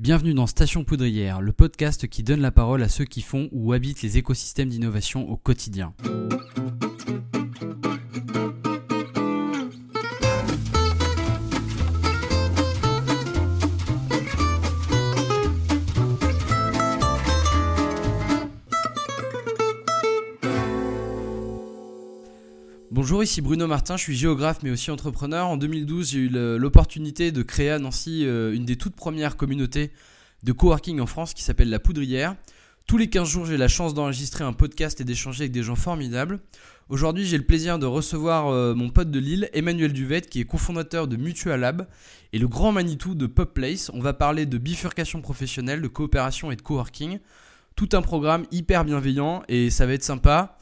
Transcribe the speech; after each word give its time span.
Bienvenue 0.00 0.32
dans 0.32 0.46
Station 0.46 0.82
Poudrière, 0.82 1.42
le 1.42 1.52
podcast 1.52 2.08
qui 2.08 2.22
donne 2.22 2.40
la 2.40 2.50
parole 2.50 2.82
à 2.82 2.88
ceux 2.88 3.04
qui 3.04 3.20
font 3.20 3.50
ou 3.52 3.74
habitent 3.74 4.00
les 4.00 4.16
écosystèmes 4.16 4.70
d'innovation 4.70 5.28
au 5.28 5.36
quotidien. 5.36 5.92
Bonjour, 23.20 23.32
ici 23.32 23.42
Bruno 23.42 23.66
Martin, 23.66 23.98
je 23.98 24.02
suis 24.02 24.16
géographe 24.16 24.62
mais 24.62 24.70
aussi 24.70 24.90
entrepreneur. 24.90 25.46
En 25.46 25.58
2012, 25.58 26.10
j'ai 26.12 26.20
eu 26.20 26.28
l'opportunité 26.30 27.32
de 27.32 27.42
créer 27.42 27.68
à 27.68 27.78
Nancy 27.78 28.24
euh, 28.24 28.54
une 28.54 28.64
des 28.64 28.76
toutes 28.76 28.96
premières 28.96 29.36
communautés 29.36 29.90
de 30.42 30.52
coworking 30.52 31.00
en 31.00 31.06
France 31.06 31.34
qui 31.34 31.42
s'appelle 31.42 31.68
La 31.68 31.80
Poudrière. 31.80 32.34
Tous 32.86 32.96
les 32.96 33.10
15 33.10 33.28
jours, 33.28 33.44
j'ai 33.44 33.58
la 33.58 33.68
chance 33.68 33.92
d'enregistrer 33.92 34.42
un 34.42 34.54
podcast 34.54 35.02
et 35.02 35.04
d'échanger 35.04 35.42
avec 35.42 35.52
des 35.52 35.62
gens 35.62 35.76
formidables. 35.76 36.40
Aujourd'hui, 36.88 37.26
j'ai 37.26 37.36
le 37.36 37.44
plaisir 37.44 37.78
de 37.78 37.84
recevoir 37.84 38.48
euh, 38.48 38.74
mon 38.74 38.88
pote 38.88 39.10
de 39.10 39.18
Lille, 39.18 39.50
Emmanuel 39.52 39.92
Duvette, 39.92 40.30
qui 40.30 40.40
est 40.40 40.46
cofondateur 40.46 41.06
de 41.06 41.16
Mutual 41.16 41.60
Lab 41.60 41.88
et 42.32 42.38
le 42.38 42.48
grand 42.48 42.72
Manitou 42.72 43.14
de 43.14 43.26
Pop 43.26 43.52
Place. 43.52 43.90
On 43.92 44.00
va 44.00 44.14
parler 44.14 44.46
de 44.46 44.56
bifurcation 44.56 45.20
professionnelle, 45.20 45.82
de 45.82 45.88
coopération 45.88 46.52
et 46.52 46.56
de 46.56 46.62
coworking. 46.62 47.18
Tout 47.76 47.90
un 47.92 48.00
programme 48.00 48.46
hyper 48.50 48.86
bienveillant 48.86 49.42
et 49.46 49.68
ça 49.68 49.84
va 49.84 49.92
être 49.92 50.04
sympa. 50.04 50.56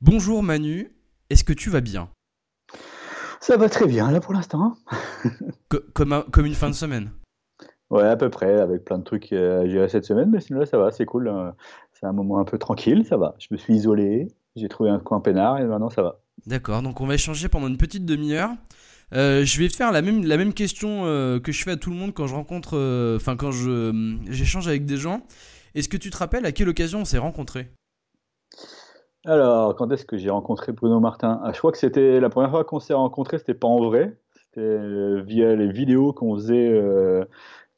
Bonjour 0.00 0.42
Manu, 0.42 0.90
est-ce 1.30 1.44
que 1.44 1.52
tu 1.52 1.70
vas 1.70 1.80
bien? 1.80 2.08
Ça 3.40 3.56
va 3.56 3.68
très 3.68 3.86
bien 3.86 4.10
là 4.10 4.20
pour 4.20 4.34
l'instant. 4.34 4.76
comme, 5.94 6.24
comme 6.30 6.46
une 6.46 6.54
fin 6.54 6.68
de 6.68 6.74
semaine 6.74 7.10
Ouais, 7.90 8.06
à 8.06 8.16
peu 8.16 8.28
près, 8.28 8.60
avec 8.60 8.84
plein 8.84 8.98
de 8.98 9.04
trucs 9.04 9.32
à 9.32 9.66
gérer 9.66 9.88
cette 9.88 10.04
semaine, 10.04 10.30
mais 10.30 10.40
sinon 10.40 10.60
là 10.60 10.66
ça 10.66 10.76
va, 10.76 10.90
c'est 10.90 11.06
cool. 11.06 11.28
Hein. 11.28 11.54
C'est 11.92 12.06
un 12.06 12.12
moment 12.12 12.38
un 12.38 12.44
peu 12.44 12.58
tranquille, 12.58 13.04
ça 13.06 13.16
va. 13.16 13.34
Je 13.38 13.48
me 13.50 13.56
suis 13.56 13.74
isolé, 13.74 14.28
j'ai 14.56 14.68
trouvé 14.68 14.90
un 14.90 14.98
coin 14.98 15.20
peinard 15.20 15.58
et 15.58 15.64
maintenant 15.64 15.88
ça 15.88 16.02
va. 16.02 16.20
D'accord, 16.46 16.82
donc 16.82 17.00
on 17.00 17.06
va 17.06 17.14
échanger 17.14 17.48
pendant 17.48 17.68
une 17.68 17.78
petite 17.78 18.04
demi-heure. 18.04 18.50
Euh, 19.14 19.44
je 19.44 19.58
vais 19.58 19.68
te 19.68 19.76
faire 19.76 19.90
la 19.90 20.02
même, 20.02 20.24
la 20.24 20.36
même 20.36 20.52
question 20.52 21.06
euh, 21.06 21.40
que 21.40 21.50
je 21.50 21.62
fais 21.62 21.72
à 21.72 21.76
tout 21.76 21.90
le 21.90 21.96
monde 21.96 22.12
quand 22.12 22.26
je 22.26 22.34
rencontre, 22.34 22.76
euh, 22.76 23.16
enfin 23.16 23.36
quand 23.36 23.50
je, 23.50 24.18
j'échange 24.28 24.68
avec 24.68 24.84
des 24.84 24.98
gens. 24.98 25.22
Est-ce 25.74 25.88
que 25.88 25.96
tu 25.96 26.10
te 26.10 26.16
rappelles 26.16 26.44
à 26.44 26.52
quelle 26.52 26.68
occasion 26.68 27.00
on 27.00 27.04
s'est 27.04 27.18
rencontrés? 27.18 27.70
Alors, 29.28 29.76
quand 29.76 29.92
est-ce 29.92 30.06
que 30.06 30.16
j'ai 30.16 30.30
rencontré 30.30 30.72
Bruno 30.72 31.00
Martin? 31.00 31.40
Ah, 31.44 31.52
Je 31.52 31.58
crois 31.58 31.70
que 31.70 31.78
c'était 31.78 32.18
la 32.18 32.30
première 32.30 32.50
fois 32.50 32.64
qu'on 32.64 32.80
s'est 32.80 32.94
rencontrés, 32.94 33.38
c'était 33.38 33.54
pas 33.54 33.68
en 33.68 33.84
vrai, 33.84 34.16
c'était 34.34 35.20
via 35.22 35.54
les 35.54 35.70
vidéos 35.70 36.12
qu'on 36.12 36.34
faisait 36.34 36.80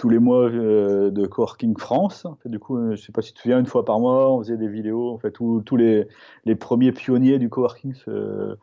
tous 0.01 0.09
les 0.09 0.19
mois 0.19 0.49
euh, 0.49 1.11
de 1.11 1.27
Coworking 1.27 1.77
France. 1.77 2.27
Du 2.47 2.59
coup, 2.59 2.79
euh, 2.79 2.97
je 2.97 3.03
sais 3.03 3.13
pas 3.13 3.21
si 3.21 3.33
tu 3.33 3.35
te 3.35 3.41
souviens, 3.43 3.61
une 3.61 3.67
fois 3.67 3.85
par 3.85 4.01
mois, 4.01 4.33
on 4.33 4.39
faisait 4.39 4.57
des 4.57 4.67
vidéos. 4.67 5.13
En 5.13 5.19
fait, 5.19 5.31
tous 5.31 5.77
les, 5.77 6.09
les, 6.47 6.55
premiers 6.55 6.91
pionniers 6.91 7.39
du 7.39 7.51
coworking 7.51 7.93
se 7.93 8.11
euh, 8.11 8.57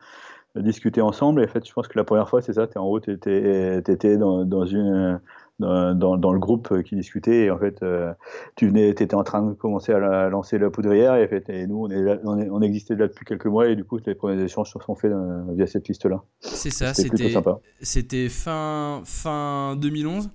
discutaient 0.56 1.00
ensemble. 1.00 1.42
Et 1.42 1.44
en 1.44 1.48
fait, 1.48 1.64
je 1.64 1.72
pense 1.72 1.86
que 1.86 1.96
la 1.96 2.02
première 2.02 2.28
fois, 2.28 2.42
c'est 2.42 2.54
ça. 2.54 2.64
Es, 2.64 2.76
en 2.76 2.86
haut, 2.86 2.98
tu 2.98 3.12
étais, 3.12 4.16
dans, 4.16 4.44
dans, 4.44 4.66
une, 4.66 5.20
dans, 5.58 6.16
dans, 6.16 6.32
le 6.32 6.38
groupe 6.38 6.82
qui 6.82 6.96
discutait. 6.96 7.44
Et 7.44 7.50
en 7.50 7.58
fait, 7.58 7.84
tu 8.56 8.68
venais, 8.68 8.88
étais 8.88 9.14
en 9.14 9.24
train 9.24 9.42
de 9.42 9.54
commencer 9.54 9.92
à 9.92 10.28
lancer 10.28 10.58
la 10.58 10.70
poudrière. 10.70 11.16
Et, 11.16 11.24
en 11.24 11.28
fait, 11.28 11.48
et 11.48 11.66
nous, 11.66 11.86
on, 11.86 11.90
est 11.90 12.48
on, 12.50 12.62
existait 12.62 12.94
là 12.94 13.08
depuis 13.08 13.24
quelques 13.24 13.46
mois. 13.46 13.68
Et 13.68 13.76
du 13.76 13.84
coup, 13.84 13.98
les 14.06 14.14
premiers 14.14 14.42
échanges 14.42 14.72
se 14.72 14.78
sont 14.78 14.94
faits 14.94 15.12
via 15.50 15.66
cette 15.66 15.88
liste-là. 15.88 16.22
C'est 16.40 16.70
ça. 16.70 16.92
C'était 17.80 18.28
fin, 18.28 19.02
fin 19.04 19.76
2011. 19.76 20.30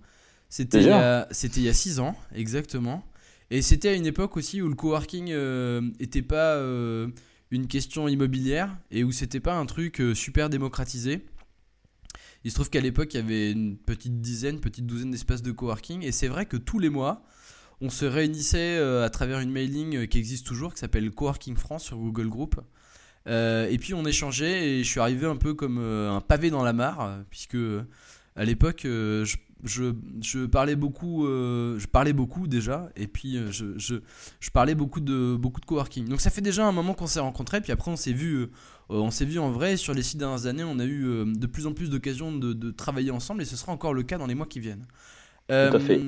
C'était 0.50 0.82
il, 0.82 0.86
y 0.86 0.92
a, 0.92 1.28
il 1.32 1.64
y 1.64 1.70
a 1.70 1.74
6 1.74 2.00
ans, 2.00 2.16
exactement. 2.36 3.02
Et 3.50 3.62
c'était 3.62 3.90
à 3.90 3.94
une 3.94 4.06
époque 4.06 4.38
aussi 4.38 4.62
où 4.62 4.68
le 4.68 4.76
coworking 4.76 5.26
n'était 5.26 6.20
euh, 6.20 6.28
pas 6.28 6.56
euh, 6.56 7.08
une 7.52 7.68
question 7.68 8.08
immobilière 8.08 8.76
et 8.92 9.04
où 9.04 9.12
c'était 9.12 9.40
pas 9.40 9.56
un 9.56 9.66
truc 9.66 10.02
euh, 10.02 10.14
super 10.16 10.50
démocratisé. 10.50 11.26
Il 12.44 12.52
se 12.52 12.56
trouve 12.56 12.70
qu'à 12.70 12.82
l'époque, 12.82 13.14
il 13.14 13.18
y 13.18 13.20
avait 13.20 13.52
une 13.52 13.78
petite 13.78 14.20
dizaine, 14.22 14.60
petite 14.60 14.86
douzaine 14.86 15.12
d'espaces 15.12 15.42
de 15.42 15.52
coworking. 15.52 16.04
Et 16.04 16.12
c'est 16.12 16.28
vrai 16.28 16.46
que 16.46 16.58
tous 16.58 16.80
les 16.80 16.90
mois, 16.90 17.24
on 17.82 17.90
se 17.90 18.06
réunissait 18.06 18.78
à 18.78 19.10
travers 19.10 19.40
une 19.40 19.52
mailing 19.52 20.08
qui 20.08 20.18
existe 20.18 20.46
toujours, 20.46 20.74
qui 20.74 20.80
s'appelle 20.80 21.10
Coworking 21.12 21.56
France 21.56 21.86
sur 21.86 21.98
Google 21.98 22.30
Group. 22.30 22.60
et 23.28 23.78
puis 23.80 23.94
on 23.94 24.06
échangeait 24.06 24.68
et 24.70 24.84
je 24.84 24.90
suis 24.90 25.00
arrivé 25.00 25.26
un 25.26 25.38
peu 25.38 25.54
comme 25.54 25.78
un 25.80 26.22
pavé 26.22 26.50
dans 26.50 26.64
la 26.64 26.74
mare, 26.74 27.24
puisque 27.30 27.58
à 28.36 28.46
l'époque, 28.46 28.86
je, 29.64 29.94
je, 30.22 30.46
parlais 30.46 30.76
beaucoup, 30.76 31.26
euh, 31.26 31.80
je 31.80 31.88
parlais 31.88 32.14
beaucoup 32.14 32.48
déjà, 32.48 32.90
et 32.96 33.08
puis 33.08 33.38
euh, 33.38 33.52
je, 33.52 33.78
je, 33.78 33.96
je, 34.40 34.50
parlais 34.52 34.76
beaucoup 34.76 35.00
de 35.00 35.36
beaucoup 35.38 35.62
de 35.62 35.66
coworking. 35.66 36.08
Donc 36.08 36.22
ça 36.22 36.30
fait 36.30 36.42
déjà 36.42 36.68
un 36.68 36.72
moment 36.72 36.94
qu'on 36.94 37.08
s'est 37.08 37.22
rencontrés, 37.22 37.62
puis 37.62 37.72
après 37.72 37.90
on 37.90 37.96
s'est 37.96 38.12
vu, 38.12 38.36
euh, 38.36 38.48
on 38.90 39.10
s'est 39.10 39.26
vu 39.26 39.40
en 39.40 39.52
vrai. 39.52 39.78
Sur 39.78 39.94
les 39.94 40.04
six 40.04 40.18
dernières 40.18 40.48
années, 40.48 40.64
on 40.64 40.80
a 40.80 40.86
eu 40.86 41.26
de 41.26 41.48
plus 41.48 41.66
en 41.66 41.74
plus 41.74 41.90
d'occasions 41.90 42.36
de, 42.36 42.54
de, 42.54 42.72
travailler 42.72 43.12
ensemble, 43.12 43.42
et 43.42 43.46
ce 43.46 43.56
sera 43.56 43.72
encore 43.72 43.94
le 43.94 44.04
cas 44.04 44.18
dans 44.18 44.28
les 44.28 44.36
mois 44.36 44.48
qui 44.48 44.60
viennent. 44.60 44.86
Tout 45.48 45.54
à 45.54 45.80
fait. 45.80 46.02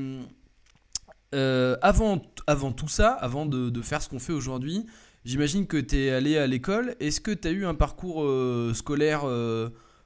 avant, 1.82 2.22
avant 2.48 2.72
tout 2.72 2.90
ça, 2.90 3.12
avant 3.12 3.46
de, 3.46 3.70
de 3.70 3.82
faire 3.82 4.02
ce 4.02 4.10
qu'on 4.10 4.20
fait 4.20 4.34
aujourd'hui, 4.34 4.86
j'imagine 5.24 5.66
que 5.66 5.78
tu 5.78 5.98
es 5.98 6.10
allé 6.12 6.38
à 6.38 6.48
l'école. 6.48 6.96
Est-ce 7.00 7.22
que 7.22 7.32
tu 7.32 7.48
as 7.48 7.52
eu 7.52 7.66
un 7.66 7.76
parcours 7.76 8.26
scolaire 8.76 9.24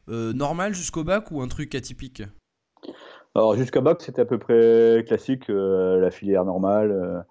normal 0.07 0.75
jusqu'au 0.75 1.03
bac 1.03 1.31
ou 1.31 1.41
un 1.41 1.47
truc 1.47 1.73
atypique? 1.73 2.23
Alors 3.35 3.55
jusqu'à 3.55 3.81
bac, 3.81 4.01
c'était 4.01 4.21
à 4.21 4.25
peu 4.25 4.39
près 4.39 5.03
classique, 5.07 5.49
euh, 5.49 5.99
la 5.99 6.09
filière 6.09 6.45
normale, 6.45 6.91
euh, 6.91 7.21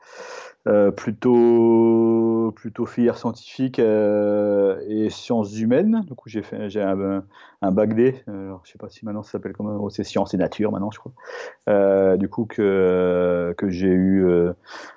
euh, 0.68 0.90
plutôt 0.92 2.52
plutôt 2.54 2.86
filière 2.86 3.18
scientifique 3.18 3.80
et 3.80 5.08
sciences 5.10 5.58
humaines. 5.58 6.02
Du 6.06 6.14
coup, 6.14 6.28
j'ai 6.28 6.42
fait 6.42 6.70
j'ai 6.70 6.82
un, 6.82 7.24
un, 7.62 7.72
bac 7.72 7.94
D. 7.94 8.22
Alors, 8.28 8.62
je 8.64 8.72
sais 8.72 8.78
pas 8.78 8.88
si 8.88 9.04
maintenant 9.04 9.22
ça 9.22 9.32
s'appelle 9.32 9.54
comment, 9.54 9.76
oh, 9.80 9.90
c'est 9.90 10.04
sciences 10.04 10.34
et 10.34 10.36
nature 10.36 10.70
maintenant, 10.72 10.90
je 10.92 11.00
crois. 11.00 12.16
du 12.16 12.28
coup 12.28 12.46
que 12.46 13.54
que 13.58 13.68
j'ai 13.68 13.88
eu 13.88 14.26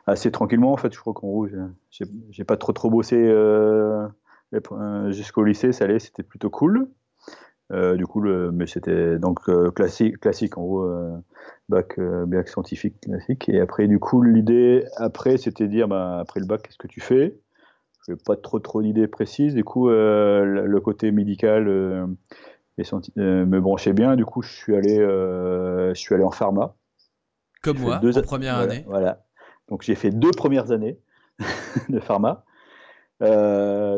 assez 0.07 0.31
tranquillement. 0.31 0.72
En 0.72 0.78
fait, 0.78 0.94
je 0.94 1.00
crois 1.00 1.13
qu'en 1.13 1.28
gros, 1.28 1.47
j'ai 2.29 2.44
pas 2.44 2.57
trop 2.57 2.73
trop 2.73 2.90
bossé 2.91 3.17
jusqu'au 5.09 5.44
lycée. 5.44 5.72
Ça 5.72 5.85
allait, 5.85 6.00
c'était 6.00 6.23
plutôt 6.23 6.50
cool. 6.50 6.88
Euh, 7.71 7.95
du 7.95 8.05
coup, 8.05 8.19
le, 8.19 8.51
mais 8.51 8.67
c'était 8.67 9.17
donc 9.17 9.47
euh, 9.47 9.71
classique, 9.71 10.19
classique 10.19 10.57
en 10.57 10.63
gros, 10.63 10.83
euh, 10.83 11.17
bac, 11.69 11.99
bac 11.99 12.49
scientifique 12.49 12.99
classique. 13.01 13.47
Et 13.49 13.61
après, 13.61 13.87
du 13.87 13.99
coup, 13.99 14.21
l'idée 14.21 14.85
après, 14.97 15.37
c'était 15.37 15.65
de 15.67 15.71
dire, 15.71 15.87
bah, 15.87 16.19
après 16.19 16.39
le 16.39 16.45
bac, 16.45 16.63
qu'est-ce 16.63 16.77
que 16.77 16.87
tu 16.87 16.99
fais? 16.99 17.37
Je 18.05 18.11
n'ai 18.11 18.17
pas 18.17 18.35
trop 18.35 18.59
trop 18.59 18.81
d'idées 18.81 19.07
précises. 19.07 19.53
Du 19.53 19.63
coup, 19.63 19.89
le 19.89 20.79
côté 20.79 21.11
médical 21.11 21.65
me 21.67 23.59
branchait 23.59 23.93
bien. 23.93 24.15
Du 24.15 24.25
coup, 24.25 24.41
je 24.41 24.51
suis 24.51 24.75
allé, 24.75 24.97
je 24.97 25.93
suis 25.93 26.15
allé 26.15 26.23
en 26.23 26.31
pharma. 26.31 26.75
Comme 27.61 27.77
moi, 27.77 27.99
deux 27.99 28.17
en 28.17 28.23
première 28.23 28.57
année. 28.57 28.83
Voilà. 28.87 29.23
Donc 29.69 29.83
j'ai 29.83 29.93
fait 29.93 30.09
deux 30.09 30.31
premières 30.31 30.71
années 30.71 30.97
de 31.89 31.99
pharma. 31.99 32.43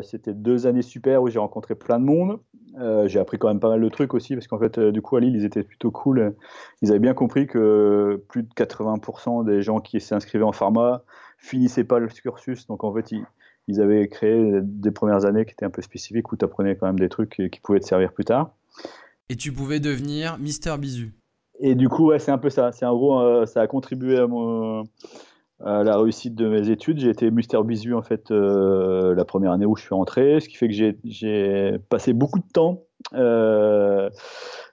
c'était 0.03 0.33
deux 0.33 0.67
années 0.67 0.81
super 0.81 1.23
où 1.23 1.29
j'ai 1.29 1.39
rencontré 1.39 1.73
plein 1.73 1.97
de 1.97 2.03
monde. 2.03 2.39
Euh, 2.79 3.07
j'ai 3.07 3.19
appris 3.19 3.37
quand 3.37 3.47
même 3.47 3.59
pas 3.59 3.69
mal 3.69 3.81
de 3.81 3.89
trucs 3.89 4.13
aussi 4.13 4.33
parce 4.33 4.47
qu'en 4.47 4.57
fait, 4.57 4.77
euh, 4.77 4.91
du 4.91 5.01
coup, 5.01 5.15
à 5.15 5.19
Lille, 5.19 5.35
ils 5.35 5.45
étaient 5.45 5.63
plutôt 5.63 5.91
cool. 5.91 6.35
Ils 6.81 6.89
avaient 6.89 6.99
bien 6.99 7.13
compris 7.13 7.45
que 7.45 8.23
plus 8.29 8.43
de 8.43 8.49
80% 8.53 9.45
des 9.45 9.61
gens 9.61 9.79
qui 9.79 9.99
s'inscrivaient 10.01 10.43
en 10.43 10.51
pharma 10.51 11.03
finissaient 11.37 11.83
pas 11.83 11.99
le 11.99 12.07
cursus. 12.07 12.67
Donc 12.67 12.83
en 12.83 12.93
fait, 12.93 13.11
ils, 13.67 13.81
avaient 13.81 14.07
créé 14.07 14.59
des 14.61 14.91
premières 14.91 15.25
années 15.25 15.45
qui 15.45 15.51
étaient 15.51 15.65
un 15.65 15.69
peu 15.69 15.81
spécifiques 15.81 16.31
où 16.31 16.37
tu 16.37 16.45
apprenais 16.45 16.75
quand 16.75 16.87
même 16.87 16.99
des 16.99 17.09
trucs 17.09 17.29
qui, 17.29 17.59
pouvaient 17.61 17.79
te 17.79 17.85
servir 17.85 18.11
plus 18.11 18.25
tard. 18.25 18.51
Et 19.29 19.35
tu 19.35 19.51
pouvais 19.51 19.79
devenir 19.79 20.37
Mister 20.37 20.75
Bisu. 20.77 21.13
Et 21.59 21.75
du 21.75 21.89
coup, 21.89 22.07
ouais, 22.07 22.19
c'est 22.19 22.31
un 22.31 22.37
peu 22.37 22.49
ça. 22.49 22.71
C'est 22.71 22.85
en 22.85 22.95
gros, 22.95 23.19
euh, 23.19 23.45
ça 23.45 23.61
a 23.61 23.67
contribué 23.67 24.17
à 24.17 24.27
mon 24.27 24.83
à 25.65 25.83
la 25.83 25.97
réussite 25.97 26.35
de 26.35 26.47
mes 26.47 26.69
études. 26.69 26.99
J'ai 26.99 27.09
été 27.09 27.31
Mister 27.31 27.59
Bisu 27.63 27.93
en 27.93 28.01
fait 28.01 28.31
euh, 28.31 29.15
la 29.15 29.25
première 29.25 29.51
année 29.51 29.65
où 29.65 29.75
je 29.75 29.83
suis 29.83 29.95
rentré, 29.95 30.39
ce 30.39 30.49
qui 30.49 30.57
fait 30.57 30.67
que 30.67 30.73
j'ai 30.73 31.79
passé 31.89 32.13
beaucoup 32.13 32.39
de 32.39 32.51
temps 32.53 32.83
euh, 33.13 34.09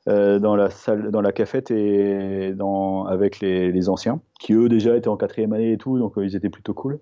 euh, 0.09 0.39
dans 0.39 0.57
la 0.57 0.71
salle, 0.71 1.11
dans 1.11 1.21
la 1.21 1.33
cafette 1.33 1.71
et 1.71 2.53
dans, 2.55 3.05
avec 3.05 3.41
les, 3.41 3.71
les, 3.71 3.89
anciens, 3.89 4.21
qui 4.39 4.53
eux 4.55 4.69
déjà 4.69 4.97
étaient 4.97 5.09
en 5.09 5.17
quatrième 5.17 5.53
année 5.53 5.73
et 5.73 5.79
tout, 5.79 5.99
donc 5.99 6.15
ils 6.17 6.37
étaient 6.37 6.51
plutôt 6.51 6.75
cool. 6.75 6.99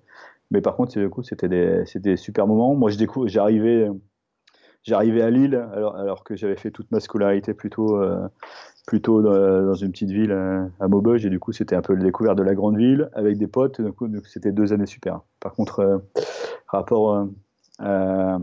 Mais 0.50 0.61
par 0.61 0.76
contre, 0.76 0.93
c'était 1.23 1.49
des, 1.49 2.17
super 2.17 2.46
moments. 2.46 2.75
Moi, 2.75 2.90
j'arrivais, 3.26 3.88
j'arrivais 4.82 5.23
à 5.23 5.31
Lille 5.31 5.62
alors, 5.73 5.96
alors 5.96 6.25
que 6.25 6.37
j'avais 6.37 6.56
fait 6.56 6.70
toute 6.70 6.90
ma 6.90 7.00
scolarité 7.00 7.52
plutôt 7.52 7.99
plutôt 8.88 9.20
dans, 9.20 9.75
une 9.75 9.93
petite 9.93 10.11
ville 10.11 10.32
euh, 10.32 10.67
à 10.81 10.88
Maubeuge 10.88 11.26
et 11.26 11.29
du 11.29 11.38
coup 11.38 11.52
c'était 11.52 11.76
un 11.76 11.82
peu 11.82 11.93
le 11.93 12.02
découvert 12.02 12.35
de 12.35 12.43
la 12.43 12.55
grande 12.55 12.79
ville 12.79 13.11
avec 13.12 13.37
des 13.37 13.46
potes 13.46 13.82
donc 13.82 13.99
c'était 14.25 14.50
deux 14.50 14.73
années 14.73 14.87
super. 14.87 15.20
Par 15.40 15.52
contre 15.52 15.81
euh, 15.81 15.99
rapport 16.67 17.29
euh, 17.82 18.38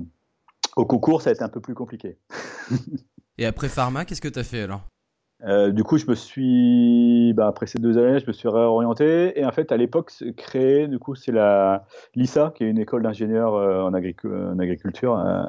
au 0.76 0.86
concours 0.86 1.24
ça 1.24 1.32
a 1.32 1.34
été 1.34 1.42
un 1.42 1.50
peu 1.50 1.62
plus 1.62 1.74
compliqué. 1.74 2.20
Et 3.40 3.48
après 3.48 3.70
pharma 3.70 4.06
qu'est-ce 4.06 4.22
que 4.22 4.28
tu 4.28 4.38
as 4.38 4.44
fait 4.44 4.62
alors? 4.62 4.86
Euh, 5.44 5.72
du 5.72 5.84
coup, 5.84 5.98
je 5.98 6.06
me 6.08 6.16
suis, 6.16 7.34
bah, 7.34 7.48
après 7.48 7.68
ces 7.68 7.78
deux 7.78 7.98
années, 7.98 8.20
je 8.20 8.28
me 8.28 8.32
suis 8.32 8.48
réorienté. 8.48 9.38
Et 9.40 9.46
en 9.46 9.52
fait, 9.52 9.72
à 9.72 9.78
l'époque, 9.78 10.12
créé, 10.38 10.88
du 10.88 10.98
coup, 10.98 11.14
c'est 11.16 11.32
la 11.34 11.86
l'ISA, 12.16 12.54
qui 12.56 12.64
est 12.64 12.70
une 12.70 12.80
école 12.80 13.04
d'ingénieurs 13.04 13.54
euh, 13.54 13.82
en, 13.82 13.94
en, 13.94 14.60
agriculture 14.60 15.18
euh, 15.20 15.44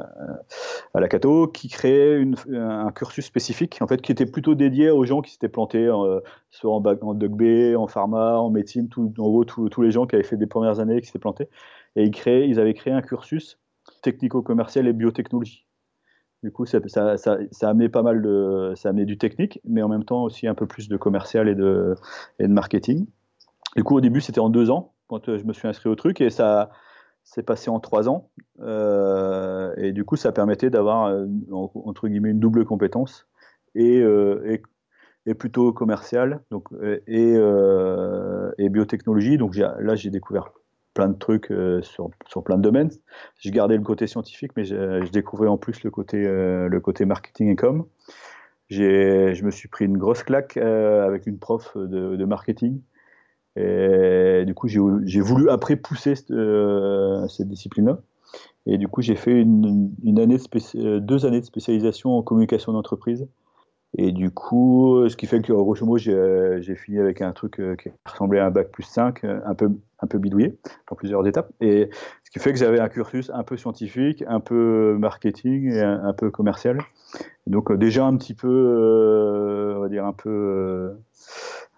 à 0.95 1.01
la 1.01 1.09
Cato, 1.09 1.47
qui 1.49 1.69
créait 1.69 2.21
un 2.53 2.91
cursus 2.93 3.25
spécifique, 3.25 3.79
en 3.81 3.87
fait, 3.87 4.03
qui 4.03 4.13
était 4.13 4.27
plutôt 4.27 4.55
dédié 4.55 4.91
aux 4.91 5.05
gens 5.05 5.23
qui 5.23 5.31
s'étaient 5.33 5.49
plantés, 5.49 5.89
soit 6.51 6.75
en, 6.75 6.85
en 6.85 7.15
B, 7.15 7.77
en 7.77 7.87
pharma, 7.87 8.39
en 8.39 8.51
médecine, 8.51 8.89
en 8.97 9.29
gros, 9.29 9.45
tous 9.45 9.83
les 9.83 9.91
gens 9.93 10.07
qui 10.07 10.17
avaient 10.17 10.25
fait 10.25 10.37
des 10.37 10.47
premières 10.47 10.81
années 10.81 11.01
qui 11.01 11.07
s'étaient 11.07 11.19
plantés. 11.21 11.49
Et 11.95 12.03
ils, 12.05 12.11
créaient, 12.11 12.49
ils 12.49 12.61
avaient 12.61 12.75
créé 12.75 12.93
un 12.93 13.03
cursus 13.03 13.59
technico-commercial 14.03 14.87
et 14.89 14.93
biotechnologie. 14.93 15.66
Du 16.43 16.53
coup, 16.53 16.67
ça, 16.67 16.81
ça, 17.17 17.75
pas 17.93 18.03
mal 18.03 18.23
de, 18.23 18.73
ça 18.77 18.89
a 18.89 18.91
amené 18.91 19.05
du 19.05 19.19
technique, 19.19 19.61
mais 19.65 19.83
en 19.83 19.89
même 19.89 20.05
temps 20.05 20.23
aussi 20.23 20.47
un 20.47 20.55
peu 20.55 20.67
plus 20.67 20.89
de 20.89 20.97
commercial 20.97 21.49
et 21.49 21.55
de, 21.55 21.95
et 22.39 22.47
de 22.47 22.53
marketing. 22.53 23.07
Du 23.75 23.85
coup, 23.85 23.97
au 23.97 24.01
début, 24.01 24.21
c'était 24.21 24.41
en 24.41 24.49
deux 24.49 24.71
ans 24.71 24.95
quand 25.09 25.29
euh, 25.29 25.39
je 25.39 25.45
me 25.45 25.53
suis 25.53 25.69
inscrit 25.69 25.89
au 25.89 25.95
truc 25.95 26.21
et 26.21 26.31
ça 26.31 26.71
s'est 27.25 27.43
passé 27.43 27.71
en 27.71 27.81
trois 27.81 28.09
ans. 28.09 28.31
Euh, 28.61 29.75
et 29.77 29.93
du 29.93 30.05
coup, 30.05 30.17
ça 30.17 30.33
permettait 30.33 30.71
d'avoir 30.71 31.07
euh, 31.07 31.27
entre 31.51 32.09
guillemets 32.09 32.31
une 32.31 32.41
double 32.41 32.65
compétence 32.65 33.27
et, 33.75 34.03
et, 35.27 35.35
plutôt 35.35 35.73
commercial 35.73 36.41
donc 36.51 36.69
et 37.07 37.39
biotechnologie. 38.71 39.37
Donc 39.37 39.57
là, 39.57 39.95
j'ai 39.95 40.11
découvert 40.11 40.51
plein 40.97 41.09
de 41.09 41.19
trucs 41.19 41.53
euh, 41.53 41.83
sur, 41.83 42.11
sur, 42.27 42.43
plein 42.43 42.57
de 42.57 42.63
domaines. 42.63 42.91
Je 43.39 43.51
gardais 43.51 43.77
le 43.77 43.83
côté 43.83 44.07
scientifique, 44.07 44.53
mais 44.57 44.65
je, 44.65 45.11
découvrais 45.11 45.47
en 45.47 45.59
plus 45.59 45.85
le 45.85 45.91
côté, 45.91 46.25
euh, 46.27 46.69
le 46.69 46.81
côté 46.81 47.05
marketing 47.05 47.51
et 47.51 47.57
com. 47.57 47.87
Je 48.71 49.45
me 49.45 49.51
suis 49.51 49.69
pris 49.69 49.85
une 49.85 49.99
grosse 49.99 50.23
claque 50.23 50.57
euh, 50.57 51.07
avec 51.07 51.27
une 51.27 51.39
prof 51.39 51.77
de, 51.77 52.25
marketing. 52.25 52.81
Et 53.57 54.45
du 54.47 54.55
coup, 54.55 54.69
j'ai 54.69 55.21
voulu 55.21 55.49
après 55.51 55.77
pousser 55.77 56.15
cette, 56.15 56.33
cette 57.29 57.49
discipline-là. 57.49 58.01
Et 58.67 58.79
du 58.79 58.89
coup, 58.89 59.03
j'ai 59.03 59.17
fait 59.17 59.41
une, 59.41 59.95
une 60.03 60.19
année 60.19 60.39
deux 61.01 61.27
années 61.27 61.41
de 61.41 61.47
spécialisation 61.47 62.17
en 62.17 62.23
communication 62.23 62.73
d'entreprise 62.73 63.29
et 63.99 64.13
du 64.13 64.31
coup, 64.31 65.09
ce 65.09 65.17
qui 65.17 65.27
fait 65.27 65.41
que, 65.41 65.55
grosso 65.55 65.87
modo, 65.87 65.97
j'ai 65.97 66.75
fini 66.75 66.99
avec 66.99 67.23
un 67.23 67.33
truc 67.33 67.59
euh, 67.61 67.77
qui 67.77 67.89
ressemblait 68.05 68.41
à 68.41 68.47
un 68.47 68.51
bac 68.51 68.71
plus 68.71 68.83
5, 68.83 69.25
euh, 69.25 69.41
un 69.47 69.55
peu, 69.55 69.71
un 70.01 70.07
peu 70.07 70.19
bidouillé, 70.19 70.59
dans 70.91 70.97
plusieurs 70.97 71.27
étapes. 71.27 71.51
Et 71.63 71.89
ce 72.23 72.31
qui 72.31 72.39
fait 72.39 72.53
que 72.53 72.59
j'avais 72.59 72.79
un 72.79 72.91
cursus 72.91 73.31
un 73.33 73.43
peu 73.43 73.57
scientifique, 73.57 74.23
un 74.29 74.41
peu 74.41 74.99
marketing 74.99 75.73
et 75.73 75.81
un, 75.81 76.13
peu 76.13 76.31
commercial. 76.31 76.79
donc, 77.47 77.71
euh, 77.71 77.79
déjà 77.79 78.05
un 78.05 78.15
petit 78.19 78.35
peu, 78.35 79.75
on 79.77 79.81
va 79.81 79.89
dire, 79.89 80.05
un 80.05 80.13
peu, 80.13 80.93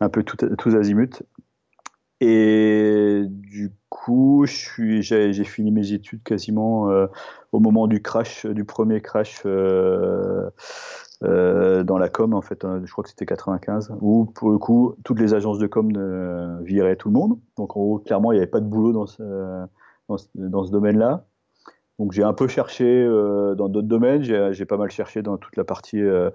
un 0.00 0.08
peu 0.08 0.24
tous 0.24 0.74
azimuts. 0.74 1.22
Et 2.20 3.22
du 3.28 3.70
coup, 3.90 4.44
j'ai 4.44 5.44
fini 5.44 5.70
mes 5.70 5.92
études 5.92 6.24
quasiment 6.24 6.90
au 7.52 7.60
moment 7.60 7.86
du 7.86 8.02
crash, 8.02 8.46
du 8.46 8.64
premier 8.64 9.00
crash 9.00 9.42
euh, 9.46 10.50
dans 11.22 11.98
la 11.98 12.08
com, 12.08 12.34
en 12.34 12.42
fait, 12.42 12.64
hein, 12.64 12.80
je 12.84 12.92
crois 12.92 13.02
que 13.02 13.10
c'était 13.10 13.26
95, 13.26 13.92
où 14.00 14.26
pour 14.26 14.50
le 14.50 14.58
coup, 14.58 14.94
toutes 15.04 15.18
les 15.18 15.34
agences 15.34 15.58
de 15.58 15.66
com 15.66 15.90
euh, 15.96 16.58
viraient 16.62 16.96
tout 16.96 17.08
le 17.08 17.14
monde. 17.14 17.38
Donc 17.56 17.76
en 17.76 17.80
gros, 17.80 17.98
clairement, 17.98 18.32
il 18.32 18.36
n'y 18.36 18.40
avait 18.40 18.50
pas 18.50 18.60
de 18.60 18.66
boulot 18.66 18.92
dans 18.92 19.06
ce, 19.06 19.22
dans 20.08 20.64
ce, 20.64 20.70
domaine-là. 20.70 21.24
Donc 21.98 22.12
j'ai 22.12 22.22
un 22.22 22.32
peu 22.32 22.46
cherché 22.46 22.84
euh, 22.84 23.54
dans 23.56 23.68
d'autres 23.68 23.88
domaines, 23.88 24.22
j'ai 24.22 24.64
pas 24.64 24.76
mal 24.76 24.90
cherché 24.90 25.22
dans 25.22 25.36
toute 25.36 25.56
la 25.56 25.64
partie 25.64 26.00
euh, 26.00 26.30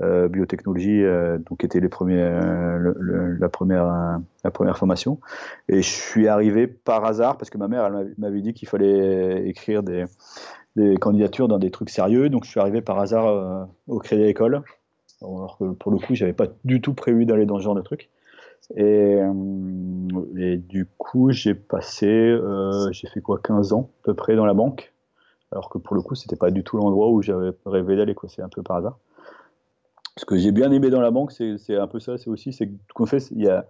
euh 0.00 0.28
biotechnologie, 0.28 1.02
donc 1.44 1.58
qui 1.58 1.66
était 1.66 1.80
les 1.80 1.88
premiers, 1.88 2.22
le, 2.78 3.36
la, 3.40 3.48
première, 3.48 4.20
la 4.44 4.50
première 4.52 4.78
formation. 4.78 5.18
Et 5.68 5.82
je 5.82 5.90
suis 5.90 6.28
arrivé 6.28 6.68
par 6.68 7.04
hasard, 7.04 7.36
parce 7.36 7.50
que 7.50 7.58
ma 7.58 7.66
mère 7.66 7.90
m'avait 8.16 8.40
dit 8.40 8.54
qu'il 8.54 8.68
fallait 8.68 9.48
écrire 9.48 9.82
des, 9.82 10.04
des 10.76 10.96
candidatures 10.96 11.48
dans 11.48 11.58
des 11.58 11.70
trucs 11.70 11.90
sérieux. 11.90 12.28
Donc 12.28 12.44
je 12.44 12.50
suis 12.50 12.60
arrivé 12.60 12.80
par 12.80 12.98
hasard 12.98 13.26
euh, 13.26 13.64
au 13.86 13.98
Crédit 13.98 14.24
École. 14.24 14.62
Alors 15.22 15.58
que 15.58 15.64
pour 15.72 15.90
le 15.90 15.98
coup, 15.98 16.14
j'avais 16.14 16.32
pas 16.32 16.46
du 16.64 16.80
tout 16.80 16.94
prévu 16.94 17.26
d'aller 17.26 17.46
dans 17.46 17.58
ce 17.58 17.64
genre 17.64 17.74
de 17.74 17.82
truc. 17.82 18.08
Et, 18.76 19.16
euh, 19.16 20.56
du 20.56 20.86
coup, 20.98 21.32
j'ai 21.32 21.54
passé, 21.54 22.06
euh, 22.06 22.92
j'ai 22.92 23.08
fait 23.08 23.20
quoi, 23.20 23.40
15 23.42 23.72
ans 23.72 23.90
à 24.02 24.04
peu 24.04 24.14
près 24.14 24.36
dans 24.36 24.46
la 24.46 24.54
banque. 24.54 24.92
Alors 25.50 25.70
que 25.70 25.78
pour 25.78 25.96
le 25.96 26.02
coup, 26.02 26.14
c'était 26.14 26.36
pas 26.36 26.50
du 26.50 26.62
tout 26.62 26.76
l'endroit 26.76 27.08
où 27.08 27.22
j'avais 27.22 27.50
rêvé 27.64 27.96
d'aller. 27.96 28.14
C'est 28.28 28.42
un 28.42 28.48
peu 28.48 28.62
par 28.62 28.76
hasard. 28.76 28.98
Ce 30.16 30.24
que 30.24 30.36
j'ai 30.36 30.52
bien 30.52 30.70
aimé 30.72 30.90
dans 30.90 31.00
la 31.00 31.10
banque, 31.10 31.32
c'est 31.32 31.76
un 31.76 31.86
peu 31.86 32.00
ça, 32.00 32.18
c'est 32.18 32.28
aussi, 32.28 32.52
c'est 32.52 32.68
qu'on 32.92 33.06
fait, 33.06 33.30
il 33.30 33.42
y 33.42 33.48
a, 33.48 33.66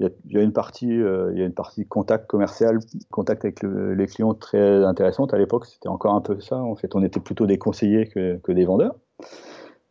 il 0.00 0.10
y, 0.30 0.38
a, 0.38 0.42
une 0.42 0.52
partie, 0.52 0.90
euh, 0.90 1.30
il 1.32 1.38
y 1.38 1.42
a 1.42 1.46
une 1.46 1.54
partie 1.54 1.86
contact 1.86 2.26
commercial, 2.26 2.80
contact 3.10 3.44
avec 3.44 3.62
les 3.62 4.06
clients 4.06 4.34
très 4.34 4.84
intéressante. 4.84 5.32
À 5.32 5.38
l'époque, 5.38 5.66
c'était 5.66 5.88
encore 5.88 6.14
un 6.14 6.20
peu 6.20 6.40
ça. 6.40 6.56
En 6.56 6.74
fait, 6.74 6.96
on 6.96 7.04
était 7.04 7.20
plutôt 7.20 7.46
des 7.46 7.58
conseillers 7.58 8.08
que, 8.08 8.52
des 8.52 8.64
vendeurs. 8.64 8.96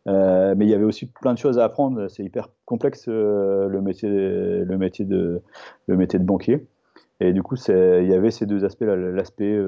Euh, 0.06 0.54
mais 0.56 0.66
il 0.66 0.68
y 0.68 0.74
avait 0.74 0.84
aussi 0.84 1.06
plein 1.06 1.32
de 1.32 1.38
choses 1.38 1.58
à 1.58 1.64
apprendre. 1.64 2.08
C'est 2.08 2.22
hyper 2.22 2.50
complexe 2.66 3.06
euh, 3.08 3.66
le 3.68 3.80
métier, 3.80 4.10
le 4.10 4.76
métier 4.76 5.06
de, 5.06 5.40
le 5.86 5.96
métier 5.96 6.18
de 6.18 6.24
banquier. 6.24 6.66
Et 7.20 7.32
du 7.32 7.42
coup, 7.42 7.56
il 7.68 8.06
y 8.06 8.14
avait 8.14 8.30
ces 8.30 8.44
deux 8.44 8.66
aspects, 8.66 8.84
l'aspect 8.84 9.58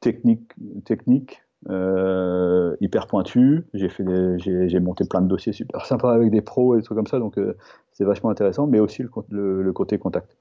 technique, 0.00 0.52
technique 0.84 1.42
euh, 1.68 2.74
hyper 2.80 3.06
pointu. 3.06 3.66
J'ai 3.74 3.90
fait, 3.90 4.04
j'ai 4.38 4.80
monté 4.80 5.04
plein 5.04 5.20
de 5.20 5.28
dossiers 5.28 5.52
super 5.52 5.84
sympas 5.84 6.12
avec 6.12 6.30
des 6.30 6.40
pros 6.40 6.74
et 6.74 6.78
des 6.78 6.82
trucs 6.82 6.96
comme 6.96 7.06
ça, 7.06 7.18
donc 7.18 7.36
euh, 7.38 7.56
c'est 7.92 8.04
vachement 8.04 8.30
intéressant, 8.30 8.66
mais 8.66 8.80
aussi 8.80 9.02
le, 9.28 9.62
le, 9.62 9.72
côté 9.72 9.98
contact. 9.98 10.36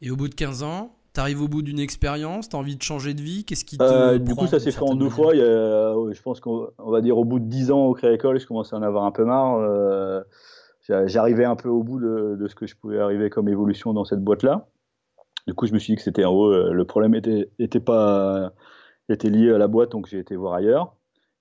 Et 0.00 0.10
au 0.12 0.16
bout 0.16 0.28
de 0.28 0.34
15 0.34 0.62
ans, 0.62 0.94
tu 1.12 1.20
arrives 1.20 1.42
au 1.42 1.48
bout 1.48 1.62
d'une 1.62 1.80
expérience, 1.80 2.48
tu 2.48 2.54
as 2.54 2.58
envie 2.58 2.76
de 2.76 2.82
changer 2.82 3.14
de 3.14 3.20
vie, 3.20 3.44
qu'est-ce 3.44 3.64
qui 3.64 3.78
te 3.78 3.82
euh, 3.82 4.18
Du 4.18 4.34
coup, 4.36 4.46
ça 4.46 4.60
s'est 4.60 4.70
fait 4.70 4.82
en 4.82 4.94
deux 4.94 5.08
fois. 5.08 5.34
Il 5.34 5.38
y 5.38 5.42
a, 5.42 5.92
je 6.12 6.22
pense 6.22 6.38
qu'on 6.38 6.70
va 6.78 7.00
dire 7.00 7.18
au 7.18 7.24
bout 7.24 7.40
de 7.40 7.46
10 7.46 7.72
ans 7.72 7.86
au 7.86 7.94
Créa-École, 7.94 8.38
je 8.38 8.46
commençais 8.46 8.76
à 8.76 8.78
en 8.78 8.82
avoir 8.82 9.04
un 9.04 9.12
peu 9.12 9.24
marre. 9.24 10.24
J'arrivais 11.06 11.44
un 11.44 11.56
peu 11.56 11.68
au 11.68 11.82
bout 11.82 11.98
de, 11.98 12.36
de, 12.40 12.48
ce 12.48 12.54
que 12.54 12.66
je 12.66 12.76
pouvais 12.76 12.98
arriver 12.98 13.28
comme 13.28 13.48
évolution 13.48 13.92
dans 13.92 14.04
cette 14.04 14.22
boîte-là. 14.22 14.68
Du 15.48 15.54
coup, 15.54 15.66
je 15.66 15.72
me 15.72 15.78
suis 15.78 15.94
dit 15.94 15.96
que 15.96 16.02
c'était 16.02 16.24
en 16.24 16.32
haut, 16.32 16.72
le 16.72 16.84
problème 16.84 17.14
était, 17.14 17.50
était 17.58 17.80
pas 17.80 18.52
était 19.08 19.30
lié 19.30 19.52
à 19.52 19.58
la 19.58 19.68
boîte, 19.68 19.92
donc 19.92 20.06
j'ai 20.06 20.18
été 20.18 20.36
voir 20.36 20.54
ailleurs. 20.54 20.94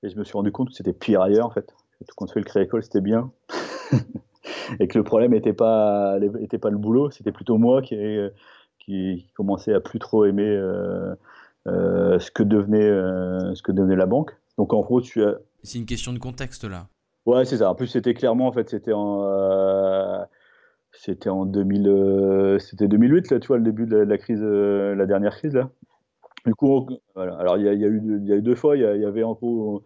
Et 0.03 0.09
je 0.09 0.17
me 0.17 0.23
suis 0.23 0.33
rendu 0.33 0.51
compte 0.51 0.69
que 0.69 0.75
c'était 0.75 0.93
pire 0.93 1.21
ailleurs, 1.21 1.47
en 1.47 1.51
fait. 1.51 1.73
Quand 2.15 2.25
on 2.25 2.27
fait 2.27 2.39
le 2.39 2.45
créa-école, 2.45 2.83
c'était 2.83 3.01
bien. 3.01 3.31
et 4.79 4.87
que 4.87 4.97
le 4.97 5.03
problème 5.03 5.31
n'était 5.31 5.53
pas, 5.53 6.17
était 6.39 6.57
pas 6.57 6.69
le 6.69 6.77
boulot, 6.77 7.09
c'était 7.11 7.31
plutôt 7.31 7.57
moi 7.57 7.81
qui, 7.81 7.95
qui, 8.79 9.27
commençait 9.33 9.73
à 9.73 9.79
plus 9.79 9.99
trop 9.99 10.25
aimer 10.25 10.47
euh, 10.47 11.15
euh, 11.67 12.19
ce, 12.19 12.31
que 12.31 12.43
devenait, 12.43 12.81
euh, 12.81 13.53
ce 13.55 13.61
que 13.61 13.71
devenait 13.71 13.95
la 13.95 14.05
banque. 14.05 14.31
Donc 14.57 14.73
en 14.73 14.81
gros, 14.81 15.01
tu 15.01 15.23
as... 15.23 15.35
C'est 15.63 15.79
une 15.79 15.85
question 15.85 16.13
de 16.13 16.19
contexte 16.19 16.63
là. 16.63 16.87
Ouais, 17.25 17.43
c'est 17.43 17.57
ça. 17.57 17.69
En 17.69 17.75
plus, 17.75 17.87
c'était 17.87 18.13
clairement, 18.13 18.47
en 18.47 18.53
fait, 18.53 18.69
c'était 18.69 18.93
en, 18.93 20.25
c'était 20.93 21.29
en 21.29 21.45
2000, 21.45 22.57
c'était 22.59 22.87
2008 22.87 23.31
là, 23.31 23.39
tu 23.39 23.47
vois, 23.47 23.57
le 23.57 23.63
début 23.63 23.85
de 23.85 23.97
la 23.97 24.17
crise, 24.17 24.41
la 24.41 25.05
dernière 25.05 25.35
crise 25.35 25.53
là. 25.53 25.69
Du 26.47 26.55
coup. 26.55 26.87
Alors 27.17 27.57
il 27.57 27.65
y, 27.65 27.67
a, 27.67 27.73
eu, 27.73 28.41
deux 28.41 28.55
fois, 28.55 28.77
il 28.77 28.81
y, 28.81 29.05
avait 29.05 29.21
gros 29.21 29.83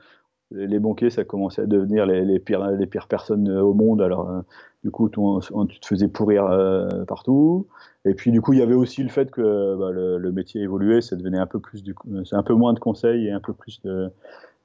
les 0.51 0.77
banquiers, 0.77 1.09
ça 1.09 1.23
commençait 1.23 1.63
à 1.63 1.65
devenir 1.65 2.05
les, 2.05 2.39
pires, 2.39 2.63
les 2.67 2.85
pires 2.85 3.07
personnes 3.07 3.49
au 3.49 3.73
monde. 3.73 3.99
Alors 3.99 4.29
euh, 4.29 4.41
du 4.83 4.91
coup, 4.91 5.09
tu 5.09 5.79
te 5.79 5.87
faisais 5.87 6.07
pourrir 6.07 6.45
euh, 6.45 7.03
partout. 7.05 7.67
Et 8.05 8.13
puis 8.13 8.31
du 8.31 8.41
coup, 8.41 8.53
il 8.53 8.59
y 8.59 8.61
avait 8.61 8.75
aussi 8.75 9.01
le 9.01 9.09
fait 9.09 9.31
que 9.31 9.75
bah, 9.75 9.89
le, 9.91 10.31
métier 10.31 10.61
évoluait, 10.61 11.01
ça 11.01 11.15
devenait 11.15 11.39
un 11.39 11.47
peu 11.47 11.59
plus 11.59 11.83
c'est 12.25 12.35
un 12.35 12.43
peu 12.43 12.53
moins 12.53 12.73
de 12.73 12.79
conseils 12.79 13.25
et 13.25 13.31
un 13.31 13.39
peu 13.39 13.53
plus 13.53 13.81
de, 13.81 14.11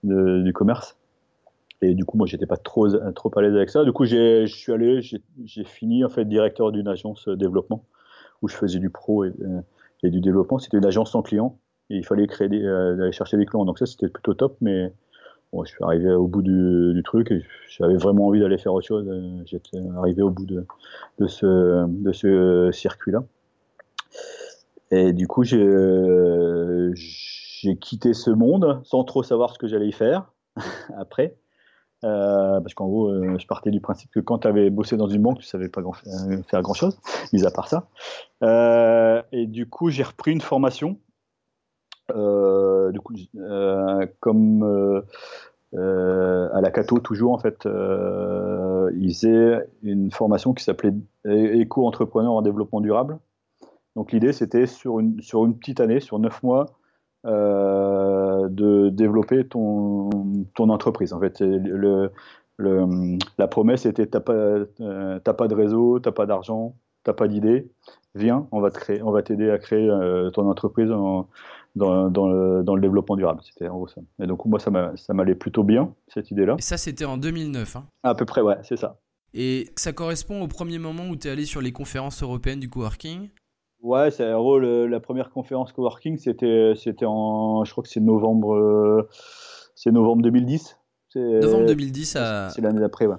du 0.03 0.53
commerce. 0.53 0.99
Et 1.81 1.95
du 1.95 2.05
coup, 2.05 2.19
moi, 2.19 2.27
j'étais 2.27 2.47
pas 2.47 2.59
trop 2.59 2.89
trop 3.13 3.39
à 3.39 3.41
l'aise 3.41 3.55
avec 3.55 3.71
ça. 3.71 3.85
Du 3.85 3.93
coup, 3.93 4.05
je 4.05 4.45
suis 4.47 4.73
allé, 4.73 5.01
j'ai 5.01 5.65
fini 5.65 6.05
en 6.05 6.11
fait 6.11 6.27
directeur 6.27 6.73
d'une 6.73 6.89
agence 6.89 7.27
développement 7.27 7.85
où 8.43 8.49
je 8.49 8.55
faisais 8.55 8.81
du 8.81 8.91
pro 8.91 9.25
et, 9.25 9.33
et 10.03 10.11
du 10.11 10.21
développement. 10.21 10.59
C'était 10.59 10.77
une 10.77 10.85
agence 10.85 11.13
sans 11.13 11.23
clients 11.23 11.59
il 11.91 12.05
fallait 12.05 12.27
créer 12.27 12.49
des, 12.49 12.65
euh, 12.65 13.01
aller 13.01 13.13
chercher 13.13 13.37
des 13.37 13.47
clients. 13.47 13.65
Donc 13.65 13.79
ça, 13.79 13.87
c'était 13.87 14.09
plutôt 14.09 14.35
top, 14.35 14.57
mais 14.61 14.93
bon, 15.53 15.65
je 15.65 15.71
suis 15.71 15.85
arrivé 15.85 16.13
au 16.13 16.27
bout 16.27 16.43
du, 16.43 17.03
truc 17.05 17.31
et 17.31 17.43
j'avais 17.69 17.97
vraiment 17.97 18.27
envie 18.27 18.41
d'aller 18.41 18.59
faire 18.59 18.75
autre 18.75 18.87
chose. 18.87 19.09
J'étais 19.47 19.79
arrivé 19.97 20.23
au 20.23 20.31
bout 20.31 20.47
de, 20.47 20.67
ce, 21.27 21.87
de 21.87 22.13
ce 22.13 22.71
circuit-là. 22.73 23.25
Et 24.91 25.13
du 25.13 25.27
coup, 25.27 25.43
j'ai 25.43 25.57
quitté 27.81 28.15
ce 28.15 28.31
monde 28.31 28.81
sans 28.85 29.05
trop 29.05 29.23
savoir 29.23 29.53
ce 29.53 29.59
que 29.59 29.67
j'allais 29.67 29.89
y 29.89 29.93
faire 29.93 30.33
après. 30.99 31.37
Euh, 32.05 32.61
parce 32.61 32.75
qu'en 32.75 32.87
gros, 32.87 33.09
euh, 33.09 33.39
je 33.39 33.47
partais 33.47 33.71
du 33.71 33.81
principe 33.81 34.11
que 34.11 34.21
quand 34.21 34.41
tu 34.41 34.49
avais 34.49 34.71
bossé 34.71 34.97
dans 34.97 35.09
une 35.09 35.23
banque, 35.23 35.39
tu 35.39 35.47
savais 35.47 35.69
pas 35.69 35.83
faire 36.49 36.63
grand 36.63 36.75
chose, 36.75 36.99
mis 37.33 37.45
à 37.47 37.51
part 37.51 37.69
ça. 37.69 37.89
Euh, 38.43 39.23
et 39.33 39.47
du 39.47 39.69
coup, 39.69 39.91
j'ai 39.91 40.03
repris 40.03 40.33
une 40.33 40.41
formation 40.43 40.91
euh, 40.91 41.06
du 42.11 43.01
coup, 43.01 43.15
euh, 43.37 44.07
comme 44.21 44.63
euh, 45.75 46.49
à 46.53 46.61
la 46.61 46.71
Cato 46.71 46.99
toujours 47.01 47.33
en 47.33 47.39
fait, 47.39 47.67
ils 48.95 49.15
faisaient 49.15 49.69
une 49.83 50.11
formation 50.11 50.55
qui 50.55 50.65
s'appelait 50.65 50.95
éco-entrepreneur 51.25 52.33
en 52.33 52.43
développement 52.43 52.81
durable. 52.81 53.19
Donc 53.95 54.13
l'idée, 54.13 54.33
c'était 54.33 54.67
sur 54.67 55.01
une, 55.01 55.21
sur 55.23 55.45
une 55.45 55.57
petite 55.59 55.81
année, 55.81 56.01
sur 56.01 56.19
neuf 56.19 56.43
mois, 56.43 56.67
de 57.25 58.89
développer 58.91 59.47
ton, 59.47 60.11
ton 60.55 60.69
entreprise. 60.69 61.13
En 61.13 61.21
fait, 61.21 61.41
le, 61.41 62.11
le, 62.57 63.19
la 63.39 63.49
promesse 63.49 63.87
était 63.87 64.07
t'as 64.07 64.21
pas, 64.21 64.33
euh, 64.81 65.21
pas 65.21 65.49
de 65.49 65.55
réseau, 65.55 65.99
t'as 65.99 66.13
pas 66.13 66.27
d'argent, 66.27 66.75
t'as 67.05 67.13
pas 67.13 67.29
d'idée, 67.29 67.71
viens, 68.15 68.47
on 68.51 68.61
va 68.61 69.23
t'aider 69.23 69.51
à 69.51 69.59
créer 69.59 69.89
euh, 69.89 70.31
ton 70.31 70.49
entreprise 70.49 70.91
dans, 71.77 72.11
dans, 72.11 72.29
le, 72.29 72.63
dans, 72.65 72.75
le, 72.75 72.81
développement 72.81 73.17
durable. 73.17 73.41
C'était 73.43 73.69
en 73.69 73.77
gros 73.77 73.89
ça. 73.89 74.01
Et 74.21 74.27
donc 74.27 74.45
moi 74.47 74.59
ça 74.59 74.71
m'allait 75.15 75.35
plutôt 75.35 75.63
bien 75.63 75.95
cette 76.09 76.31
idée-là. 76.31 76.57
Et 76.59 76.63
ça 76.63 76.77
c'était 76.77 77.05
en 77.05 77.17
2009. 77.17 77.77
Hein. 77.77 77.87
À 78.03 78.15
peu 78.15 78.25
près 78.25 78.41
ouais, 78.41 78.57
c'est 78.63 78.77
ça. 78.77 78.99
Et 79.35 79.69
ça 79.77 79.93
correspond 79.93 80.43
au 80.43 80.49
premier 80.49 80.79
moment 80.79 81.07
où 81.09 81.17
tu 81.17 81.29
es 81.29 81.31
allé 81.31 81.45
sur 81.45 81.61
les 81.61 81.73
conférences 81.73 82.23
européennes 82.23 82.61
du 82.61 82.71
coworking? 82.71 83.29
Ouais, 83.83 84.11
c'est 84.11 84.33
en 84.33 84.41
gros 84.41 84.59
la 84.59 85.01
première 85.01 85.31
conférence 85.31 85.73
coworking, 85.73 86.17
c'était 86.17 86.73
c'était 86.77 87.07
en 87.07 87.65
je 87.65 87.71
crois 87.71 87.85
que 87.85 87.91
c'est 87.91 88.01
novembre 88.01 88.55
euh, 88.55 89.09
c'est 89.75 89.93
novembre 89.93 90.23
2010. 90.23 90.77
Novembre 91.15 91.67
2010 91.67 92.17
à. 92.17 92.51
C'est 92.51 92.61
l'année 92.61 92.81
d'après, 92.81 93.07
ouais. 93.07 93.17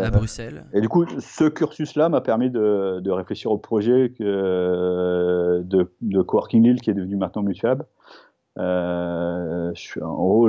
À 0.00 0.06
euh, 0.06 0.10
Bruxelles. 0.10 0.64
Et 0.72 0.80
du 0.80 0.88
coup, 0.88 1.04
ce 1.18 1.44
cursus-là 1.44 2.08
m'a 2.08 2.20
permis 2.20 2.50
de, 2.50 3.00
de, 3.00 3.10
réfléchir 3.10 3.50
au 3.50 3.58
projet 3.58 4.12
que, 4.18 5.62
de, 5.62 5.92
de 6.00 6.22
Coworking 6.22 6.62
Lille 6.62 6.80
qui 6.80 6.90
est 6.90 6.94
devenu 6.94 7.16
maintenant 7.16 7.42
Mutuab. 7.42 7.84
Euh, 8.58 9.70
je 9.74 9.80
suis, 9.80 10.02
en 10.02 10.14
gros, 10.14 10.48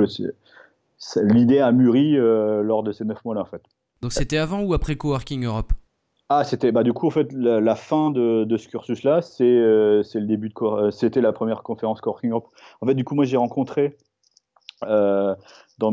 l'idée 1.22 1.60
a 1.60 1.72
mûri 1.72 2.16
euh, 2.16 2.62
lors 2.62 2.82
de 2.82 2.92
ces 2.92 3.04
neuf 3.04 3.24
mois-là, 3.24 3.42
en 3.42 3.46
fait. 3.46 3.62
Donc 4.00 4.12
c'était 4.12 4.38
avant 4.38 4.62
ou 4.62 4.74
après 4.74 4.96
Coworking 4.96 5.44
Europe? 5.44 5.72
Ah, 6.28 6.44
c'était 6.44 6.72
bah 6.72 6.82
du 6.82 6.92
coup 6.92 7.06
en 7.06 7.10
fait 7.10 7.32
la, 7.32 7.74
fin 7.74 8.10
de, 8.10 8.44
de 8.44 8.56
ce 8.58 8.68
cursus-là, 8.68 9.22
c'est 9.22 10.02
c'est 10.04 10.20
le 10.20 10.26
début 10.26 10.50
de 10.50 10.90
c'était 10.90 11.22
la 11.22 11.32
première 11.32 11.62
conférence 11.62 12.02
Coworking 12.02 12.30
Europe. 12.30 12.48
En 12.82 12.86
fait, 12.86 12.94
du 12.94 13.02
coup, 13.02 13.14
moi 13.14 13.24
j'ai 13.24 13.38
rencontré 13.38 13.96
euh, 14.84 15.34
dans, 15.78 15.90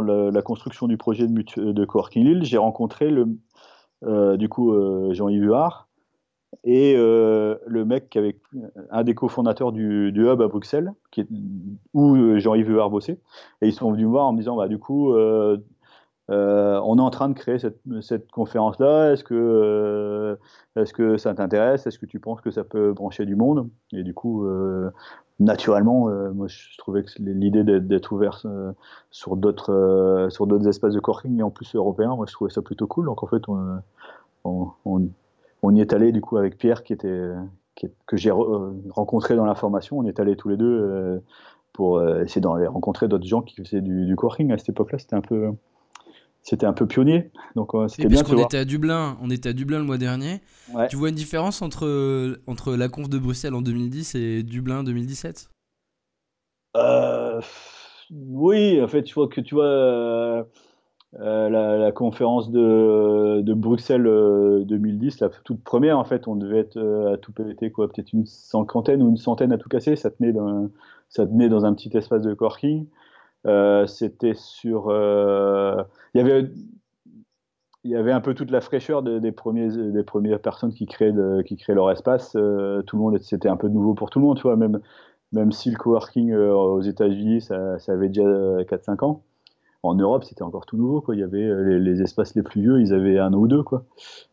la 0.00 0.42
construction 0.42 0.86
du 0.86 0.96
projet 0.96 1.26
de, 1.26 1.72
de 1.72 1.84
Coworking 1.84 2.24
Lille, 2.24 2.44
j'ai 2.44 2.58
rencontré 2.58 3.12
euh, 4.04 4.36
du 4.36 4.48
coup 4.48 4.72
euh, 4.72 5.12
Jean-Yves 5.12 5.44
Huard 5.44 5.88
et 6.64 6.94
le 6.96 7.84
mec 7.84 8.08
qui 8.08 8.18
avait 8.18 8.36
un 8.90 9.04
des 9.04 9.14
cofondateurs 9.14 9.70
du, 9.70 10.12
hub 10.14 10.40
à 10.40 10.48
Bruxelles, 10.48 10.92
où 11.92 12.38
Jean-Yves 12.38 12.70
Huard 12.70 12.90
bossait, 12.90 13.20
et 13.60 13.68
ils 13.68 13.72
sont 13.72 13.90
venus 13.92 14.06
me 14.06 14.10
voir 14.10 14.26
en 14.26 14.32
me 14.32 14.38
disant 14.38 14.56
bah 14.56 14.68
du 14.68 14.78
coup 14.78 15.12
on 15.14 16.98
est 16.98 17.02
en 17.02 17.10
train 17.10 17.28
de 17.28 17.34
créer 17.34 17.58
cette, 17.58 17.80
cette 18.00 18.30
conférence-là. 18.30 19.12
Est-ce 19.12 19.24
que, 19.24 20.38
est-ce 20.76 20.94
que 20.94 21.18
ça 21.18 21.34
t'intéresse? 21.34 21.86
Est-ce 21.86 21.98
que 21.98 22.06
tu 22.06 22.18
penses 22.18 22.40
que 22.40 22.50
ça 22.50 22.64
peut 22.64 22.92
brancher 22.92 23.26
du 23.26 23.36
monde? 23.36 23.68
Et 23.92 24.02
du 24.02 24.14
coup, 24.14 24.46
naturellement, 25.40 26.08
euh, 26.08 26.32
moi 26.32 26.48
je 26.48 26.76
trouvais 26.78 27.04
que 27.04 27.10
l'idée 27.18 27.62
d'être 27.64 28.12
ouvert 28.12 28.42
euh, 28.44 28.72
sur 29.10 29.36
d'autres 29.36 29.72
euh, 29.72 30.30
sur 30.30 30.46
d'autres 30.46 30.66
espaces 30.68 30.94
de 30.94 31.00
coworking 31.00 31.38
et 31.38 31.42
en 31.42 31.50
plus 31.50 31.74
européens, 31.74 32.16
moi 32.16 32.26
je 32.28 32.32
trouvais 32.32 32.50
ça 32.50 32.62
plutôt 32.62 32.86
cool. 32.86 33.06
Donc 33.06 33.22
en 33.22 33.26
fait, 33.26 33.42
on, 34.44 34.72
on, 35.62 35.74
y 35.74 35.80
est 35.80 35.92
allé 35.92 36.12
du 36.12 36.20
coup 36.20 36.36
avec 36.36 36.58
Pierre 36.58 36.82
qui 36.82 36.92
était 36.92 37.30
que 38.06 38.16
j'ai 38.16 38.32
rencontré 38.32 39.36
dans 39.36 39.44
la 39.44 39.54
formation. 39.54 39.98
On 39.98 40.04
est 40.04 40.18
allé 40.18 40.36
tous 40.36 40.48
les 40.48 40.56
deux 40.56 41.22
pour 41.72 42.02
essayer 42.02 42.40
de 42.40 42.48
rencontrer 42.48 43.06
d'autres 43.06 43.26
gens 43.26 43.42
qui 43.42 43.62
faisaient 43.62 43.80
du, 43.80 44.06
du 44.06 44.16
à 44.52 44.58
cette 44.58 44.70
époque-là. 44.70 44.98
C'était 44.98 45.14
un 45.14 45.20
peu 45.20 45.52
c'était 46.42 46.66
un 46.66 46.72
peu 46.72 46.86
pionnier. 46.86 47.30
Donc 47.56 47.74
euh, 47.74 47.88
c'était 47.88 48.08
bien. 48.08 48.22
Parce 48.22 48.44
était 48.44 48.58
à 48.58 48.64
Dublin, 48.64 49.18
on 49.22 49.30
était 49.30 49.50
à 49.50 49.52
Dublin 49.52 49.78
le 49.78 49.84
mois 49.84 49.98
dernier. 49.98 50.40
Tu 50.90 50.96
vois 50.96 51.10
une 51.10 51.14
différence 51.14 51.62
entre 51.62 52.38
entre 52.46 52.74
la 52.74 52.88
conf 52.88 53.08
de 53.08 53.18
Bruxelles 53.18 53.54
en 53.54 53.62
2010 53.62 54.14
et 54.14 54.42
Dublin 54.42 54.82
2017 54.84 55.50
euh, 56.76 57.40
Oui, 58.10 58.80
en 58.82 58.88
fait, 58.88 59.02
tu 59.02 59.14
vois 59.14 59.28
que 59.28 59.40
tu 59.40 59.54
vois 59.54 59.64
euh, 59.64 60.44
la, 61.14 61.92
conférence 61.92 62.50
de, 62.50 63.40
de 63.40 63.54
Bruxelles 63.54 64.04
2010, 64.04 65.20
la 65.20 65.28
toute 65.28 65.62
première, 65.62 65.98
en 65.98 66.04
fait, 66.04 66.28
on 66.28 66.36
devait 66.36 66.60
être 66.60 66.78
à 67.12 67.16
tout 67.16 67.32
péter 67.32 67.70
quoi, 67.70 67.88
peut-être 67.88 68.12
une 68.12 68.26
cinquantaine 68.26 69.02
ou 69.02 69.08
une 69.08 69.16
centaine 69.16 69.52
à 69.52 69.58
tout 69.58 69.68
casser. 69.68 69.96
Ça 69.96 70.10
tenait 70.10 70.32
dans 70.32 70.70
ça 71.08 71.26
tenait 71.26 71.48
dans 71.48 71.64
un 71.64 71.74
petit 71.74 71.96
espace 71.96 72.22
de 72.22 72.34
coworking. 72.34 72.86
Euh, 73.46 73.86
c'était 73.86 74.34
sur. 74.34 74.88
Euh, 74.88 75.82
il 76.14 76.18
y 76.18 76.24
avait 76.24 76.50
il 77.84 77.92
y 77.92 77.96
avait 77.96 78.12
un 78.12 78.20
peu 78.20 78.34
toute 78.34 78.50
la 78.50 78.60
fraîcheur 78.60 79.02
des, 79.02 79.32
premiers, 79.32 79.68
des 79.68 80.02
premières 80.02 80.40
personnes 80.40 80.74
qui 80.74 80.84
créent, 80.84 81.14
qui 81.46 81.56
créent 81.56 81.74
leur 81.74 81.90
espace. 81.90 82.34
Euh, 82.36 82.82
tout 82.82 82.96
le 82.96 83.02
monde, 83.02 83.18
c'était 83.22 83.48
un 83.48 83.56
peu 83.56 83.68
nouveau 83.68 83.94
pour 83.94 84.10
tout 84.10 84.18
le 84.18 84.26
monde, 84.26 84.36
tu 84.36 84.42
vois. 84.42 84.56
Même, 84.56 84.80
même 85.32 85.52
si 85.52 85.70
le 85.70 85.76
coworking 85.76 86.34
aux 86.34 86.82
États-Unis, 86.82 87.40
ça, 87.40 87.78
ça, 87.78 87.92
avait 87.92 88.08
déjà 88.08 88.24
4-5 88.24 89.04
ans. 89.04 89.22
En 89.84 89.94
Europe, 89.94 90.24
c'était 90.24 90.42
encore 90.42 90.66
tout 90.66 90.76
nouveau, 90.76 91.00
quoi. 91.00 91.14
Il 91.14 91.20
y 91.20 91.22
avait 91.22 91.78
les, 91.78 92.02
espaces 92.02 92.34
les 92.34 92.42
plus 92.42 92.60
vieux, 92.60 92.80
ils 92.80 92.92
avaient 92.92 93.18
un 93.18 93.32
ou 93.32 93.46
deux, 93.46 93.62
quoi. 93.62 93.84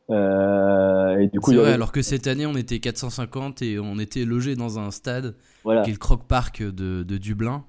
et 0.09 1.27
du 1.31 1.39
coup, 1.39 1.51
c'est 1.51 1.57
vrai, 1.57 1.71
alors 1.71 1.91
que 1.91 2.01
cette 2.01 2.27
année, 2.27 2.47
on 2.47 2.55
était 2.55 2.79
450 2.79 3.61
et 3.61 3.79
on 3.79 3.99
était 3.99 4.25
logé 4.25 4.55
dans 4.55 4.79
un 4.79 4.89
stade 4.89 5.35
qui 5.63 5.69
est 5.69 5.93
le 5.93 5.97
Croc 5.97 6.23
Park 6.27 6.61
de, 6.61 7.03
de 7.03 7.17
Dublin 7.17 7.63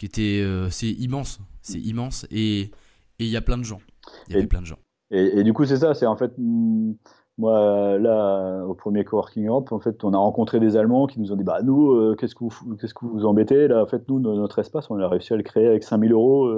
qui 0.00 0.06
était 0.06 0.40
euh, 0.42 0.70
c'est 0.70 0.88
immense, 0.88 1.40
c'est 1.60 1.78
immense 1.78 2.26
et 2.30 2.70
il 3.18 3.26
y 3.26 3.36
a 3.36 3.42
plein 3.42 3.58
de 3.58 3.64
gens. 3.64 3.80
Il 4.28 4.34
y 4.34 4.38
avait 4.38 4.46
plein 4.46 4.62
de 4.62 4.66
gens. 4.66 4.78
Et, 5.10 5.44
du 5.44 5.52
coup 5.52 5.66
c'est 5.66 5.76
ça, 5.76 5.92
c'est 5.92 6.06
en 6.06 6.16
fait 6.16 6.32
mm, 6.38 6.94
moi 7.36 7.98
là 7.98 8.64
au 8.64 8.72
premier 8.72 9.04
coworking 9.04 9.46
Europe, 9.46 9.72
en 9.72 9.78
fait 9.78 10.02
on 10.02 10.14
a 10.14 10.16
rencontré 10.16 10.58
des 10.58 10.78
Allemands 10.78 11.06
qui 11.06 11.20
nous 11.20 11.32
ont 11.32 11.36
dit 11.36 11.44
bah 11.44 11.60
nous 11.62 11.90
euh, 11.90 12.16
qu'est-ce 12.18 12.34
que 12.34 12.44
vous 12.44 12.76
qu'est-ce 12.76 12.94
que 12.94 13.04
vous 13.04 13.26
embêtez 13.26 13.68
là 13.68 13.82
en 13.82 13.86
fait 13.86 14.08
nous 14.08 14.20
notre 14.20 14.58
espace 14.58 14.90
on 14.90 14.98
a 14.98 15.06
réussi 15.06 15.34
à 15.34 15.36
le 15.36 15.42
créer 15.42 15.66
avec 15.66 15.84
5000 15.84 16.12
euros. 16.12 16.48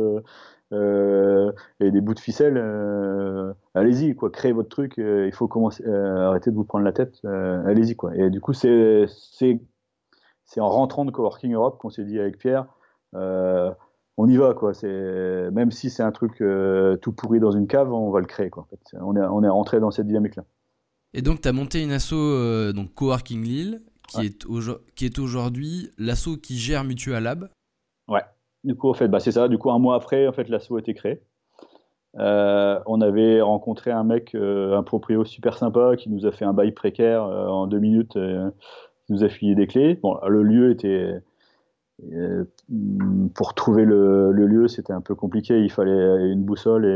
Euh, 0.73 1.53
et 1.81 1.91
des 1.91 2.01
bouts 2.01 2.15
de 2.15 2.19
ficelle, 2.19 2.57
allez-y, 3.75 4.15
quoi, 4.15 4.31
créez 4.31 4.53
votre 4.53 4.71
truc, 4.71 4.95
il 4.97 5.33
faut 5.35 5.47
commencer, 5.47 5.85
arrêter 5.85 6.51
de 6.51 6.57
vous 6.57 6.65
prendre 6.65 6.85
la 6.85 6.93
tête, 6.93 7.21
allez-y, 7.25 7.95
quoi. 7.95 8.17
Et 8.17 8.31
du 8.31 8.41
coup, 8.41 8.55
c'est, 8.55 9.05
c'est, 9.07 9.61
c'est 10.47 10.61
en 10.61 10.71
rentrant 10.71 11.05
de 11.05 11.11
Coworking 11.11 11.53
Europe 11.53 11.77
qu'on 11.79 11.91
s'est 11.91 12.05
dit 12.05 12.19
avec 12.19 12.39
Pierre, 12.39 12.69
on 13.15 14.29
y 14.29 14.37
va 14.37 14.55
quoi. 14.55 14.75
C'est 14.75 15.51
même 15.53 15.71
si 15.71 15.91
c'est 15.91 16.03
un 16.03 16.13
truc 16.13 16.41
euh, 16.41 16.97
tout 16.97 17.13
pourri 17.13 17.41
dans 17.41 17.51
une 17.51 17.67
cave, 17.67 17.93
on 17.93 18.11
va 18.11 18.21
le 18.21 18.27
créer 18.27 18.51
quoi. 18.51 18.67
On 19.01 19.17
est 19.17 19.21
on 19.21 19.43
est 19.43 19.49
rentré 19.49 19.81
dans 19.81 19.91
cette 19.91 20.07
dynamique 20.07 20.37
là. 20.37 20.45
Et 21.15 21.23
donc 21.23 21.41
tu 21.41 21.49
as 21.49 21.53
monté 21.53 21.83
une 21.83 21.93
asso 21.93 22.15
euh, 22.15 22.73
donc 22.73 22.95
Coworking 22.95 23.43
Lille 23.43 23.83
qui 24.09 24.27
est 24.27 24.47
qui 24.95 25.07
est 25.07 25.19
aujourd'hui 25.19 25.91
l'asso 25.99 26.37
qui 26.43 26.57
gère 26.57 26.85
Mutual 26.85 27.23
Lab. 27.23 27.49
Ouais. 28.09 28.23
Du 28.65 28.75
coup 28.77 28.89
en 28.89 28.95
fait 28.95 29.09
bah 29.09 29.21
c'est 29.21 29.33
ça. 29.33 29.49
Du 29.49 29.59
coup 29.59 29.71
un 29.71 29.79
mois 29.79 29.97
après 29.97 30.27
en 30.27 30.33
fait 30.33 30.49
l'asso 30.49 30.77
a 30.77 30.79
été 30.79 30.95
créée. 30.95 31.23
on 32.15 33.01
avait 33.01 33.41
rencontré 33.41 33.91
un 33.91 34.05
mec, 34.05 34.35
un 34.35 34.83
proprio 34.83 35.25
super 35.25 35.57
sympa 35.57 35.97
qui 35.97 36.11
nous 36.11 36.27
a 36.27 36.33
fait 36.33 36.45
un 36.45 36.53
bail 36.53 36.73
précaire 36.73 37.25
en 37.25 37.67
deux 37.67 37.81
minutes, 37.81 38.19
qui 39.07 39.13
nous 39.13 39.25
a 39.25 39.29
filé 39.29 39.55
des 39.55 39.67
clés. 39.67 39.95
Bon, 40.03 40.19
le 40.27 40.43
lieu 40.43 40.71
était 40.71 40.89
euh, 40.89 41.21
pour 43.35 43.55
trouver 43.55 43.85
le, 43.85 44.33
lieu, 44.33 44.69
c'était 44.69 44.93
un 44.93 45.01
peu 45.01 45.15
compliqué. 45.15 45.61
Il 45.61 45.71
fallait 45.71 46.31
une 46.31 46.43
boussole 46.43 46.87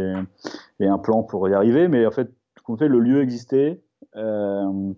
et, 0.80 0.86
un 0.86 0.98
plan 0.98 1.22
pour 1.22 1.48
y 1.48 1.54
arriver. 1.54 1.88
Mais 1.88 2.06
en 2.06 2.10
fait, 2.10 2.30
fait 2.78 2.88
le 2.88 2.98
lieu 2.98 3.22
existait 3.22 3.80
euh, 4.16 4.92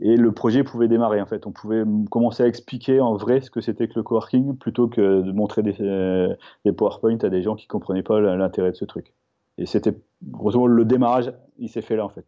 et 0.00 0.16
le 0.16 0.32
projet 0.32 0.64
pouvait 0.64 0.88
démarrer. 0.88 1.20
En 1.20 1.26
fait, 1.26 1.46
on 1.46 1.52
pouvait 1.52 1.82
commencer 2.10 2.42
à 2.42 2.46
expliquer 2.46 3.00
en 3.00 3.16
vrai 3.16 3.40
ce 3.40 3.50
que 3.50 3.60
c'était 3.60 3.88
que 3.88 3.94
le 3.96 4.02
coworking 4.02 4.56
plutôt 4.56 4.88
que 4.88 5.20
de 5.20 5.32
montrer 5.32 5.62
des, 5.62 5.76
euh, 5.80 6.34
des 6.64 6.72
PowerPoint 6.72 7.18
à 7.22 7.28
des 7.28 7.42
gens 7.42 7.54
qui 7.54 7.66
comprenaient 7.66 8.02
pas 8.02 8.20
l'intérêt 8.20 8.70
de 8.70 8.76
ce 8.76 8.84
truc. 8.84 9.12
Et 9.58 9.66
c'était 9.66 9.94
grosso 10.22 10.66
le 10.66 10.84
démarrage, 10.84 11.32
il 11.58 11.68
s'est 11.68 11.82
fait 11.82 11.96
là 11.96 12.04
en 12.06 12.08
fait. 12.08 12.24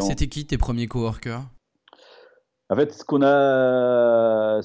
C'était 0.00 0.26
qui 0.26 0.46
tes 0.46 0.58
premiers 0.58 0.86
coworkers? 0.86 1.42
En 2.68 2.74
fait, 2.74 2.92
ce 2.92 3.04
qu'on 3.04 3.22
a, 3.22 4.60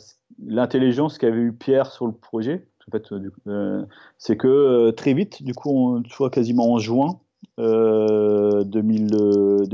l'intelligence 0.45 1.17
qu'avait 1.17 1.41
eu 1.41 1.53
Pierre 1.53 1.91
sur 1.91 2.07
le 2.07 2.13
projet, 2.13 2.65
en 2.87 2.91
fait, 2.91 3.11
euh, 3.47 3.85
c'est 4.17 4.37
que 4.37 4.47
euh, 4.47 4.91
très 4.91 5.13
vite, 5.13 5.43
du 5.43 5.53
coup, 5.53 5.69
on, 5.69 6.03
soit 6.09 6.29
quasiment 6.29 6.73
en 6.73 6.79
juin 6.79 7.19
2010, 7.57 9.13
euh, 9.13 9.65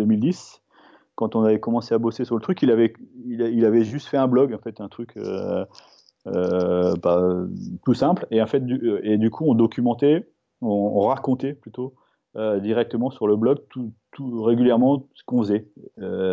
quand 1.15 1.35
on 1.35 1.43
avait 1.43 1.59
commencé 1.59 1.93
à 1.95 1.97
bosser 1.97 2.25
sur 2.25 2.35
le 2.35 2.41
truc, 2.41 2.61
il 2.61 2.69
avait, 2.71 2.93
il, 3.25 3.65
avait 3.65 3.83
juste 3.83 4.07
fait 4.07 4.17
un 4.17 4.27
blog, 4.27 4.53
en 4.53 4.59
fait, 4.59 4.81
un 4.81 4.87
truc 4.87 5.17
bah, 6.25 7.37
tout 7.85 7.93
simple, 7.93 8.27
et 8.31 8.41
en 8.41 8.47
fait, 8.47 8.59
du, 8.65 8.99
et 9.03 9.17
du 9.17 9.29
coup, 9.29 9.45
on 9.47 9.55
documentait, 9.55 10.29
on, 10.61 11.01
racontait 11.01 11.53
plutôt 11.53 11.95
directement 12.35 13.09
sur 13.09 13.27
le 13.27 13.35
blog 13.35 13.57
tout, 13.69 13.91
tout 14.11 14.43
régulièrement 14.43 15.07
ce 15.15 15.23
qu'on 15.25 15.41
faisait. 15.43 15.67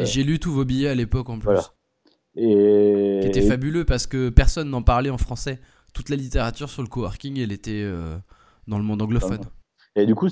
j'ai 0.01 0.23
lu 0.23 0.39
tous 0.39 0.53
vos 0.53 0.65
billets 0.67 0.89
à 0.89 0.95
l'époque 0.95 1.31
en 1.31 1.39
plus. 1.39 1.73
Et... 2.37 3.19
Qui 3.23 3.29
était 3.29 3.43
fabuleux 3.43 3.85
parce 3.85 4.07
que 4.07 4.29
personne 4.29 4.71
n'en 4.71 4.83
parlait 4.83 5.11
en 5.11 5.19
français. 5.19 5.61
Toute 5.93 6.09
la 6.09 6.17
littérature 6.17 6.69
sur 6.69 6.83
le 6.83 6.89
coworking, 6.89 7.39
elle 7.39 7.53
était 7.53 7.83
euh, 7.85 8.17
dans 8.67 8.79
le 8.79 8.85
monde 8.85 9.03
anglophone. 9.03 9.41
Et 9.95 10.07
du 10.07 10.15
coup, 10.15 10.29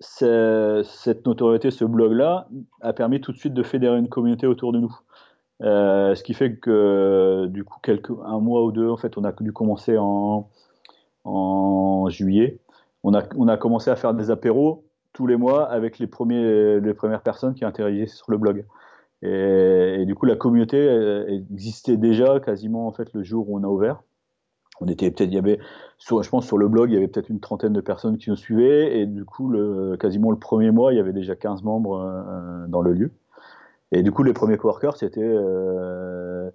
cette 0.00 1.26
notoriété, 1.26 1.70
ce 1.70 1.84
blog-là, 1.84 2.48
a 2.82 2.92
permis 2.92 3.20
tout 3.20 3.32
de 3.32 3.38
suite 3.38 3.54
de 3.54 3.62
fédérer 3.62 3.98
une 3.98 4.08
communauté 4.08 4.46
autour 4.46 4.72
de 4.72 4.80
nous. 4.80 4.94
Euh, 5.62 6.14
ce 6.14 6.22
qui 6.22 6.34
fait 6.34 6.56
que 6.56 7.46
du 7.46 7.64
coup, 7.64 7.78
quelques, 7.82 8.10
un 8.26 8.40
mois 8.40 8.62
ou 8.64 8.72
deux, 8.72 8.90
en 8.90 8.98
fait, 8.98 9.16
on 9.16 9.24
a 9.24 9.32
dû 9.32 9.52
commencer 9.52 9.96
en, 9.96 10.50
en 11.24 12.08
juillet. 12.10 12.58
On 13.02 13.14
a, 13.14 13.22
on 13.36 13.48
a 13.48 13.56
commencé 13.56 13.90
à 13.90 13.96
faire 13.96 14.12
des 14.12 14.30
apéros 14.30 14.84
tous 15.14 15.26
les 15.26 15.36
mois 15.36 15.64
avec 15.70 15.98
les, 15.98 16.06
premiers, 16.06 16.78
les 16.78 16.92
premières 16.92 17.22
personnes 17.22 17.54
qui 17.54 17.64
interagissaient 17.64 18.06
sur 18.06 18.30
le 18.30 18.36
blog. 18.36 18.66
Et, 19.26 20.04
du 20.06 20.14
coup, 20.14 20.26
la 20.26 20.36
communauté 20.36 20.78
existait 21.28 21.96
déjà 21.96 22.40
quasiment 22.40 22.86
en 22.86 22.92
fait 22.92 23.12
le 23.12 23.22
jour 23.22 23.50
où 23.50 23.58
on 23.58 23.64
a 23.64 23.68
ouvert. 23.68 24.02
On 24.80 24.86
était 24.86 25.10
peut-être, 25.10 25.30
il 25.30 25.34
y 25.34 25.38
avait, 25.38 25.58
sur, 25.98 26.22
je 26.22 26.28
pense 26.28 26.46
sur 26.46 26.58
le 26.58 26.68
blog, 26.68 26.90
il 26.90 26.94
y 26.94 26.96
avait 26.96 27.08
peut-être 27.08 27.30
une 27.30 27.40
trentaine 27.40 27.72
de 27.72 27.80
personnes 27.80 28.18
qui 28.18 28.28
nous 28.30 28.36
suivaient, 28.36 28.98
et 28.98 29.06
du 29.06 29.24
coup, 29.24 29.48
le, 29.48 29.96
quasiment 29.96 30.30
le 30.30 30.38
premier 30.38 30.70
mois, 30.70 30.92
il 30.92 30.96
y 30.96 31.00
avait 31.00 31.14
déjà 31.14 31.34
15 31.34 31.62
membres 31.62 32.00
euh, 32.00 32.66
dans 32.68 32.82
le 32.82 32.92
lieu. 32.92 33.12
Et 33.92 34.02
du 34.02 34.12
coup, 34.12 34.22
les 34.22 34.32
premiers 34.32 34.58
coworkers, 34.58 34.96
c'était 34.96 35.20
euh, 35.22 36.50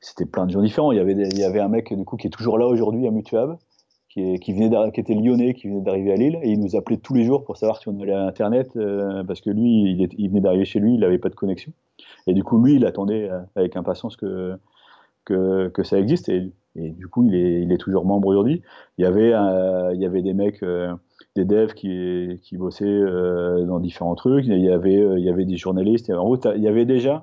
c'était 0.00 0.24
plein 0.24 0.46
de 0.46 0.52
gens 0.52 0.62
différents. 0.62 0.92
Il 0.92 0.98
y 0.98 1.00
avait, 1.00 1.12
il 1.12 1.38
y 1.38 1.44
avait 1.44 1.60
un 1.60 1.68
mec 1.68 1.92
du 1.92 2.04
coup 2.04 2.16
qui 2.16 2.28
est 2.28 2.30
toujours 2.30 2.58
là 2.58 2.66
aujourd'hui 2.66 3.06
à 3.06 3.10
Mutuab, 3.10 3.58
qui, 4.16 4.52
venait 4.54 4.70
qui 4.92 5.00
était 5.00 5.14
lyonnais, 5.14 5.52
qui 5.52 5.68
venait 5.68 5.82
d'arriver 5.82 6.12
à 6.12 6.16
Lille, 6.16 6.38
et 6.42 6.50
il 6.50 6.60
nous 6.60 6.74
appelait 6.74 6.96
tous 6.96 7.12
les 7.12 7.24
jours 7.24 7.44
pour 7.44 7.58
savoir 7.58 7.78
si 7.78 7.88
on 7.88 8.00
allait 8.00 8.14
à 8.14 8.24
Internet, 8.24 8.70
euh, 8.76 9.22
parce 9.24 9.42
que 9.42 9.50
lui, 9.50 10.08
il, 10.16 10.28
venait 10.30 10.40
d'arriver 10.40 10.64
chez 10.64 10.80
lui, 10.80 10.94
il 10.94 11.00
n'avait 11.00 11.18
pas 11.18 11.28
de 11.28 11.34
connexion. 11.34 11.72
Et 12.26 12.32
du 12.32 12.42
coup, 12.42 12.62
lui, 12.62 12.76
il 12.76 12.86
attendait 12.86 13.28
euh, 13.28 13.40
avec 13.56 13.76
impatience 13.76 14.16
que, 14.16 14.58
ça 15.82 15.98
existe. 15.98 16.30
Et, 16.30 16.50
du 16.76 17.08
coup, 17.08 17.26
il 17.30 17.70
est, 17.72 17.78
toujours 17.78 18.06
membre 18.06 18.28
aujourd'hui. 18.28 18.62
Il 18.96 19.02
y 19.02 19.06
avait, 19.06 19.32
euh, 19.34 19.94
des 19.94 20.32
mecs, 20.32 20.64
des 21.34 21.44
devs 21.44 21.74
qui, 21.74 22.40
bossaient 22.52 23.02
dans 23.66 23.80
différents 23.80 24.14
trucs. 24.14 24.46
Il 24.46 24.58
y 24.60 24.70
avait, 24.70 25.18
il 25.18 25.24
y 25.24 25.28
avait 25.28 25.44
des 25.44 25.58
journalistes. 25.58 26.08
En 26.10 26.24
gros, 26.24 26.38
il 26.54 26.62
y 26.62 26.68
avait 26.68 26.86
déjà 26.86 27.20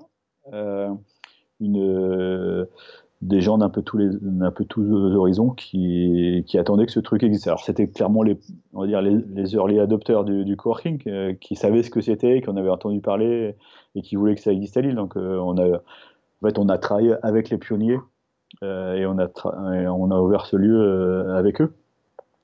une 1.60 2.68
des 3.24 3.42
gens 3.42 3.58
d'un 3.58 3.70
peu 3.70 3.82
tous 3.82 3.98
les 3.98 4.10
un 4.42 4.52
peu 4.52 4.66
tous 4.66 4.84
horizons 5.16 5.50
qui, 5.50 6.44
qui 6.46 6.58
attendaient 6.58 6.86
que 6.86 6.92
ce 6.92 7.00
truc 7.00 7.24
existe. 7.24 7.48
Alors 7.48 7.62
c'était 7.62 7.88
clairement 7.88 8.22
les 8.22 8.38
on 8.74 8.82
va 8.82 8.88
dire 8.88 9.02
les, 9.02 9.16
les 9.34 9.54
early 9.56 9.80
adopters 9.80 10.26
du, 10.26 10.44
du 10.44 10.58
coworking 10.58 11.02
euh, 11.08 11.34
qui 11.34 11.56
savaient 11.56 11.84
ce 11.84 11.90
que 11.90 12.02
c'était, 12.02 12.42
qu'on 12.42 12.58
avait 12.58 12.70
entendu 12.70 13.00
parler 13.00 13.56
et 13.96 14.02
qui 14.02 14.18
voulaient 14.18 14.36
que 14.36 14.42
ça 14.42 14.52
existe 14.52 14.76
à 14.78 14.82
Lille. 14.82 14.96
Donc 14.96 15.16
euh, 15.16 15.38
on 15.38 15.58
a 15.58 15.78
en 15.78 16.48
fait 16.48 16.60
on 16.60 16.68
a 16.68 16.78
travaillé 16.78 17.16
avec 17.24 17.50
les 17.50 17.58
pionniers 17.58 17.98
euh, 18.62 18.96
et 18.96 19.06
on 19.06 19.18
a 19.18 19.30
on 19.46 20.12
a 20.12 20.20
ouvert 20.20 20.46
ce 20.46 20.58
lieu 20.58 21.30
avec 21.30 21.62
eux 21.62 21.74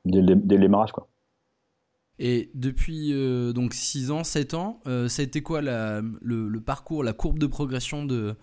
dès, 0.05 0.21
dès, 0.21 0.55
le 0.55 0.61
démarrage 0.61 0.93
quoi. 0.93 1.07
Et 2.19 2.51
depuis 2.53 3.13
donc 3.53 3.73
6 3.73 4.11
ans, 4.11 4.25
7 4.25 4.53
ans, 4.53 4.81
ça 4.85 5.21
a 5.21 5.23
été 5.23 5.41
quoi 5.41 5.61
le, 5.61 6.59
parcours, 6.59 7.01
la 7.01 7.13
courbe 7.13 7.39
de 7.39 7.47
progression 7.47 8.03
de, 8.03 8.35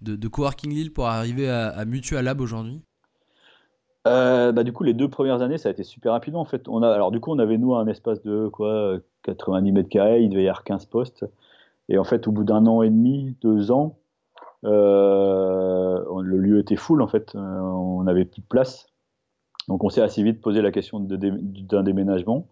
de, 0.00 0.28
Coworking 0.28 0.72
Lille 0.72 0.92
pour 0.92 1.06
arriver 1.06 1.48
à, 1.48 1.68
à 1.68 1.84
Mutual 1.84 2.24
Lab 2.24 2.40
aujourd'hui 2.40 2.82
euh, 4.06 4.52
bah, 4.52 4.64
du 4.64 4.72
coup, 4.72 4.84
les 4.84 4.92
deux 4.94 5.08
premières 5.08 5.40
années, 5.40 5.58
ça 5.58 5.68
a 5.70 5.72
été 5.72 5.82
super 5.82 6.12
rapidement. 6.12 6.40
En 6.40 6.44
fait, 6.44 6.68
on 6.68 6.82
a, 6.82 6.90
alors 6.90 7.10
du 7.10 7.20
coup, 7.20 7.32
on 7.32 7.38
avait 7.38 7.58
nous 7.58 7.74
un 7.74 7.86
espace 7.86 8.22
de 8.22 8.48
quoi, 8.48 8.98
90 9.22 9.72
mètres 9.72 9.88
carrés, 9.88 10.22
il 10.22 10.30
devait 10.30 10.44
y 10.44 10.48
avoir 10.48 10.64
15 10.64 10.86
postes. 10.86 11.24
Et 11.88 11.98
en 11.98 12.04
fait, 12.04 12.28
au 12.28 12.32
bout 12.32 12.44
d'un 12.44 12.66
an 12.66 12.82
et 12.82 12.90
demi, 12.90 13.36
deux 13.40 13.70
ans, 13.70 13.96
euh, 14.64 16.02
le 16.22 16.38
lieu 16.38 16.58
était 16.60 16.76
full. 16.76 17.02
En 17.02 17.08
fait, 17.08 17.34
euh, 17.34 17.38
on 17.38 18.02
n'avait 18.04 18.24
plus 18.24 18.42
de 18.42 18.46
place. 18.46 18.86
Donc, 19.68 19.84
on 19.84 19.88
s'est 19.88 20.02
assez 20.02 20.22
vite 20.22 20.42
posé 20.42 20.60
la 20.60 20.70
question 20.70 21.00
d'un 21.00 21.82
déménagement. 21.82 22.46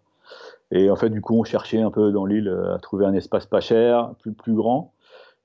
Et 0.70 0.90
en 0.90 0.96
fait, 0.96 1.10
du 1.10 1.20
coup, 1.20 1.38
on 1.38 1.44
cherchait 1.44 1.82
un 1.82 1.90
peu 1.90 2.12
dans 2.12 2.24
l'île 2.24 2.48
à 2.74 2.78
trouver 2.78 3.04
un 3.04 3.12
espace 3.12 3.44
pas 3.44 3.60
cher, 3.60 4.14
plus, 4.20 4.32
plus 4.32 4.54
grand 4.54 4.94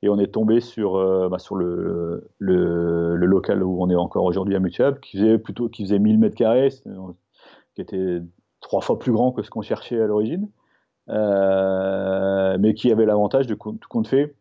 et 0.03 0.09
on 0.09 0.19
est 0.19 0.31
tombé 0.31 0.59
sur, 0.59 0.95
euh, 0.95 1.27
bah, 1.29 1.39
sur 1.39 1.55
le, 1.55 2.29
le, 2.37 3.15
local 3.15 3.63
où 3.63 3.81
on 3.81 3.89
est 3.89 3.95
encore 3.95 4.23
aujourd'hui 4.23 4.55
à 4.55 4.59
Mutuab, 4.59 4.99
qui 4.99 5.17
faisait 5.17 5.37
plutôt 5.37 5.69
qui 5.69 5.83
faisait 5.83 5.99
1000 5.99 6.17
mètres 6.17 6.35
carrés, 6.35 6.69
qui 7.75 7.81
était 7.81 8.21
trois 8.61 8.81
fois 8.81 8.99
plus 8.99 9.11
grand 9.11 9.31
que 9.31 9.43
ce 9.43 9.49
qu'on 9.49 9.61
cherchait 9.61 10.01
à 10.01 10.07
l'origine, 10.07 10.49
euh, 11.09 12.57
mais 12.59 12.73
qui 12.73 12.91
avait 12.91 13.05
l'avantage 13.05 13.47
de 13.47 13.55
tout 13.55 13.89
compte 13.89 14.07
fait 14.07 14.35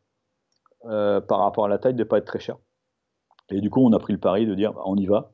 euh, 0.85 1.21
par 1.21 1.41
rapport 1.41 1.65
à 1.65 1.69
la 1.69 1.79
taille 1.79 1.95
de 1.95 1.99
ne 1.99 2.05
pas 2.05 2.19
être 2.19 2.27
très 2.27 2.39
cher. 2.39 2.57
Et 3.51 3.61
du 3.61 3.71
coup, 3.71 3.85
on 3.85 3.93
a 3.93 3.99
pris 3.99 4.13
le 4.13 4.21
pari 4.21 4.47
de 4.47 4.55
dire 4.55 4.73
bah, 4.73 4.83
on 4.85 4.97
y 4.97 5.07
va. 5.07 5.33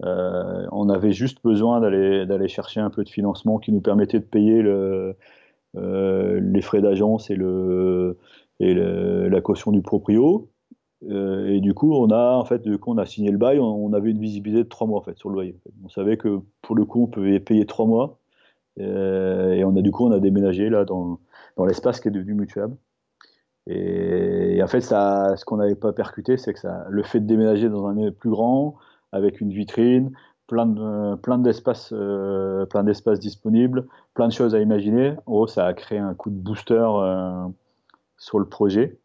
on 0.00 0.88
avait 0.88 1.12
juste 1.12 1.42
besoin 1.44 1.80
d'aller 1.80 2.48
chercher 2.48 2.80
un 2.80 2.90
peu 2.90 3.04
de 3.04 3.08
financement 3.08 3.58
qui 3.58 3.72
nous 3.72 3.80
permettait 3.80 4.18
de 4.18 4.24
payer 4.24 4.62
le, 4.62 5.16
les 5.74 6.62
frais 6.62 6.80
d'agence 6.80 7.30
et 7.30 7.36
le 7.36 8.18
et 8.60 8.74
la 8.74 9.40
caution 9.40 9.72
du 9.72 9.82
proprio. 9.82 10.50
Euh, 11.10 11.48
et 11.48 11.60
du 11.60 11.74
coup, 11.74 11.92
on 11.94 12.10
a 12.10 12.36
en 12.36 12.44
fait, 12.44 12.62
a 12.66 13.06
signé 13.06 13.30
le 13.30 13.38
bail, 13.38 13.58
on, 13.58 13.92
avait 13.92 14.10
une 14.10 14.20
visibilité 14.20 14.64
de 14.64 14.68
trois 14.68 14.86
mois 14.86 14.98
en 14.98 15.02
fait 15.02 15.18
sur 15.18 15.28
le 15.28 15.34
loyer. 15.34 15.58
On 15.84 15.88
savait 15.88 16.16
que 16.16 16.40
pour 16.62 16.76
le 16.76 16.84
coup, 16.84 17.04
on 17.04 17.06
pouvait 17.06 17.40
payer 17.40 17.66
trois 17.66 17.86
mois. 17.86 18.18
Euh, 18.80 19.52
et 19.52 19.64
on 19.64 19.76
a 19.76 19.82
du 19.82 19.90
coup, 19.90 20.06
on 20.06 20.12
a 20.12 20.20
déménagé 20.20 20.68
là 20.70 20.84
dans, 20.84 21.20
dans 21.56 21.66
l'espace 21.66 22.00
qui 22.00 22.08
est 22.08 22.10
devenu 22.10 22.34
mutuable. 22.34 22.76
Et, 23.66 24.60
en 24.62 24.66
fait, 24.66 24.82
ça, 24.82 25.36
ce 25.36 25.44
qu'on 25.44 25.56
n'avait 25.56 25.74
pas 25.74 25.92
percuté, 25.92 26.36
c'est 26.36 26.52
que 26.52 26.60
ça, 26.60 26.84
le 26.90 27.02
fait 27.02 27.20
de 27.20 27.26
déménager 27.26 27.68
dans 27.70 27.86
un 27.86 28.10
plus 28.10 28.30
grand, 28.30 28.76
avec 29.12 29.40
une 29.40 29.52
vitrine, 29.52 30.12
plein 30.46 30.66
de, 30.66 31.14
plein 31.16 31.38
d'espaces, 31.38 31.90
euh, 31.92 32.66
plein 32.66 32.84
d'espaces 32.84 33.20
disponibles, 33.20 33.86
plein 34.14 34.28
de 34.28 34.32
choses 34.32 34.54
à 34.54 34.60
imaginer. 34.60 35.14
En 35.26 35.32
gros, 35.32 35.46
ça 35.46 35.66
a 35.66 35.72
créé 35.72 35.98
un 35.98 36.14
coup 36.14 36.30
de 36.30 36.36
booster 36.36 36.86
sur 38.24 38.38
le 38.38 38.46
projet. 38.46 38.98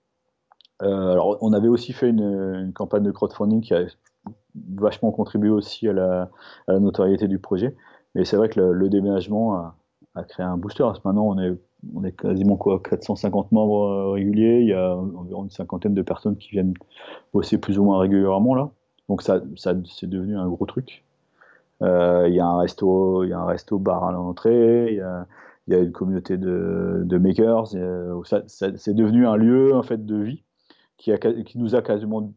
Euh, 0.81 1.11
alors, 1.11 1.37
on 1.41 1.51
avait 1.51 1.67
aussi 1.67 1.91
fait 1.91 2.09
une, 2.09 2.71
campagne 2.73 3.03
de 3.03 3.11
crowdfunding 3.11 3.59
qui 3.59 3.73
a 3.73 3.85
vachement 4.75 5.11
contribué 5.11 5.49
aussi 5.49 5.89
à 5.89 5.93
la, 5.93 6.29
notoriété 6.69 7.27
du 7.27 7.37
projet. 7.37 7.75
Mais 8.15 8.23
c'est 8.23 8.37
vrai 8.37 8.47
que 8.47 8.61
le, 8.61 8.89
déménagement 8.89 9.73
a, 10.15 10.23
créé 10.23 10.45
un 10.45 10.57
booster. 10.57 10.85
Maintenant, 11.03 11.27
on 11.27 11.37
est, 11.37 11.53
on 11.93 12.03
est 12.05 12.13
quasiment 12.13 12.55
quoi, 12.55 12.81
450 12.81 13.51
membres 13.51 13.83
euh, 13.83 14.11
réguliers. 14.11 14.61
Il 14.61 14.67
y 14.67 14.73
a 14.73 14.95
environ 14.95 15.43
une 15.43 15.49
cinquantaine 15.49 15.93
de 15.93 16.01
personnes 16.01 16.37
qui 16.37 16.51
viennent 16.51 16.73
bosser 17.33 17.57
plus 17.57 17.77
ou 17.77 17.83
moins 17.83 17.99
régulièrement 17.99 18.55
là. 18.55 18.69
Donc 19.09 19.21
ça, 19.21 19.41
ça 19.57 19.73
c'est 19.85 20.09
devenu 20.09 20.37
un 20.37 20.47
gros 20.47 20.65
truc. 20.65 21.03
Euh, 21.81 22.25
il 22.27 22.35
y 22.35 22.39
a 22.39 22.45
un 22.45 22.59
resto, 22.59 23.23
il 23.23 23.29
y 23.29 23.33
a 23.33 23.39
un 23.39 23.45
resto 23.45 23.79
bar 23.79 24.05
à 24.05 24.11
l'entrée. 24.11 24.87
Il 24.91 24.97
y 24.97 25.01
a, 25.01 25.27
il 25.69 25.73
y 25.73 25.75
a 25.75 25.81
une 25.81 25.91
communauté 25.91 26.35
de, 26.37 27.17
makers. 27.19 27.67
c'est 28.47 28.93
devenu 28.93 29.27
un 29.27 29.35
lieu 29.35 29.75
en 29.75 29.83
fait 29.83 30.03
de 30.03 30.15
vie 30.15 30.43
qui, 30.97 31.11
nous 31.55 31.75
a 31.75 31.83
quasiment, 31.83 32.33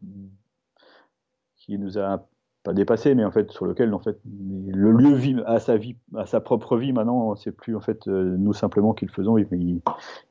qui 1.57 1.79
nous 1.79 1.97
a 1.97 2.27
pas 2.61 2.73
dépassé, 2.73 3.15
mais 3.15 3.25
en 3.25 3.31
fait 3.31 3.51
sur 3.51 3.65
lequel 3.65 3.91
en 3.93 3.99
fait 3.99 4.19
le 4.23 4.91
lieu 4.91 5.15
vit 5.15 5.35
à 5.47 5.59
sa 5.59 5.77
vie, 5.77 5.95
à 6.15 6.27
sa 6.27 6.41
propre 6.41 6.77
vie. 6.77 6.93
Maintenant, 6.93 7.35
c'est 7.35 7.51
plus 7.51 7.75
en 7.75 7.81
fait 7.81 8.07
euh, 8.07 8.35
nous 8.37 8.53
simplement 8.53 8.93
qui 8.93 9.07
le 9.07 9.11
faisons. 9.11 9.39
Il, 9.39 9.47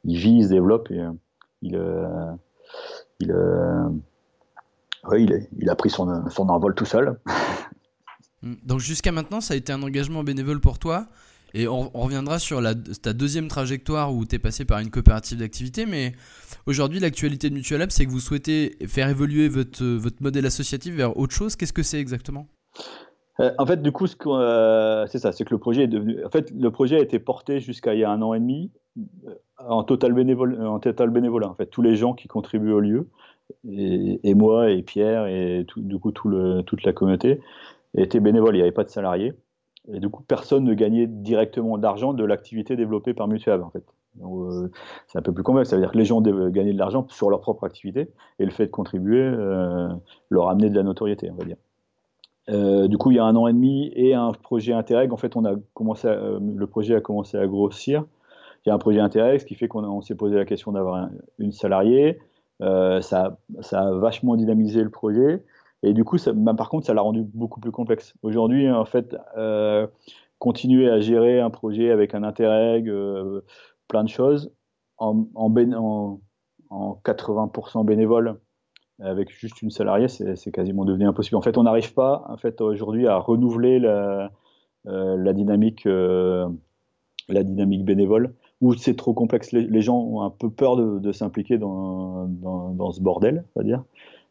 il, 0.04 0.16
vit, 0.16 0.36
il 0.36 0.44
se 0.44 0.48
développe 0.48 0.88
et 0.92 1.00
euh, 1.00 1.10
il, 1.60 1.74
euh, 1.74 2.30
il, 3.20 3.34
il, 5.18 5.48
il, 5.58 5.70
a 5.70 5.74
pris 5.74 5.90
son 5.90 6.08
envol 6.48 6.76
tout 6.76 6.86
seul. 6.86 7.18
Donc 8.42 8.78
jusqu'à 8.78 9.10
maintenant, 9.10 9.40
ça 9.40 9.54
a 9.54 9.56
été 9.56 9.72
un 9.72 9.82
engagement 9.82 10.22
bénévole 10.22 10.60
pour 10.60 10.78
toi. 10.78 11.08
Et 11.54 11.68
on, 11.68 11.90
reviendra 11.94 12.38
sur 12.38 12.62
ta 13.02 13.12
deuxième 13.12 13.48
trajectoire 13.48 14.14
où 14.14 14.24
tu 14.24 14.36
es 14.36 14.38
passé 14.38 14.64
par 14.64 14.78
une 14.78 14.90
coopérative 14.90 15.38
d'activité. 15.38 15.86
Mais 15.86 16.12
aujourd'hui, 16.66 17.00
l'actualité 17.00 17.50
de 17.50 17.54
Mutual 17.54 17.80
Lab, 17.80 17.90
c'est 17.90 18.06
que 18.06 18.10
vous 18.10 18.20
souhaitez 18.20 18.76
faire 18.86 19.08
évoluer 19.08 19.48
votre, 19.48 19.84
modèle 20.20 20.46
associatif 20.46 20.94
vers 20.94 21.16
autre 21.16 21.34
chose. 21.34 21.56
Qu'est-ce 21.56 21.72
que 21.72 21.82
c'est 21.82 22.00
exactement? 22.00 22.46
Euh, 23.40 23.50
en 23.58 23.66
fait, 23.66 23.82
du 23.82 23.92
coup, 23.92 24.06
euh, 24.26 25.06
c'est 25.08 25.18
ça, 25.18 25.32
c'est 25.32 25.44
que 25.44 25.54
le 25.54 25.58
projet 25.58 25.84
est 25.84 25.88
devenu. 25.88 26.24
En 26.24 26.30
fait, 26.30 26.50
le 26.50 26.70
projet 26.70 26.96
a 26.96 27.00
été 27.00 27.18
porté 27.18 27.60
jusqu'à 27.60 27.94
il 27.94 28.00
y 28.00 28.04
a 28.04 28.10
un 28.10 28.22
an 28.22 28.34
et 28.34 28.40
demi 28.40 28.70
euh, 28.98 29.02
en 29.58 29.84
total, 29.84 30.12
bénévolat. 30.12 31.48
En 31.48 31.54
fait, 31.54 31.66
tous 31.66 31.82
les 31.82 31.96
gens 31.96 32.14
qui 32.14 32.28
contribuent 32.28 32.72
au 32.72 32.80
lieu, 32.80 33.08
et, 33.68 34.34
moi 34.34 34.70
et 34.70 34.82
Pierre 34.82 35.26
et 35.26 35.66
du 35.76 35.98
coup 35.98 36.10
toute 36.10 36.84
la 36.84 36.92
communauté 36.92 37.40
étaient 37.96 38.20
bénévoles. 38.20 38.54
Il 38.54 38.58
n'y 38.58 38.62
avait 38.62 38.72
pas 38.72 38.84
de 38.84 38.88
salariés. 38.88 39.34
Et 39.92 39.98
du 39.98 40.08
coup, 40.08 40.22
personne 40.22 40.64
ne 40.64 40.74
gagnait 40.74 41.06
directement 41.06 41.76
d'argent 41.76 42.12
de 42.12 42.24
l'activité 42.24 42.76
développée 42.76 43.14
par 43.14 43.26
Mutual, 43.26 43.62
en 43.62 43.70
fait. 43.70 43.84
Euh, 44.20 44.68
c'est 45.06 45.18
un 45.18 45.22
peu 45.22 45.32
plus 45.32 45.42
complexe. 45.42 45.70
Ça 45.70 45.76
veut 45.76 45.82
dire 45.82 45.92
que 45.92 45.98
les 45.98 46.04
gens 46.04 46.20
gagnaient 46.20 46.72
de 46.72 46.78
l'argent 46.78 47.06
sur 47.08 47.30
leur 47.30 47.40
propre 47.40 47.64
activité 47.64 48.10
et 48.38 48.44
le 48.44 48.50
fait 48.50 48.66
de 48.66 48.70
contribuer 48.70 49.22
euh, 49.22 49.88
leur 50.30 50.48
amenait 50.48 50.70
de 50.70 50.76
la 50.76 50.82
notoriété, 50.82 51.30
on 51.30 51.34
va 51.34 51.44
dire. 51.44 51.56
Euh, 52.48 52.88
du 52.88 52.98
coup, 52.98 53.10
il 53.12 53.16
y 53.16 53.20
a 53.20 53.24
un 53.24 53.36
an 53.36 53.46
et 53.46 53.52
demi 53.52 53.90
et 53.94 54.14
un 54.14 54.32
projet 54.32 54.72
Interreg. 54.72 55.12
En 55.12 55.16
fait, 55.16 55.36
on 55.36 55.44
a 55.44 55.54
commencé 55.74 56.08
le 56.08 56.66
projet 56.66 56.96
a 56.96 57.00
commencé 57.00 57.38
à 57.38 57.46
grossir. 57.46 58.04
Il 58.64 58.68
y 58.68 58.72
a 58.72 58.74
un 58.74 58.78
projet 58.78 59.00
Interreg, 59.00 59.40
ce 59.40 59.46
qui 59.46 59.54
fait 59.54 59.68
qu'on 59.68 60.00
s'est 60.02 60.14
posé 60.14 60.36
la 60.36 60.44
question 60.44 60.72
d'avoir 60.72 61.08
une 61.38 61.52
salariée. 61.52 62.18
ça, 62.60 63.38
ça, 63.60 63.80
a 63.80 63.92
vachement 63.92 64.36
dynamisé 64.36 64.82
le 64.82 64.90
projet. 64.90 65.44
Et 65.82 65.92
du 65.92 66.04
coup, 66.04 66.16
bah, 66.34 66.54
par 66.54 66.68
contre, 66.68 66.86
ça 66.86 66.94
l'a 66.94 67.02
rendu 67.02 67.22
beaucoup 67.22 67.60
plus 67.60 67.72
complexe. 67.72 68.14
Aujourd'hui, 68.22 68.70
en 68.70 68.84
fait, 68.84 69.16
euh, 69.36 69.86
continuer 70.38 70.88
à 70.88 71.00
gérer 71.00 71.40
un 71.40 71.50
projet 71.50 71.90
avec 71.90 72.14
un 72.14 72.22
Interreg, 72.22 72.88
euh, 72.88 73.40
plein 73.88 74.04
de 74.04 74.08
choses 74.08 74.52
en, 74.98 75.26
en, 75.34 76.20
en 76.70 77.00
80% 77.04 77.84
bénévole 77.84 78.38
avec 79.00 79.30
juste 79.30 79.62
une 79.62 79.70
salariée, 79.70 80.06
c'est 80.08 80.52
quasiment 80.52 80.84
devenu 80.84 81.06
impossible. 81.06 81.36
En 81.36 81.42
fait, 81.42 81.58
on 81.58 81.64
n'arrive 81.64 81.92
pas 81.92 82.24
en 82.28 82.36
fait, 82.36 82.60
aujourd'hui 82.60 83.08
à 83.08 83.16
renouveler 83.16 83.80
la, 83.80 84.30
euh, 84.86 85.32
dynamique, 85.32 85.84
la 85.84 87.42
dynamique 87.42 87.84
bénévole, 87.84 88.34
ou 88.60 88.74
c'est 88.74 88.94
trop 88.94 89.12
complexe. 89.12 89.50
Les, 89.50 89.80
gens 89.82 89.98
ont 89.98 90.22
un 90.22 90.30
peu 90.30 90.48
peur 90.48 90.76
de, 90.76 91.12
s'impliquer 91.12 91.58
dans, 91.58 92.28
ce 92.92 93.00
bordel, 93.00 93.44
on 93.56 93.60
va 93.60 93.64
dire. 93.64 93.82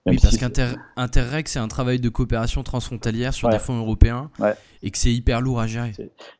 Oui, 0.07 0.17
parce 0.21 0.37
qu'Interreg, 0.37 1.47
c'est 1.47 1.59
un 1.59 1.67
travail 1.67 1.99
de 1.99 2.09
coopération 2.09 2.63
transfrontalière 2.63 3.33
sur 3.33 3.49
des 3.49 3.59
fonds 3.59 3.77
européens 3.77 4.31
et 4.81 4.91
que 4.91 4.97
c'est 4.97 5.13
hyper 5.13 5.41
lourd 5.41 5.59
à 5.59 5.67
gérer. 5.67 5.91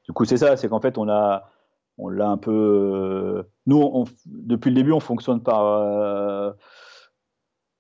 Du 0.06 0.14
coup, 0.14 0.26
c'est 0.26 0.38
ça, 0.38 0.58
c'est 0.58 0.68
qu'en 0.68 0.82
fait, 0.82 0.98
on 0.98 1.08
a, 1.10 1.52
on 1.98 2.10
l'a 2.10 2.30
un 2.30 2.38
peu. 2.38 2.52
Euh, 2.52 3.44
nous, 3.68 4.06
depuis 4.26 4.70
le 4.70 4.76
début, 4.76 4.92
on 4.92 5.00
fonctionne 5.00 5.42
par, 5.44 5.66
euh, 5.66 6.52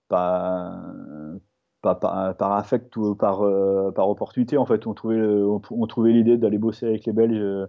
par, 0.07 0.77
par, 1.81 2.51
affect 2.53 2.95
ou 2.97 3.15
par, 3.15 3.41
euh, 3.43 3.91
par 3.91 4.07
opportunité. 4.07 4.57
En 4.57 4.65
fait, 4.65 4.85
on 4.85 4.93
trouvait, 4.93 5.19
on, 5.19 5.87
trouvait 5.87 6.11
l'idée 6.11 6.37
d'aller 6.37 6.59
bosser 6.59 6.85
avec 6.85 7.05
les 7.05 7.13
Belges 7.13 7.67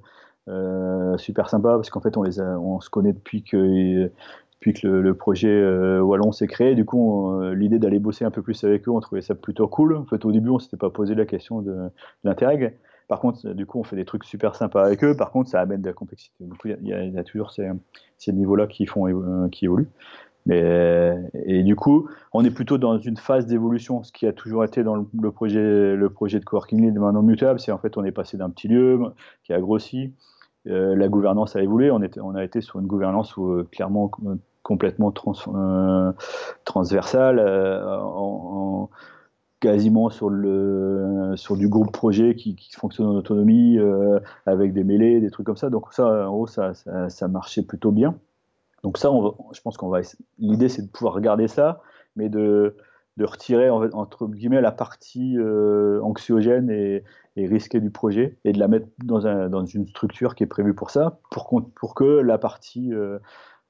super 1.17 1.49
sympa 1.49 1.77
parce 1.77 1.89
qu'en 1.89 2.01
fait, 2.01 2.17
on, 2.19 2.23
les 2.23 2.41
on 2.41 2.81
se 2.81 2.91
connaît 2.91 3.15
depuis 3.15 3.43
que, 3.43 4.11
que 4.63 4.87
le, 4.87 5.15
projet 5.15 5.63
Wallon 6.01 6.33
s'est 6.33 6.47
créé. 6.47 6.75
Du 6.75 6.85
coup, 6.85 7.41
l'idée 7.53 7.79
d'aller 7.79 7.99
bosser 7.99 8.25
un 8.25 8.31
peu 8.31 8.43
plus 8.43 8.63
avec 8.65 8.87
eux, 8.87 8.91
on 8.91 9.01
trouvait 9.01 9.23
ça 9.23 9.35
plutôt 9.35 9.67
cool. 9.69 9.97
En 9.97 10.05
fait, 10.05 10.25
au 10.25 10.33
début, 10.33 10.51
on 10.51 10.59
s'était 10.59 10.77
pas 10.77 10.91
posé 10.91 11.15
la 11.15 11.27
question 11.27 11.61
de, 11.61 11.73
de 11.73 11.91
l'intérêt. 12.25 12.79
Par 13.13 13.21
contre, 13.21 13.53
du 13.53 13.67
coup, 13.67 13.79
on 13.79 13.85
fait 13.85 13.97
des 13.97 14.07
trucs 14.07 14.25
super 14.25 14.55
sympas 14.55 14.87
avec 14.87 15.05
eux. 15.05 15.15
Par 15.15 15.31
contre, 15.33 15.51
ça 15.51 15.61
amène 15.61 15.83
de 15.83 15.87
la 15.87 15.93
complexité. 15.93 16.47
il 16.65 16.89
y, 16.89 17.19
a 17.19 17.25
toujours 17.25 17.51
ces, 17.51 18.33
niveaux-là 18.33 18.67
qui, 18.67 18.87
euh, 18.97 19.49
qui 19.51 19.67
évoluent. 19.67 19.91
Mais, 20.47 21.15
et 21.45 21.63
du 21.63 21.77
coup, 21.77 22.09
on 22.33 22.43
est 22.43 22.51
plutôt 22.51 22.79
dans 22.79 22.99
une 22.99 23.19
phase 23.19 23.45
d'évolution. 23.45 24.03
Ce 24.03 24.13
qui 24.13 24.27
a 24.27 24.33
toujours 24.33 24.65
été 24.65 24.83
dans 24.83 24.97
le, 24.97 25.31
projet, 25.31 25.95
le 25.95 26.09
projet 26.09 26.41
de 26.41 26.45
Coworking 26.47 26.81
Lead 26.81 26.99
maintenant 26.99 27.23
mutable, 27.23 27.61
c'est 27.61 27.71
en 27.71 27.77
fait 27.77 27.99
on 27.99 28.05
est 28.05 28.13
passé 28.13 28.39
d'un 28.39 28.49
petit 28.49 28.69
lieu 28.69 28.99
qui 29.45 29.53
a 29.53 29.61
grossi. 29.61 30.15
Euh, 30.67 30.97
la 30.97 31.09
gouvernance 31.09 31.55
a 31.55 31.61
évolué. 31.63 31.91
On, 31.91 32.03
était, 32.03 32.21
on 32.21 32.35
a 32.35 32.43
été 32.43 32.63
sur 32.63 32.81
une 32.81 32.87
gouvernance 32.87 33.37
où, 33.37 33.47
euh, 33.53 33.69
clairement 33.71 34.11
complètement 34.63 35.13
transversale. 36.65 37.41
en, 37.41 38.89
quasiment 39.63 40.11
sur, 40.11 40.29
du 41.57 41.69
groupe 41.69 41.93
projet 41.93 42.35
qui, 42.35 42.57
fonctionne 42.77 43.07
en 43.07 43.15
autonomie, 43.15 43.79
euh, 43.79 44.19
avec 44.45 44.73
des 44.73 44.83
mêlées, 44.83 45.21
des 45.21 45.31
trucs 45.31 45.47
comme 45.47 45.57
ça. 45.57 45.71
Donc 45.71 45.93
ça, 45.93 46.29
en 46.29 46.33
gros, 46.33 46.47
ça, 46.49 46.75
marchait 47.29 47.63
plutôt 47.63 47.93
bien. 47.93 48.17
Donc 48.83 48.99
ça, 48.99 49.11
je 49.53 49.61
pense 49.61 49.77
qu'on 49.77 49.89
va... 49.89 50.01
L'idée, 50.41 50.69
c'est 50.69 50.83
de 50.83 50.91
pouvoir 50.91 51.15
regarder 51.15 51.47
ça, 51.47 51.81
mais 52.17 52.29
de, 52.29 52.77
retirer, 53.21 53.71
entre 53.71 54.27
guillemets, 54.27 54.61
la 54.61 54.73
partie 54.73 55.39
euh, 55.39 56.01
anxiogène 56.03 56.69
et, 56.69 57.05
risquée 57.37 57.81
du 57.81 57.91
projet 57.91 58.37
et 58.45 58.53
de 58.53 58.59
la 58.59 58.67
mettre 58.67 58.89
dans, 59.05 59.29
un, 59.29 59.49
dans, 59.49 59.65
une 59.65 59.87
structure 59.87 60.35
qui 60.35 60.43
est 60.43 60.49
prévue 60.49 60.75
pour 60.75 60.91
ça, 60.91 61.21
pour, 61.31 61.95
que 61.95 62.21
la 62.21 62.37
partie... 62.37 62.93
Euh, 62.93 63.21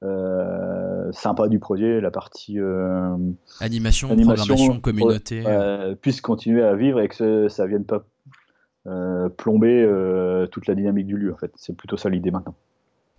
euh, 0.02 1.12
sympa 1.12 1.46
du 1.48 1.60
projet, 1.60 2.00
la 2.00 2.10
partie 2.10 2.58
euh, 2.58 3.16
animation, 3.60 4.10
animation, 4.10 4.80
communauté, 4.80 5.44
euh, 5.46 5.94
puisse 5.94 6.20
continuer 6.20 6.64
à 6.64 6.74
vivre 6.74 7.00
et 7.00 7.08
que 7.08 7.48
ça 7.48 7.66
vienne 7.66 7.84
pas 7.84 8.04
plomber 9.36 9.88
toute 10.50 10.66
la 10.66 10.74
dynamique 10.74 11.06
du 11.06 11.16
lieu. 11.16 11.32
En 11.32 11.36
fait, 11.36 11.52
c'est 11.54 11.76
plutôt 11.76 11.96
ça 11.96 12.08
l'idée 12.08 12.32
maintenant. 12.32 12.56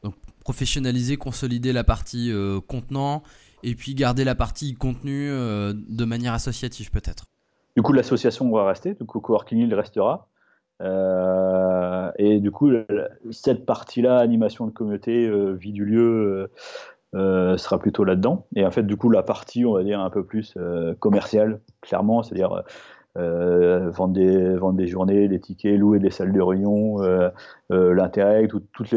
Donc 0.04 0.15
professionnaliser, 0.43 1.15
consolider 1.15 1.72
la 1.72 1.86
partie 1.86 2.34
contenant 2.67 3.24
et 3.63 3.76
puis 3.76 3.96
garder 3.96 4.26
la 4.26 4.36
partie 4.36 4.74
contenu 4.74 5.30
de 5.30 6.06
manière 6.06 6.34
associative 6.34 6.91
peut-être. 6.91 7.28
Du 7.78 7.82
coup, 7.82 7.93
l'association 7.93 8.52
va 8.52 8.67
rester, 8.67 8.93
du 8.93 9.06
coup, 9.06 9.22
Coworking 9.22 9.60
il 9.60 9.74
restera. 9.74 10.28
Euh, 10.84 12.12
et 12.17 12.39
du 12.39 12.52
coup, 12.52 12.72
cette 13.32 13.65
partie-là, 13.65 14.17
animation 14.19 14.67
de 14.67 14.72
communauté, 14.72 15.26
euh, 15.28 15.54
vie 15.54 15.72
du 15.72 15.86
lieu, 15.86 16.52
euh, 17.15 17.58
sera 17.58 17.80
plutôt 17.80 18.04
là-dedans. 18.04 18.48
Et 18.56 18.65
en 18.65 18.72
fait, 18.72 18.84
du 18.84 18.98
coup, 18.98 19.10
la 19.10 19.24
partie, 19.24 19.65
on 19.65 19.74
va 19.74 19.84
dire, 19.84 20.00
un 20.00 20.10
peu 20.10 20.26
plus 20.26 20.56
commerciale, 21.00 21.62
clairement, 21.82 22.24
c'est-à-dire 22.24 22.63
vendre, 23.15 24.13
des, 24.13 24.88
journées, 24.88 25.28
des 25.28 25.39
tickets, 25.39 25.78
louer 25.78 26.00
des 26.00 26.10
salles 26.10 26.34
de 26.34 26.41
réunion, 26.41 26.98
l'intérêt, 27.69 28.48
toute, 28.48 28.93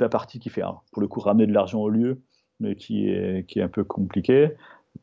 la 0.00 0.08
partie 0.08 0.38
qui 0.40 0.50
fait, 0.50 0.62
hein, 0.62 0.78
pour 0.92 1.02
le 1.02 1.08
coup, 1.08 1.20
ramener 1.20 1.46
de 1.46 1.52
l'argent 1.52 1.80
au 1.80 1.90
lieu, 1.90 2.20
mais 2.60 2.74
qui 2.74 3.08
est, 3.10 3.60
un 3.60 3.68
peu 3.68 3.84
compliquée, 3.84 4.56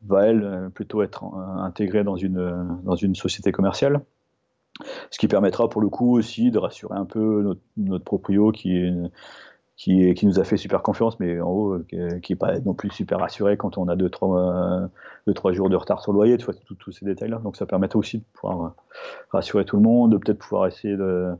va, 0.04 0.26
elle, 0.26 0.70
plutôt 0.74 1.02
être 1.02 1.24
intégrée 1.24 2.04
dans 2.04 2.16
une 2.16 3.14
société 3.14 3.52
commerciale. 3.52 4.02
Ce 5.10 5.18
qui 5.18 5.28
permettra 5.28 5.68
pour 5.68 5.80
le 5.80 5.88
coup 5.88 6.16
aussi 6.16 6.50
de 6.50 6.58
rassurer 6.58 6.96
un 6.96 7.04
peu 7.04 7.42
notre, 7.42 7.60
notre 7.76 8.04
proprio 8.04 8.52
qui, 8.52 8.90
qui, 9.76 10.26
nous 10.26 10.40
a 10.40 10.44
fait 10.44 10.56
super 10.56 10.82
confiance, 10.82 11.20
mais 11.20 11.40
en 11.40 11.48
haut, 11.48 11.78
qui 11.88 12.32
n'est 12.32 12.36
pas 12.36 12.58
non 12.60 12.74
plus 12.74 12.90
super 12.90 13.20
rassuré 13.20 13.56
quand 13.56 13.78
on 13.78 13.88
a 13.88 13.96
2-3 13.96 14.88
deux, 15.26 15.34
trois, 15.34 15.52
jours 15.52 15.68
de 15.68 15.76
retard 15.76 16.02
sur 16.02 16.12
le 16.12 16.16
loyer, 16.16 16.38
tous 16.38 16.92
ces 16.92 17.04
détails-là. 17.04 17.38
Donc 17.38 17.56
ça 17.56 17.66
permettra 17.66 17.98
aussi 17.98 18.18
de 18.18 18.24
pouvoir 18.32 18.74
rassurer 19.30 19.64
tout 19.64 19.76
le 19.76 19.82
monde, 19.82 20.12
de 20.12 20.18
peut-être 20.18 20.38
pouvoir 20.38 20.66
essayer 20.66 20.96
de, 20.96 21.32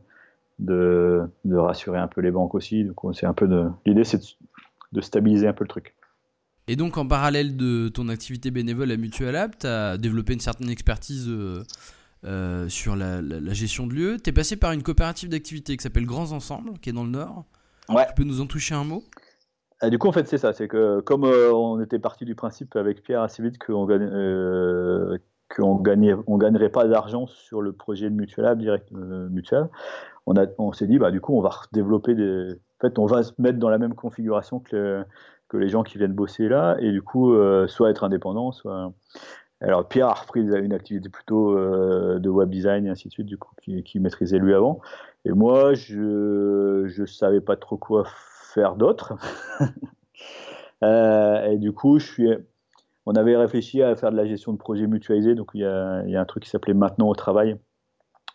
de, 0.58 1.56
rassurer 1.56 1.98
un 1.98 2.08
peu 2.08 2.20
les 2.20 2.30
banques 2.30 2.54
aussi. 2.54 2.86
L'idée, 3.86 4.04
c'est 4.04 4.20
de, 4.92 5.00
stabiliser 5.00 5.46
un 5.48 5.52
peu 5.52 5.64
le 5.64 5.68
truc. 5.68 5.94
Et 6.68 6.74
donc, 6.74 6.98
en 6.98 7.06
parallèle 7.06 7.56
de 7.56 7.88
ton 7.88 8.08
activité 8.08 8.50
bénévole 8.50 8.90
à 8.90 8.96
Mutual 8.96 9.50
tu 9.58 9.66
as 9.66 9.96
développé 9.98 10.32
une 10.32 10.40
certaine 10.40 10.68
expertise 10.68 11.30
euh, 12.26 12.46
euh, 12.66 12.68
sur 12.68 12.96
la, 12.96 13.20
gestion 13.52 13.86
de 13.86 13.94
lieux. 13.94 14.16
Tu 14.22 14.30
es 14.30 14.32
passé 14.32 14.56
par 14.56 14.72
une 14.72 14.82
coopérative 14.82 15.28
d'activité 15.28 15.76
qui 15.76 15.82
s'appelle 15.82 16.06
Grands 16.06 16.32
Ensembles, 16.32 16.78
qui 16.80 16.90
est 16.90 16.92
dans 16.92 17.04
le 17.04 17.10
Nord. 17.10 17.44
Ouais. 17.88 18.06
Tu 18.08 18.14
peux 18.14 18.24
nous 18.24 18.40
en 18.40 18.46
toucher 18.46 18.74
un 18.74 18.84
mot? 18.84 19.04
Ah, 19.80 19.90
du 19.90 19.98
coup, 19.98 20.08
en 20.08 20.12
fait, 20.12 20.26
c'est 20.26 20.38
ça. 20.38 20.52
C'est 20.52 20.68
que 20.68 21.00
comme 21.00 21.24
euh, 21.24 21.52
on 21.52 21.80
était 21.80 21.98
parti 21.98 22.24
du 22.24 22.34
principe 22.34 22.74
avec 22.76 23.02
Pierre 23.02 23.22
assez 23.22 23.42
vite 23.42 23.58
qu'on 23.58 23.84
gagne, 23.84 24.02
euh, 24.02 25.18
gagnait, 25.82 26.14
on 26.26 26.38
gagnerait 26.38 26.70
pas 26.70 26.86
d'argent 26.86 27.26
sur 27.26 27.62
le 27.62 27.72
projet 27.72 28.10
de 28.10 28.14
Mutual 28.14 28.58
direct 28.58 28.90
Mutual, 28.90 29.68
on, 30.26 30.36
a, 30.36 30.46
on 30.58 30.72
s'est 30.72 30.86
dit, 30.86 30.98
bah, 30.98 31.10
du 31.10 31.20
coup, 31.20 31.36
on 31.36 31.42
va 31.42 31.50
développer 31.72 32.14
des. 32.14 32.52
En 32.52 32.88
fait, 32.88 32.98
on 32.98 33.06
va 33.06 33.22
se 33.22 33.32
mettre 33.38 33.58
dans 33.58 33.70
la 33.70 33.78
même 33.78 33.94
configuration 33.94 34.60
que, 34.60 35.04
que 35.48 35.56
les 35.56 35.68
gens 35.68 35.82
qui 35.82 35.98
viennent 35.98 36.12
bosser 36.12 36.48
là, 36.48 36.76
et 36.80 36.90
du 36.90 37.02
coup, 37.02 37.34
soit 37.68 37.90
être 37.90 38.04
indépendant, 38.04 38.52
soit. 38.52 38.92
Alors 39.60 39.88
Pierre 39.88 40.08
a 40.08 40.14
repris 40.14 40.40
une 40.40 40.72
activité 40.72 41.08
plutôt 41.08 41.56
euh, 41.56 42.18
de 42.18 42.28
web 42.28 42.50
design 42.50 42.86
et 42.86 42.90
ainsi 42.90 43.08
de 43.08 43.12
suite, 43.12 43.26
du 43.26 43.38
coup, 43.38 43.54
qui, 43.62 44.00
maîtrisait 44.00 44.38
lui 44.38 44.54
avant. 44.54 44.80
Et 45.24 45.32
moi, 45.32 45.74
je 45.74 46.84
ne 46.84 47.06
savais 47.06 47.40
pas 47.40 47.56
trop 47.56 47.78
quoi 47.78 48.04
faire 48.52 48.76
d'autre. 48.76 49.14
euh, 50.84 51.50
et 51.50 51.56
du 51.56 51.72
coup, 51.72 51.98
je 51.98 52.06
suis, 52.06 52.28
on 53.06 53.14
avait 53.14 53.36
réfléchi 53.36 53.82
à 53.82 53.96
faire 53.96 54.12
de 54.12 54.16
la 54.16 54.26
gestion 54.26 54.52
de 54.52 54.58
projets 54.58 54.86
mutualisés. 54.86 55.34
Donc 55.34 55.50
il 55.54 55.62
y 55.62 55.64
a, 55.64 56.02
il 56.04 56.10
y 56.10 56.16
a 56.16 56.20
un 56.20 56.26
truc 56.26 56.42
qui 56.42 56.50
s'appelait 56.50 56.74
Maintenant 56.74 57.08
au 57.08 57.14
travail 57.14 57.56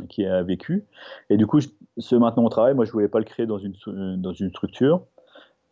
qui 0.10 0.26
a 0.26 0.42
vécu. 0.42 0.86
Et 1.30 1.38
du 1.38 1.46
coup, 1.46 1.60
ce 1.98 2.16
Maintenant 2.16 2.46
au 2.46 2.50
travail, 2.50 2.74
moi, 2.74 2.86
je 2.86 2.92
voulais 2.92 3.08
pas 3.08 3.20
le 3.20 3.26
créer 3.26 3.46
dans 3.46 3.60
une, 3.60 3.76
dans 4.18 4.34
une 4.34 4.50
structure. 4.50 5.06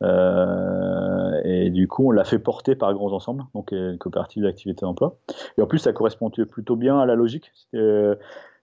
Euh, 0.01 1.41
et 1.43 1.69
du 1.69 1.87
coup, 1.87 2.07
on 2.07 2.11
l'a 2.11 2.23
fait 2.23 2.39
porter 2.39 2.75
par 2.75 2.93
Grands 2.93 3.11
Ensembles, 3.11 3.43
donc 3.53 3.71
une 3.71 3.97
coopérative 3.97 4.43
d'activité 4.43 4.85
d'emploi. 4.85 5.17
Et 5.57 5.61
en 5.61 5.67
plus, 5.67 5.79
ça 5.79 5.93
correspondait 5.93 6.45
plutôt 6.45 6.75
bien 6.75 6.99
à 6.99 7.05
la 7.05 7.15
logique. 7.15 7.51
Euh, 7.75 8.15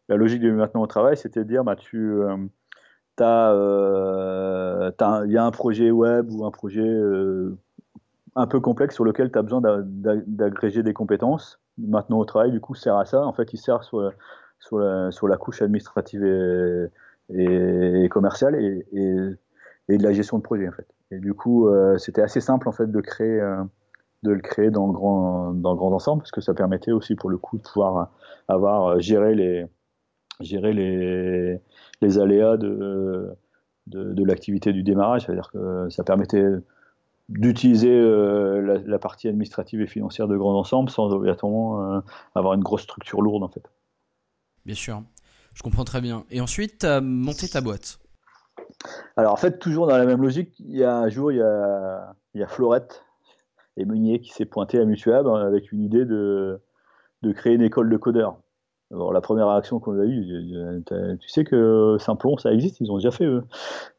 la 0.08 0.16
logique 0.16 0.40
de 0.40 0.50
maintenant 0.50 0.82
au 0.82 0.86
travail, 0.86 1.16
c'était 1.16 1.40
de 1.40 1.48
dire, 1.48 1.64
bah, 1.64 1.76
tu 1.76 2.12
euh, 2.12 2.36
euh 3.20 4.90
il 5.24 5.32
y 5.32 5.36
a 5.36 5.44
un 5.44 5.50
projet 5.50 5.90
web 5.90 6.30
ou 6.30 6.44
un 6.44 6.50
projet 6.50 6.88
un 8.36 8.46
peu 8.46 8.60
complexe 8.60 8.94
sur 8.94 9.04
lequel 9.04 9.32
tu 9.32 9.38
as 9.38 9.42
besoin 9.42 9.62
d'agréger 9.62 10.82
des 10.82 10.92
compétences. 10.92 11.60
Maintenant 11.78 12.18
au 12.18 12.24
travail, 12.24 12.50
du 12.50 12.60
coup, 12.60 12.74
sert 12.74 12.96
à 12.96 13.04
ça. 13.04 13.24
En 13.26 13.32
fait, 13.32 13.52
il 13.52 13.58
sert 13.58 13.82
sur 13.84 14.78
la, 14.78 15.36
couche 15.36 15.62
administrative 15.62 16.24
et, 16.24 16.84
et, 18.04 18.08
commerciale 18.08 18.54
et, 18.54 18.86
et, 19.88 19.98
de 19.98 20.02
la 20.02 20.12
gestion 20.12 20.38
de 20.38 20.42
projet, 20.42 20.68
en 20.68 20.72
fait. 20.72 20.86
Et 21.10 21.18
du 21.18 21.34
coup, 21.34 21.68
euh, 21.68 21.98
c'était 21.98 22.22
assez 22.22 22.40
simple 22.40 22.68
en 22.68 22.72
fait 22.72 22.90
de 22.90 23.00
créer, 23.00 23.40
euh, 23.40 23.62
de 24.22 24.32
le 24.32 24.40
créer 24.40 24.70
dans 24.70 24.86
le 24.86 24.92
grand, 24.92 25.52
dans 25.52 25.70
le 25.70 25.76
grand 25.76 25.92
ensemble, 25.92 26.22
parce 26.22 26.32
que 26.32 26.40
ça 26.40 26.54
permettait 26.54 26.92
aussi 26.92 27.14
pour 27.14 27.30
le 27.30 27.38
coup 27.38 27.58
de 27.58 27.62
pouvoir 27.62 28.10
avoir 28.48 28.86
euh, 28.86 28.98
géré 28.98 29.34
les, 29.34 29.66
gérer 30.40 30.72
les, 30.72 31.60
les 32.00 32.18
aléas 32.18 32.56
de, 32.56 33.30
de, 33.86 34.24
l'activité 34.24 34.72
du 34.72 34.82
démarrage, 34.82 35.26
c'est-à-dire 35.26 35.50
que 35.52 35.88
ça 35.90 36.02
permettait 36.02 36.44
d'utiliser 37.28 38.00
la, 38.00 38.98
partie 38.98 39.28
administrative 39.28 39.80
et 39.80 39.86
financière 39.86 40.28
de 40.28 40.36
grand 40.36 40.58
ensemble 40.58 40.90
sans 40.90 41.12
obligatoirement 41.12 42.02
avoir 42.34 42.54
une 42.54 42.62
grosse 42.62 42.82
structure 42.82 43.22
lourde 43.22 43.42
en 43.42 43.48
fait. 43.48 43.62
Bien 44.64 44.74
sûr, 44.74 45.02
je 45.54 45.62
comprends 45.62 45.84
très 45.84 46.00
bien. 46.00 46.24
Et 46.30 46.40
ensuite, 46.40 46.86
tu 47.38 47.48
ta 47.48 47.60
boîte. 47.60 47.98
Alors 49.16 49.32
en 49.32 49.36
fait, 49.36 49.58
toujours 49.58 49.86
dans 49.86 49.96
la 49.96 50.06
même 50.06 50.22
logique, 50.22 50.54
il 50.60 50.76
y 50.76 50.84
a 50.84 50.96
un 50.96 51.08
jour, 51.08 51.32
il 51.32 51.38
y 51.38 51.42
a, 51.42 52.46
Florette 52.46 53.04
et 53.76 53.84
Meunier 53.84 54.20
qui 54.20 54.32
s'est 54.32 54.44
pointé 54.44 54.78
à 54.78 54.84
Mutuab 54.84 55.26
avec 55.26 55.72
une 55.72 55.82
idée 55.82 56.04
de, 56.04 56.60
créer 57.34 57.54
une 57.54 57.62
école 57.62 57.90
de 57.90 57.96
codeurs. 57.96 58.38
Alors, 58.92 59.12
la 59.12 59.20
première 59.20 59.48
réaction 59.48 59.80
qu'on 59.80 59.98
a 59.98 60.04
eue, 60.04 60.84
tu 61.20 61.28
sais 61.28 61.42
que 61.42 61.96
Simplon, 61.98 62.36
ça 62.36 62.52
existe, 62.52 62.80
ils 62.80 62.92
ont 62.92 62.96
déjà 62.96 63.10
fait 63.10 63.24
eux. 63.24 63.42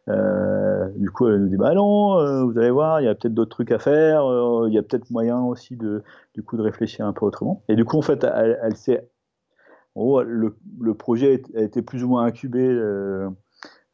Euh, 0.07 0.87
du 0.95 1.09
coup, 1.11 1.27
elle 1.27 1.41
nous 1.41 1.49
dit 1.49 1.57
bah 1.57 1.73
non, 1.73 2.17
euh, 2.19 2.43
vous 2.43 2.57
allez 2.57 2.71
voir, 2.71 3.01
il 3.01 3.05
y 3.05 3.07
a 3.09 3.15
peut-être 3.15 3.33
d'autres 3.33 3.49
trucs 3.49 3.71
à 3.73 3.79
faire, 3.79 4.25
euh, 4.25 4.69
il 4.69 4.73
y 4.73 4.77
a 4.77 4.83
peut-être 4.83 5.09
moyen 5.11 5.41
aussi 5.43 5.75
de, 5.75 6.03
du 6.33 6.43
coup, 6.43 6.55
de 6.55 6.61
réfléchir 6.61 7.05
un 7.05 7.11
peu 7.11 7.25
autrement. 7.25 7.63
Et 7.67 7.75
du 7.75 7.83
coup, 7.83 7.97
en 7.97 8.01
fait, 8.01 8.23
elle, 8.23 8.57
elle 8.63 8.77
s'est, 8.77 9.09
le, 9.97 10.55
le, 10.79 10.93
projet 10.93 11.43
a 11.55 11.61
été 11.61 11.81
plus 11.81 12.05
ou 12.05 12.07
moins 12.07 12.23
incubé 12.23 12.65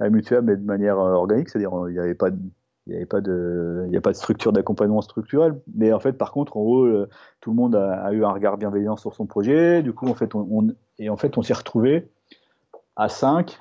à 0.03 0.41
mais 0.41 0.55
de 0.55 0.65
manière 0.65 0.97
organique, 0.97 1.49
c'est-à-dire 1.49 1.71
il 1.87 1.93
n'y 1.93 1.99
avait 1.99 2.15
pas 2.15 2.29
de 2.29 2.39
il 2.85 2.91
n'y 2.91 2.97
avait 2.97 3.05
pas 3.05 3.21
de, 3.21 3.85
il 3.89 3.97
a 3.97 4.01
pas 4.01 4.11
de 4.11 4.17
structure 4.17 4.51
d'accompagnement 4.51 5.01
structurel. 5.01 5.59
Mais 5.73 5.93
en 5.93 5.99
fait, 5.99 6.13
par 6.13 6.31
contre, 6.31 6.57
en 6.57 6.61
gros, 6.61 6.83
euh, 6.83 7.09
tout 7.39 7.51
le 7.51 7.55
monde 7.55 7.75
a, 7.75 8.11
eu 8.11 8.25
un 8.25 8.31
regard 8.31 8.57
bienveillant 8.57 8.97
sur 8.97 9.13
son 9.13 9.25
projet. 9.25 9.81
Du 9.81 9.93
coup, 9.93 10.07
en 10.07 10.15
fait, 10.15 10.35
on, 10.35 10.67
et 10.99 11.09
en 11.09 11.15
fait, 11.15 11.37
on 11.37 11.41
s'est 11.41 11.53
retrouvé 11.53 12.11
à 12.95 13.07
5, 13.07 13.57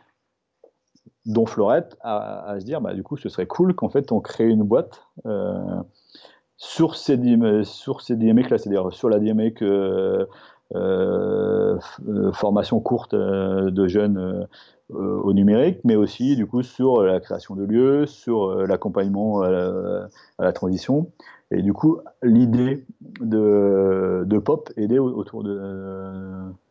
dont 1.25 1.47
Florette, 1.47 1.97
à, 2.01 2.57
se 2.59 2.65
dire, 2.65 2.81
bah, 2.81 2.95
du 2.95 3.05
coup, 3.05 3.17
ce 3.17 3.29
serait 3.29 3.47
cool 3.47 3.75
qu'en 3.75 3.89
fait, 3.89 4.11
on 4.11 4.21
crée 4.21 4.49
une 4.49 4.65
boîte 4.65 5.07
euh, 5.25 5.81
sur 6.57 6.97
ces, 6.97 7.17
sur 7.63 8.01
ces 8.01 8.17
DMX-là, 8.17 8.59
c'est-à-dire 8.59 8.93
sur 8.93 9.09
la 9.09 9.21
DMX 9.21 9.63
euh, 9.63 10.27
formation 12.33 12.81
courte 12.81 13.15
de 13.15 13.87
jeunes 13.89 14.47
euh, 14.95 15.21
au 15.23 15.33
numérique, 15.33 15.79
mais 15.85 15.97
aussi 15.97 16.37
du 16.37 16.47
coup 16.47 16.63
sur 16.63 17.03
la 17.03 17.19
création 17.21 17.55
de 17.55 17.65
lieux, 17.65 18.05
sur 18.05 18.51
euh, 18.51 18.67
l'accompagnement 18.67 19.43
à, 19.43 20.09
la 20.39 20.53
transition. 20.53 21.11
Et 21.51 21.63
du 21.63 21.73
coup, 21.73 22.01
l'idée 22.23 22.85
de, 23.21 24.25
de, 24.27 24.39
Pop 24.39 24.71
est 24.77 24.99
autour 24.99 25.45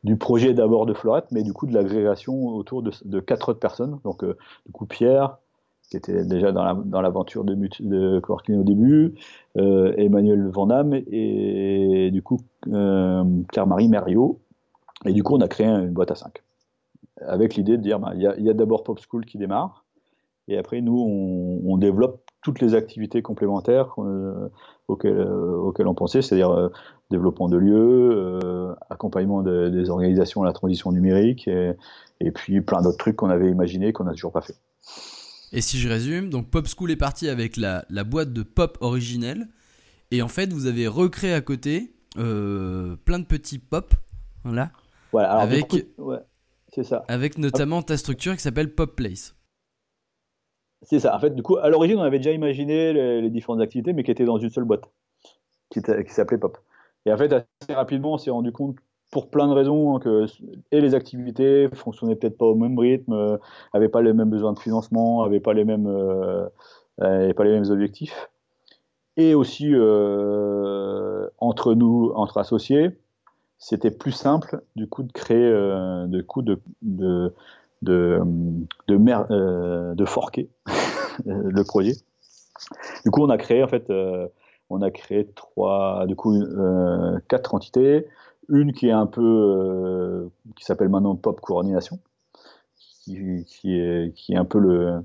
du 0.03 0.17
projet 0.17 0.53
d'abord 0.53 0.85
de 0.85 0.93
Florette, 0.93 1.31
mais 1.31 1.43
du 1.43 1.53
coup 1.53 1.65
de 1.65 1.73
l'agrégation 1.73 2.47
autour 2.47 2.83
de, 2.83 3.19
quatre 3.19 3.49
autres 3.49 3.59
personnes. 3.59 3.99
Donc, 4.03 4.23
euh, 4.23 4.37
du 4.65 4.71
coup, 4.71 4.85
Pierre, 4.85 5.37
qui 5.91 5.97
était 5.97 6.25
déjà 6.25 6.51
dans 6.51 7.01
l'aventure 7.01 7.43
la, 7.43 7.53
de, 7.53 7.69
de 7.81 8.55
au 8.55 8.63
début, 8.63 9.13
Emmanuel 9.55 10.47
Vandam 10.47 10.93
et, 10.93 12.07
et, 12.07 12.11
du 12.11 12.23
coup 12.23 12.39
Claire-Marie 12.63 13.89
Mériot. 13.89 14.39
Et 15.05 15.13
du 15.13 15.21
coup, 15.21 15.35
on 15.35 15.41
a 15.41 15.47
créé 15.47 15.67
une 15.67 15.91
boîte 15.91 16.11
à 16.11 16.15
5 16.15 16.41
avec 17.27 17.55
l'idée 17.55 17.77
de 17.77 17.81
dire, 17.81 17.99
bah, 17.99 18.11
il 18.15 18.21
y 18.21 18.49
a, 18.49 18.53
d'abord 18.53 18.83
Pop 18.83 18.99
School 18.99 19.25
qui 19.25 19.37
démarre, 19.37 19.85
et 20.47 20.57
après 20.57 20.81
nous, 20.81 20.97
on, 21.65 21.77
développe 21.77 22.21
toutes 22.41 22.59
les 22.59 22.73
activités 22.73 23.21
complémentaires 23.21 23.93
euh, 23.99 24.49
auxquelles, 24.87 25.17
euh, 25.17 25.57
auxquelles, 25.57 25.87
on 25.87 25.93
pensait, 25.93 26.21
c'est-à-dire 26.21 26.49
euh, 26.49 26.69
développement 27.11 27.47
de 27.47 27.57
lieux, 27.57 28.75
accompagnement 28.89 29.41
des 29.41 29.89
organisations 29.89 30.43
à 30.43 30.45
la 30.45 30.53
transition 30.53 30.91
numérique, 30.91 31.47
et, 31.47 32.31
puis 32.31 32.61
plein 32.61 32.81
d'autres 32.81 32.97
trucs 32.97 33.15
qu'on 33.15 33.29
avait 33.29 33.49
imaginés 33.49 33.93
qu'on 33.93 34.05
n'a 34.05 34.11
toujours 34.11 34.31
pas 34.31 34.41
fait. 34.41 34.55
Et 35.51 35.61
si 35.61 35.79
je 35.79 35.89
résume, 35.89 36.29
donc 36.29 36.49
Pop 36.49 36.67
School 36.67 36.91
est 36.91 36.95
parti 36.97 37.27
avec 37.27 37.57
la, 37.57 37.85
la 37.89 38.03
boîte 38.03 38.31
de 38.33 38.43
pop 38.43 38.77
originelle, 38.81 39.47
et 40.11 40.21
en 40.21 40.27
fait 40.27 40.51
vous 40.53 40.65
avez 40.65 40.87
recréé 40.87 41.33
à 41.33 41.41
côté 41.41 41.93
plein 42.15 43.19
de 43.19 43.25
petits 43.25 43.59
pop, 43.59 43.93
voilà, 44.43 44.71
voilà 45.11 45.33
avec, 45.33 45.73
c'est 46.73 46.83
ça. 46.83 47.03
Avec 47.09 47.37
notamment 47.37 47.81
ta 47.81 47.97
structure 47.97 48.33
qui 48.33 48.41
s'appelle 48.41 48.73
Pop 48.73 48.95
Place. 48.95 49.35
C'est 50.83 50.99
ça. 50.99 51.15
En 51.15 51.19
fait, 51.19 51.31
du 51.31 51.43
coup, 51.43 51.57
à 51.57 51.69
l'origine, 51.69 51.99
on 51.99 52.03
avait 52.03 52.17
déjà 52.17 52.31
imaginé 52.31 52.93
les, 52.93 53.29
différentes 53.29 53.61
activités, 53.61 53.93
mais 53.93 54.03
qui 54.03 54.11
étaient 54.11 54.25
dans 54.25 54.37
une 54.37 54.49
seule 54.49 54.63
boîte, 54.63 54.89
qui, 55.69 55.81
s'appelait 56.07 56.37
Pop. 56.37 56.57
Et 57.05 57.11
en 57.11 57.17
fait, 57.17 57.31
assez 57.33 57.73
rapidement, 57.73 58.13
on 58.13 58.17
s'est 58.17 58.31
rendu 58.31 58.51
compte, 58.51 58.77
pour 59.11 59.29
plein 59.29 59.47
de 59.47 59.53
raisons, 59.53 59.99
que 59.99 60.25
et 60.71 60.81
les 60.81 60.95
activités 60.95 61.69
fonctionnaient 61.73 62.15
peut-être 62.15 62.37
pas 62.37 62.45
au 62.45 62.55
même 62.55 62.79
rythme, 62.79 63.37
n'avaient 63.73 63.89
pas 63.89 64.01
les 64.01 64.13
mêmes 64.13 64.29
besoins 64.29 64.53
de 64.53 64.59
financement, 64.59 65.23
n'avaient 65.23 65.41
pas 65.41 65.53
les 65.53 65.65
mêmes, 65.65 65.87
euh, 65.87 66.47
pas 66.99 67.43
les 67.43 67.51
mêmes 67.51 67.69
objectifs. 67.69 68.29
Et 69.17 69.35
aussi, 69.35 69.67
euh, 69.69 71.27
entre 71.37 71.73
nous, 71.73 72.11
entre 72.15 72.37
associés, 72.37 72.97
c'était 73.61 73.91
plus 73.91 74.11
simple 74.11 74.61
du 74.75 74.87
coup 74.87 75.03
de 75.03 75.11
créer, 75.11 75.45
euh, 75.45 76.23
coup 76.23 76.41
de 76.41 76.59
de 76.81 77.33
de 77.81 78.19
de, 78.87 78.97
euh, 79.31 80.05
forquer 80.05 80.49
le 81.25 81.63
projet. 81.63 81.93
Du 83.05 83.11
coup, 83.11 83.21
on 83.21 83.29
a 83.29 83.37
créé 83.37 83.63
en 83.63 83.67
fait, 83.67 83.89
euh, 83.89 84.27
on 84.69 84.81
a 84.81 84.91
créé 84.91 85.27
trois, 85.35 86.05
du 86.07 86.15
coup, 86.15 86.33
quatre 87.27 87.53
entités. 87.53 88.07
Une 88.51 88.73
qui 88.73 88.87
est 88.87 88.91
un 88.91 89.07
peu, 89.07 90.29
qui 90.55 90.65
s'appelle 90.65 90.89
maintenant 90.89 91.15
Pop 91.15 91.41
Coordination, 91.41 91.99
qui, 92.75 93.45
qui, 93.45 93.79
est, 93.79 94.13
qui 94.15 94.33
est 94.33 94.37
un 94.37 94.45
peu 94.45 94.59
le, 94.59 95.03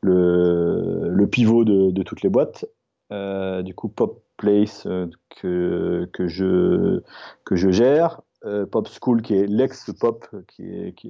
le, 0.00 1.26
pivot 1.26 1.64
de, 1.64 1.90
de, 1.90 2.02
toutes 2.02 2.22
les 2.22 2.30
boîtes. 2.30 2.64
du 3.10 3.74
coup, 3.74 3.88
Pop 3.88 4.24
Place 4.36 4.86
euh, 4.86 5.06
que, 5.30 6.08
que, 6.12 6.26
je, 6.26 7.00
que 7.44 7.56
je 7.56 7.70
gère, 7.70 8.20
euh, 8.44 8.66
Pop 8.66 8.88
School 8.88 9.22
qui 9.22 9.34
est 9.34 9.46
l'ex-pop 9.46 10.26
qui 10.48 11.02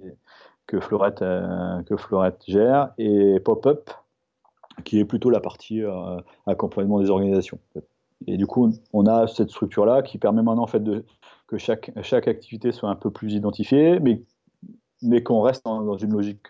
que, 0.67 0.81
Florette, 0.81 1.23
euh, 1.23 1.83
que 1.83 1.97
Florette 1.97 2.43
gère, 2.47 2.93
et 2.99 3.41
Pop-Up 3.41 3.91
qui 4.85 4.99
est 4.99 5.05
plutôt 5.05 5.31
la 5.31 5.41
partie 5.41 5.83
accompagnement 6.47 6.99
des 6.99 7.09
organisations. 7.09 7.61
Et 8.27 8.37
du 8.37 8.47
coup, 8.47 8.73
on 8.93 9.07
a 9.07 9.29
cette 9.29 9.51
structure-là 9.51 10.03
qui 10.03 10.19
permet 10.19 10.43
maintenant 10.43 10.65
en 10.65 10.67
fait, 10.67 10.81
de, 10.81 11.05
que 11.47 11.59
chaque, 11.59 11.91
chaque 12.03 12.29
activité 12.29 12.73
soit 12.73 12.89
un 12.89 12.97
peu 12.97 13.11
plus 13.11 13.35
identifiée, 13.35 14.01
mais, 14.01 14.23
mais 15.03 15.23
qu'on 15.23 15.41
reste 15.41 15.65
dans, 15.65 15.97
une 15.97 16.13
logique 16.13 16.49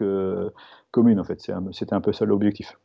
commune. 0.90 1.20
En 1.20 1.24
fait. 1.24 1.40
C'était 1.72 1.94
un 1.94 2.00
peu 2.00 2.12
ça 2.12 2.24
l'objectif. 2.24 2.78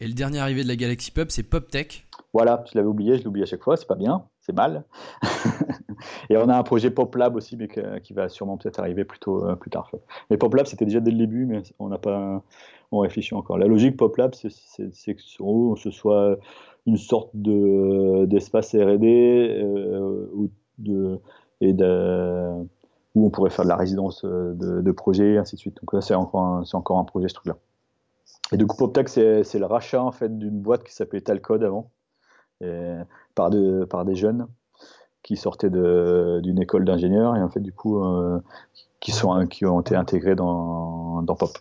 Et 0.00 0.08
le 0.08 0.14
dernier 0.14 0.40
arrivé 0.40 0.64
de 0.64 0.68
la 0.68 0.74
Galaxy 0.74 1.12
Pop, 1.12 1.30
c'est 1.30 1.44
PopTech. 1.44 2.06
Voilà, 2.32 2.64
je 2.70 2.76
l'avais 2.76 2.88
oublié, 2.88 3.18
je 3.18 3.24
l'oublie 3.24 3.42
à 3.42 3.46
chaque 3.46 3.62
fois, 3.62 3.76
c'est 3.76 3.86
pas 3.86 3.94
bien, 3.94 4.24
c'est 4.40 4.52
mal. 4.52 4.84
et 6.30 6.36
on 6.36 6.48
a 6.48 6.56
un 6.56 6.62
projet 6.62 6.90
PopLab 6.90 7.36
aussi, 7.36 7.56
mais 7.56 7.68
qui 8.02 8.12
va 8.12 8.28
sûrement 8.28 8.56
peut-être 8.56 8.80
arriver 8.80 9.04
plutôt 9.04 9.46
euh, 9.46 9.54
plus 9.54 9.70
tard. 9.70 9.92
Mais 10.28 10.38
PopLab, 10.38 10.66
c'était 10.66 10.86
déjà 10.86 10.98
dès 10.98 11.10
le 11.10 11.18
début, 11.18 11.46
mais 11.46 11.62
on 11.78 11.88
n'a 11.88 11.98
pas, 11.98 12.42
on 12.90 12.98
réfléchit 12.98 13.34
encore. 13.34 13.58
La 13.58 13.66
logique 13.66 13.96
PopLab, 13.96 14.34
c'est 14.34 15.14
que 15.14 15.22
ce 15.22 15.90
soit 15.90 16.38
une 16.86 16.96
sorte 16.96 17.30
de 17.34 18.24
d'espace 18.24 18.74
R&D 18.74 19.06
euh, 19.62 20.26
de, 20.34 20.50
on 23.26 23.30
pourrait 23.30 23.50
faire 23.50 23.64
de 23.64 23.70
la 23.70 23.76
résidence 23.76 24.24
euh, 24.24 24.54
de, 24.54 24.92
projets, 24.92 25.38
ainsi 25.38 25.56
de 25.56 25.60
suite. 25.60 25.76
Donc 25.80 25.92
là, 25.92 26.00
c'est 26.00 26.14
encore, 26.14 26.98
un 26.98 27.04
projet 27.04 27.28
ce 27.28 27.34
truc-là. 27.34 27.56
Et 28.52 28.56
du 28.56 28.66
coup, 28.66 28.76
PopTech, 28.76 29.08
c'est 29.08 29.58
le 29.58 29.66
rachat 29.66 30.02
en 30.02 30.12
fait 30.12 30.38
d'une 30.38 30.60
boîte 30.60 30.84
qui 30.84 30.92
s'appelait 30.92 31.22
Talcode 31.22 31.64
avant, 31.64 31.90
par, 33.34 33.50
de, 33.50 33.84
par 33.84 34.04
des 34.04 34.14
jeunes 34.14 34.46
qui 35.22 35.36
sortaient 35.36 35.70
d'une 35.70 36.60
école 36.60 36.84
d'ingénieurs 36.84 37.36
et 37.36 37.42
en 37.42 37.48
fait 37.48 37.60
du 37.60 37.72
coup 37.72 38.02
euh, 38.02 38.40
qui, 39.00 39.12
ont 39.24 39.80
été 39.80 39.94
intégrés 39.94 40.34
dans, 40.34 41.22
dans 41.22 41.36
Pop. 41.36 41.56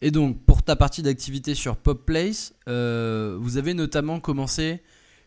Et 0.00 0.10
donc 0.10 0.38
pour 0.44 0.62
ta 0.62 0.74
partie 0.76 1.02
d'activité 1.02 1.54
sur 1.54 1.76
Pop 1.76 2.04
Place, 2.04 2.54
euh, 2.68 3.36
vous 3.38 3.56
avez 3.56 3.74
notamment 3.74 4.20
commencé 4.20 4.82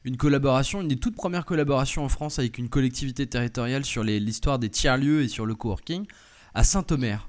une 0.05 0.17
collaboration, 0.17 0.81
une 0.81 0.87
des 0.87 0.95
toutes 0.97 1.15
premières 1.15 1.45
collaborations 1.45 2.03
en 2.03 2.09
France 2.09 2.39
avec 2.39 2.57
une 2.57 2.69
collectivité 2.69 3.27
territoriale 3.27 3.83
sur 3.83 4.03
l'histoire 4.03 4.59
des 4.59 4.69
tiers-lieux 4.69 5.23
et 5.23 5.27
sur 5.27 5.45
le 5.45 5.55
coworking 5.55 6.05
à 6.53 6.63
Saint-Omer. 6.63 7.27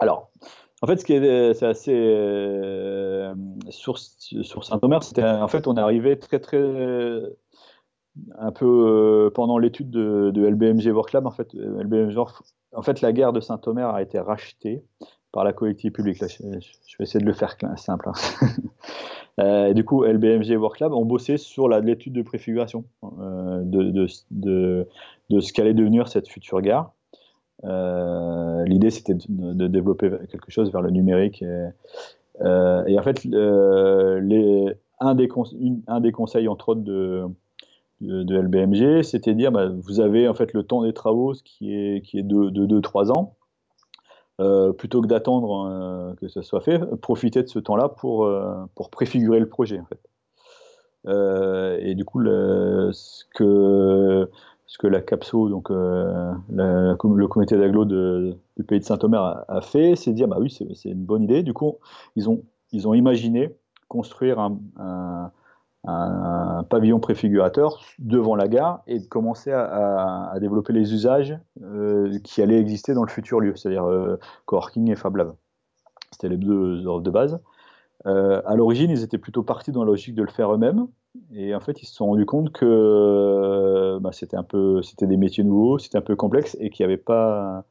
Alors, 0.00 0.30
en 0.82 0.86
fait, 0.88 0.96
ce 0.98 1.04
qui 1.04 1.12
est, 1.12 1.54
c'est 1.54 1.66
assez 1.66 1.94
euh, 1.94 3.34
sur, 3.70 3.98
Saint-Omer, 3.98 5.02
c'était 5.02 5.24
en 5.24 5.48
fait 5.48 5.66
on 5.68 5.76
est 5.76 5.80
arrivé 5.80 6.18
très 6.18 6.40
très 6.40 6.58
un 8.38 8.52
peu 8.52 8.66
euh, 8.66 9.30
pendant 9.30 9.58
l'étude 9.58 9.90
de, 9.90 10.32
LBMG 10.34 10.92
Work 10.92 11.12
Lab. 11.12 11.26
En 11.26 11.30
fait, 11.30 11.54
LBMG, 11.54 12.16
en 12.74 12.82
fait, 12.82 13.00
la 13.00 13.12
gare 13.12 13.32
de 13.32 13.40
Saint-Omer 13.40 13.88
a 13.88 14.02
été 14.02 14.18
rachetée 14.18 14.84
par 15.30 15.44
la 15.44 15.52
collectivité 15.52 15.94
publique. 15.94 16.18
je, 16.18 16.98
vais 16.98 17.04
essayer 17.04 17.20
de 17.20 17.26
le 17.26 17.32
faire 17.32 17.56
simple. 17.76 18.08
Hein. 18.08 18.48
Euh, 19.40 19.68
et 19.68 19.74
du 19.74 19.84
coup, 19.84 20.04
LBMG 20.04 20.56
Work 20.56 20.80
Lab 20.80 20.92
ont 20.92 21.04
bossé 21.04 21.36
sur 21.36 21.68
l'étude 21.68 22.12
de 22.12 22.22
préfiguration 22.22 22.84
de, 23.02 24.06
de, 24.30 25.40
ce 25.40 25.52
qu'allait 25.52 25.74
devenir 25.74 26.08
cette 26.08 26.28
future 26.28 26.60
gare. 26.60 26.92
Euh, 27.64 28.64
l'idée, 28.64 28.90
c'était 28.90 29.14
de, 29.14 29.66
développer 29.68 30.10
quelque 30.30 30.50
chose 30.50 30.70
vers 30.70 30.82
le 30.82 30.90
numérique. 30.90 31.42
Et, 31.42 31.68
euh, 32.40 32.98
en 32.98 33.02
fait, 33.02 33.26
un, 35.00 35.14
des 35.14 35.28
conseils, 36.12 36.48
entre 36.48 36.70
autres, 36.70 36.82
de, 36.82 37.28
LBMG, 38.02 39.02
c'était 39.02 39.32
de 39.32 39.38
dire 39.38 39.52
bah, 39.52 39.68
vous 39.68 40.00
avez 40.00 40.28
en 40.28 40.34
fait 40.34 40.52
le 40.52 40.64
temps 40.64 40.82
des 40.82 40.92
travaux, 40.92 41.34
ce 41.34 41.42
qui 41.42 41.72
est 41.72 42.22
de 42.22 42.50
2-3 42.50 43.12
ans. 43.12 43.34
Plutôt 44.78 45.02
que 45.02 45.06
d'attendre 45.06 46.14
que 46.20 46.28
ça 46.28 46.42
soit 46.42 46.60
fait, 46.60 46.78
profiter 46.96 47.42
de 47.42 47.48
ce 47.48 47.58
temps-là 47.58 47.88
pour, 47.88 48.28
pour 48.74 48.90
préfigurer 48.90 49.38
le 49.38 49.48
projet 49.48 49.80
en 49.80 49.86
fait. 49.86 50.00
et 51.80 51.94
du 51.94 52.04
coup, 52.04 52.22
ce 52.24 53.24
que 53.34 54.28
ce 54.72 54.78
que 54.78 54.86
la 54.86 55.02
CAPSO, 55.02 55.50
donc 55.50 55.68
le 55.68 57.26
comité 57.26 57.58
d'agglo 57.58 57.84
du 57.84 58.64
pays 58.66 58.80
de 58.80 58.84
Saint-Omer 58.84 59.44
a, 59.46 59.60
fait, 59.60 59.96
c'est 59.96 60.12
dire 60.12 60.28
bah 60.28 60.38
oui, 60.40 60.50
c'est 60.50 60.88
une 60.88 61.04
bonne 61.04 61.22
idée. 61.22 61.42
Du 61.42 61.52
coup, 61.52 61.76
ils 62.16 62.30
ont, 62.30 62.42
ils 62.72 62.88
ont 62.88 62.94
imaginé 62.94 63.54
construire 63.88 64.38
un, 64.40 65.30
pavillon 65.84 67.00
préfigurateur 67.00 67.80
devant 67.98 68.36
la 68.36 68.48
gare 68.48 68.82
et 68.86 69.00
de 69.00 69.06
commencer 69.06 69.50
à, 69.52 70.34
développer 70.40 70.72
les 70.72 70.92
usages 70.92 71.36
euh, 71.62 72.18
qui 72.22 72.42
allaient 72.42 72.60
exister 72.60 72.94
dans 72.94 73.02
le 73.02 73.10
futur 73.10 73.40
lieu, 73.40 73.54
c'est-à-dire 73.56 73.84
euh, 73.84 74.18
coworking 74.46 74.90
et 74.90 74.96
Fab 74.96 75.16
Lab. 75.16 75.34
C'était 76.12 76.28
les 76.28 76.36
deux 76.36 76.86
ordres 76.86 77.02
de 77.02 77.10
base. 77.10 77.40
Euh, 78.06 78.42
à 78.46 78.56
l'origine, 78.56 78.90
ils 78.90 79.02
étaient 79.02 79.18
plutôt 79.18 79.42
partis 79.42 79.72
dans 79.72 79.84
la 79.84 79.90
logique 79.90 80.14
de 80.14 80.22
le 80.22 80.30
faire 80.30 80.52
eux-mêmes. 80.52 80.86
Et 81.34 81.54
en 81.54 81.60
fait, 81.60 81.82
ils 81.82 81.86
se 81.86 81.94
sont 81.94 82.06
rendus 82.06 82.26
compte 82.26 82.52
que 82.52 83.98
bah, 84.00 84.10
c'était 84.12 84.36
un 84.36 84.42
peu, 84.42 84.82
c'était 84.82 85.06
des 85.06 85.16
métiers 85.16 85.44
nouveaux, 85.44 85.78
c'était 85.78 85.98
un 85.98 86.02
peu 86.02 86.16
complexe 86.16 86.56
et 86.60 86.70
qu'il 86.70 86.86
n'y 86.86 86.92
avait 86.92 87.02
pas, 87.02 87.64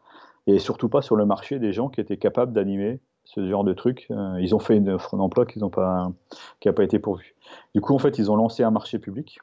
et 0.47 0.59
surtout 0.59 0.89
pas 0.89 1.01
sur 1.01 1.15
le 1.15 1.25
marché 1.25 1.59
des 1.59 1.73
gens 1.73 1.89
qui 1.89 2.01
étaient 2.01 2.17
capables 2.17 2.53
d'animer 2.53 2.99
ce 3.33 3.47
genre 3.47 3.63
de 3.63 3.73
truc. 3.73 4.07
Euh, 4.11 4.37
ils 4.41 4.53
ont 4.55 4.59
fait 4.59 4.77
une 4.77 4.89
offre 4.89 5.15
d'emploi 5.15 5.45
qui 5.45 5.59
n'a 5.59 5.69
pas, 5.69 6.83
été 6.83 6.99
pourvue. 6.99 7.35
Du 7.73 7.81
coup, 7.81 7.93
en 7.93 7.99
fait, 7.99 8.17
ils 8.17 8.29
ont 8.29 8.35
lancé 8.35 8.63
un 8.63 8.71
marché 8.71 8.99
public 8.99 9.39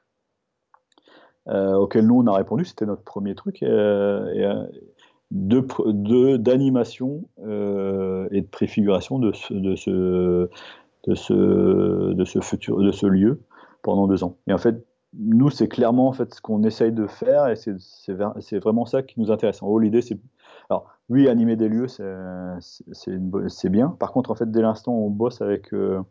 euh, 1.48 1.74
auquel 1.74 2.07
nous, 2.07 2.20
on 2.20 2.27
a 2.27 2.37
répondu. 2.37 2.64
C'était 2.64 2.87
notre 2.87 3.03
premier 3.03 3.35
truc. 3.35 3.62
Euh, 3.62 4.66
de 5.31 6.37
d'animation 6.37 7.22
et 7.38 8.40
de 8.40 8.48
préfiguration 8.51 9.18
de 9.18 9.33
ce, 9.33 9.53
de 9.53 9.77
ce, 9.77 10.48
de 11.07 11.14
ce, 11.14 12.12
de 12.14 12.24
ce 12.24 12.40
futur, 12.40 12.79
de 12.79 12.92
ce 12.92 13.07
lieu 13.07 13.42
pendant 13.83 14.07
deux 14.07 14.24
ans. 14.24 14.37
Et 14.46 14.55
en 14.55 14.59
fait, 14.59 14.83
nous, 15.18 15.51
c'est 15.51 15.68
clairement 15.68 16.09
en 16.09 16.12
fait 16.12 16.35
ce 16.35 16.40
qu'on 16.40 16.62
essaye 16.64 16.92
de 16.92 17.07
faire 17.07 17.48
et 17.48 17.57
c'est 17.57 18.59
vraiment 18.59 18.87
ça 18.87 19.03
qui 19.03 19.20
nous 19.20 19.31
intéresse. 19.31 19.62
En 19.62 19.66
gros, 19.66 19.79
l'idée, 19.79 20.01
c'est 20.01 20.18
alors 20.70 20.87
oui, 21.09 21.28
animer 21.28 21.57
des 21.57 21.68
lieux, 21.68 21.87
c'est 21.88 23.68
bien. 23.70 23.88
Par 23.98 24.12
contre, 24.12 24.31
en 24.31 24.35
fait, 24.35 24.50
dès 24.50 24.61
l'instant 24.61 24.92
où 24.92 25.07
on 25.07 25.11
bosse 25.11 25.40
avec, 25.40 25.72
euh, 25.72 26.02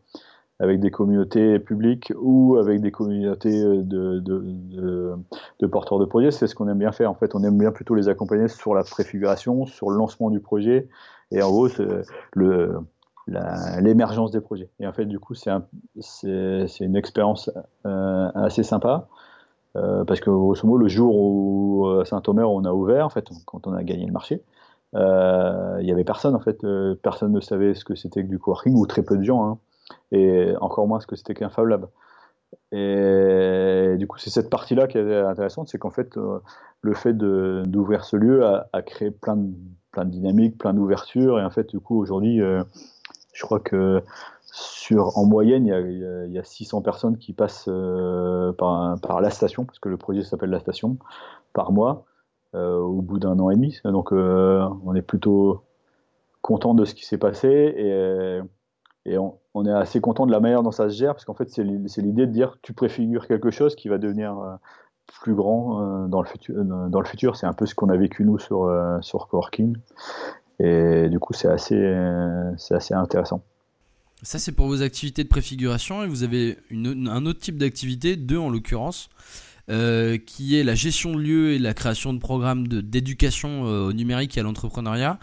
avec 0.59 0.79
des 0.79 0.89
communautés 0.89 1.59
publiques 1.59 2.11
ou 2.19 2.57
avec 2.57 2.81
des 2.81 2.89
communautés 2.89 3.61
euh, 3.63 3.83
de, 3.83 5.67
porteurs 5.67 5.99
de 5.99 6.05
projets, 6.05 6.31
c'est 6.31 6.47
ce 6.47 6.55
qu'on 6.55 6.67
aime 6.67 6.79
bien 6.79 6.91
faire. 6.91 7.11
En 7.11 7.15
fait, 7.15 7.35
on 7.35 7.43
aime 7.43 7.59
bien 7.59 7.71
plutôt 7.71 7.93
les 7.93 8.09
accompagner 8.09 8.47
sur 8.47 8.73
la 8.73 8.83
préfiguration, 8.83 9.67
sur 9.67 9.91
le 9.91 9.97
lancement 9.97 10.31
du 10.31 10.39
projet, 10.39 10.89
et 11.29 11.43
en 11.43 11.51
gros, 11.51 11.67
l'émergence 13.27 14.31
des 14.31 14.41
projets. 14.41 14.69
Et 14.79 14.87
en 14.87 14.93
fait, 14.93 15.05
du 15.05 15.19
coup, 15.19 15.35
c'est 15.35 15.51
une 16.79 16.95
expérience 16.95 17.51
euh, 17.85 18.31
assez 18.33 18.63
sympa. 18.63 19.07
Parce 20.07 20.19
que 20.19 20.29
grosso 20.29 20.65
modo, 20.67 20.77
le 20.79 20.87
jour 20.87 21.15
où 21.15 21.87
à 21.99 22.05
Saint-Omer 22.05 22.49
on 22.49 22.65
a 22.65 22.71
ouvert, 22.71 23.05
en 23.05 23.09
fait, 23.09 23.27
quand 23.45 23.67
on 23.67 23.73
a 23.73 23.83
gagné 23.83 24.05
le 24.05 24.11
marché, 24.11 24.43
euh, 24.95 25.77
il 25.79 25.85
n'y 25.85 25.91
avait 25.91 26.03
personne 26.03 26.35
en 26.35 26.39
fait, 26.39 26.63
euh, 26.63 26.95
personne 27.01 27.33
ne 27.33 27.41
savait 27.41 27.73
ce 27.73 27.83
que 27.83 27.95
c'était 27.95 28.23
que 28.23 28.29
du 28.29 28.39
coworking 28.39 28.73
ou 28.75 28.85
très 28.87 29.03
peu 29.03 29.17
de 29.17 29.23
gens, 29.23 29.45
hein. 29.45 29.57
et 30.11 30.53
encore 30.61 30.87
moins 30.87 30.99
ce 30.99 31.07
que 31.07 31.15
c'était 31.15 31.33
qu'un 31.33 31.49
Fab 31.49 31.67
Lab. 31.67 31.87
Et 32.71 33.95
du 33.97 34.07
coup, 34.07 34.17
c'est 34.17 34.29
cette 34.29 34.49
partie-là 34.49 34.87
qui 34.87 34.97
est 34.97 35.21
intéressante, 35.21 35.67
c'est 35.67 35.77
qu'en 35.77 35.89
fait, 35.89 36.17
euh, 36.17 36.39
le 36.81 36.93
fait 36.93 37.13
d'ouvrir 37.13 38.05
ce 38.05 38.15
lieu 38.15 38.45
a, 38.45 38.81
créé 38.81 39.11
plein 39.11 39.35
de, 39.35 39.51
plein 39.91 40.05
de 40.05 40.11
dynamiques, 40.11 40.57
plein 40.57 40.73
d'ouvertures, 40.73 41.39
et 41.39 41.43
en 41.43 41.49
fait, 41.49 41.69
du 41.69 41.79
coup, 41.79 41.99
aujourd'hui, 41.99 42.39
je 43.33 43.43
crois 43.43 43.59
que 43.59 44.01
sur, 44.57 45.17
en 45.17 45.25
moyenne, 45.25 45.65
il 45.65 46.31
y, 46.31 46.39
a, 46.39 46.43
600 46.43 46.81
personnes 46.81 47.17
qui 47.17 47.33
passent 47.33 47.69
par, 48.57 48.99
par, 48.99 49.21
la 49.21 49.29
station, 49.29 49.65
parce 49.65 49.79
que 49.79 49.89
le 49.89 49.97
projet 49.97 50.23
s'appelle 50.23 50.49
la 50.49 50.59
station, 50.59 50.97
par 51.53 51.71
mois. 51.71 52.05
Euh, 52.55 52.79
au 52.79 53.01
bout 53.01 53.19
d'un 53.19 53.37
an 53.39 53.49
et 53.49 53.55
demi. 53.55 53.79
Donc 53.83 54.13
euh, 54.13 54.67
on 54.85 54.95
est 54.95 55.01
plutôt 55.01 55.63
content 56.41 56.73
de 56.73 56.85
ce 56.85 56.95
qui 56.95 57.05
s'est 57.05 57.17
passé 57.17 57.49
et, 59.05 59.17
on, 59.17 59.65
est 59.65 59.71
assez 59.71 60.01
content 60.01 60.25
de 60.25 60.31
la 60.31 60.39
manière 60.39 60.63
dont 60.63 60.71
ça 60.71 60.89
se 60.89 60.95
gère 60.95 61.13
parce 61.13 61.25
qu'en 61.25 61.33
fait 61.33 61.49
c'est 61.49 61.63
l'idée 61.63 62.25
de 62.25 62.31
dire 62.31 62.57
tu 62.61 62.73
préfigures 62.73 63.27
quelque 63.27 63.51
chose 63.51 63.75
qui 63.75 63.89
va 63.89 63.97
devenir 63.97 64.39
euh, 64.39 64.55
plus 65.21 65.33
grand 65.33 66.07
dans 66.07 66.21
le 66.21 67.05
futur. 67.05 67.35
C'est 67.35 67.45
un 67.45 67.53
peu 67.53 67.65
ce 67.65 67.75
qu'on 67.75 67.89
a 67.89 67.97
vécu 67.97 68.23
nous 68.25 68.39
sur 68.39 68.69
sur 69.01 69.27
Coworking 69.27 69.77
et 70.59 71.09
du 71.09 71.19
coup 71.19 71.33
c'est 71.33 71.49
assez 71.49 72.93
intéressant. 72.93 73.41
Ça 74.23 74.39
c'est 74.39 74.51
pour 74.51 74.65
vos 74.65 74.81
activités 74.81 75.23
de 75.23 75.29
préfiguration 75.29 76.03
et 76.03 76.07
vous 76.07 76.23
avez 76.23 76.57
un 76.71 77.25
autre 77.25 77.39
type 77.39 77.57
d'activité, 77.57 78.15
deux 78.15 78.37
en 78.37 78.49
l'occurrence, 78.49 79.09
euh, 79.69 80.17
qui 80.17 80.57
est 80.57 80.63
la 80.63 80.73
gestion 80.73 81.13
de 81.13 81.19
lieux 81.19 81.51
et 81.51 81.59
la 81.59 81.75
création 81.75 82.13
de 82.13 82.19
programmes 82.19 82.67
d'éducation 82.67 83.67
euh, 83.67 83.89
au 83.89 83.93
numérique 83.93 84.35
et 84.37 84.39
à 84.39 84.43
l'entrepreneuriat. 84.43 85.19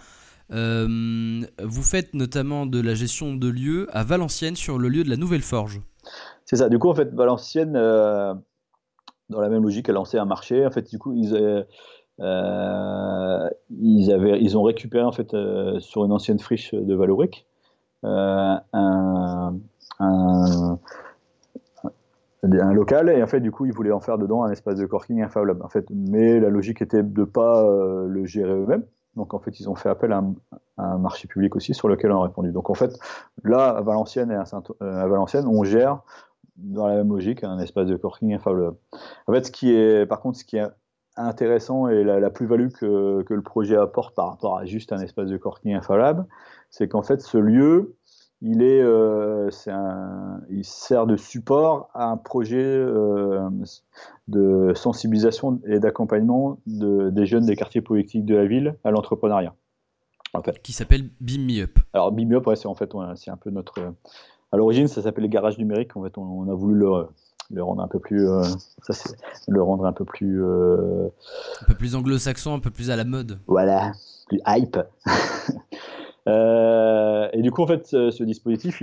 Euh, 0.53 1.41
vous 1.61 1.83
faites 1.83 2.15
notamment 2.15 2.67
de 2.67 2.81
la 2.81 2.95
gestion 2.95 3.35
de 3.35 3.49
lieux 3.49 3.89
à 3.93 4.05
Valenciennes 4.05 4.55
sur 4.55 4.79
le 4.79 4.89
lieu 4.89 5.03
de 5.03 5.11
la 5.11 5.17
Nouvelle 5.17 5.43
Forge. 5.43 5.81
C'est 6.45 6.57
ça. 6.57 6.69
Du 6.69 6.79
coup, 6.79 6.89
en 6.89 6.95
fait, 6.95 7.13
Valenciennes, 7.15 7.73
dans 7.73 9.41
la 9.41 9.49
même 9.49 9.63
logique, 9.65 9.89
a 9.89 9.93
lancé 9.93 10.19
un 10.19 10.27
marché. 10.27 10.65
En 10.65 10.71
fait, 10.71 10.89
du 10.89 10.99
coup, 10.99 11.15
ils, 11.15 11.67
ils 13.81 14.57
ont 14.59 14.63
récupéré 14.63 15.03
en 15.03 15.13
fait 15.13 15.35
sur 15.81 16.05
une 16.05 16.13
ancienne 16.13 16.39
friche 16.39 16.75
de 16.75 16.95
Valoric 16.95 17.47
un, 18.05 19.55
un, 19.99 20.79
un 22.45 22.73
local 22.73 23.09
et 23.09 23.23
en 23.23 23.27
fait 23.27 23.41
du 23.41 23.51
coup 23.51 23.67
ils 23.67 23.73
voulaient 23.73 23.93
en 23.93 24.01
faire 24.01 24.19
dedans 24.19 24.45
un 24.45 24.51
espace 24.51 24.77
de 24.77 24.87
corking 24.87 25.23
un 25.23 25.29
en 25.61 25.69
fait 25.69 25.87
mais 25.91 26.41
la 26.41 26.51
logique 26.51 26.83
était 26.83 27.03
de 27.03 27.25
pas 27.25 27.65
euh, 27.65 28.07
le 28.07 28.25
gérer 28.25 28.53
eux-mêmes. 28.53 28.85
Donc 29.17 29.33
en 29.33 29.39
fait 29.39 29.61
ils 29.61 29.69
ont 29.71 29.75
fait 29.75 29.89
appel 29.89 30.13
à 30.13 30.23
un, 30.79 30.99
marché 30.99 31.29
public 31.29 31.55
aussi 31.57 31.73
sur 31.73 31.89
lequel 31.89 32.11
on 32.13 32.21
a 32.21 32.27
répondu. 32.27 32.51
Donc 32.51 32.71
en 32.71 32.75
fait 32.75 32.99
là 33.45 33.69
à 33.69 33.81
Valenciennes 33.81 34.31
et 34.31 34.35
euh, 34.35 35.07
Valenciennes 35.09 35.47
on 35.47 35.65
gère 35.65 36.01
dans 36.57 36.87
la 36.87 36.97
même 36.97 37.09
logique 37.09 37.43
un 37.45 37.59
espace 37.59 37.87
de 37.87 37.97
corking 37.97 38.35
un 38.35 38.75
en 39.27 39.33
fait 39.33 39.47
ce 39.47 39.51
qui 39.51 39.75
est 39.75 40.07
par 40.07 40.21
contre 40.21 40.39
ce 40.39 40.45
qui 40.45 40.57
est 40.57 40.67
intéressant 41.17 41.89
et 41.89 42.05
la, 42.05 42.31
plus-value 42.31 42.69
que, 42.69 43.23
que, 43.23 43.35
le 43.35 43.43
projet 43.43 43.77
apporte 43.77 44.15
par 44.15 44.31
rapport 44.31 44.59
à 44.59 44.65
juste 44.65 44.93
un 44.93 44.99
espace 45.01 45.29
de 45.29 45.37
corking 45.37 45.79
Lab 45.89 46.27
c'est 46.71 46.89
qu'en 46.89 47.03
fait 47.03 47.21
ce 47.21 47.39
lieu 47.39 47.97
il, 48.47 48.63
est, 48.63 48.83
euh, 48.83 49.49
un, 49.69 50.41
il 50.51 50.65
sert 50.65 51.07
de 51.07 51.17
support 51.17 51.89
à 51.95 52.11
un 52.11 52.19
projet 52.19 52.63
euh, 52.63 53.49
de 54.29 54.73
sensibilisation 54.75 55.61
et 55.67 55.79
d'accompagnement 55.79 56.59
de, 56.67 57.09
des 57.09 57.25
jeunes 57.25 57.47
des 57.47 57.57
quartiers 57.57 57.81
politiques 57.81 58.27
de 58.27 58.35
la 58.35 58.45
ville 58.45 58.77
à 58.85 58.91
l'entrepreneuriat. 58.91 59.55
En 60.35 60.43
fait. 60.43 60.61
Qui 60.63 60.73
s'appelle 60.73 61.09
Beam 61.21 61.47
Me 61.47 61.63
Up. 61.63 61.79
Alors 61.95 62.13
Beam 62.13 62.29
Me 62.29 62.37
Up, 62.37 62.47
ouais, 62.47 62.57
c'est 62.57 62.67
en 62.67 62.75
fait 62.75 62.93
c'est 63.15 63.31
un 63.31 63.37
peu 63.37 63.51
notre. 63.51 63.95
À 64.53 64.57
l'origine, 64.57 64.89
ça 64.89 65.01
s'appelait 65.01 65.23
les 65.23 65.29
garages 65.29 65.59
numériques. 65.59 65.97
En 65.97 66.03
fait, 66.03 66.19
on, 66.19 66.49
a 66.49 66.55
voulu 66.55 66.75
le, 66.75 67.07
le, 67.55 67.63
rendre 67.63 67.83
un 67.83 67.89
peu 67.89 67.99
plus, 67.99 68.29
euh, 68.29 68.43
ça, 68.83 68.95
le 69.49 69.63
rendre 69.63 69.87
un 69.87 69.93
peu 69.93 70.05
plus, 70.05 70.45
un 70.45 71.67
peu 71.67 71.75
plus 71.75 71.95
anglo-saxon, 71.95 72.55
un 72.55 72.59
peu 72.59 72.71
plus 72.71 72.91
à 72.91 72.97
la 72.97 73.05
mode. 73.05 73.39
Voilà, 73.47 73.93
plus 74.29 74.41
hype. 74.47 74.79
Euh, 76.27 77.29
et 77.35 77.43
du 77.43 77.51
coup, 77.51 77.63
en 77.63 77.67
fait, 77.67 77.87
ce, 77.87 78.23
dispositif, 78.23 78.81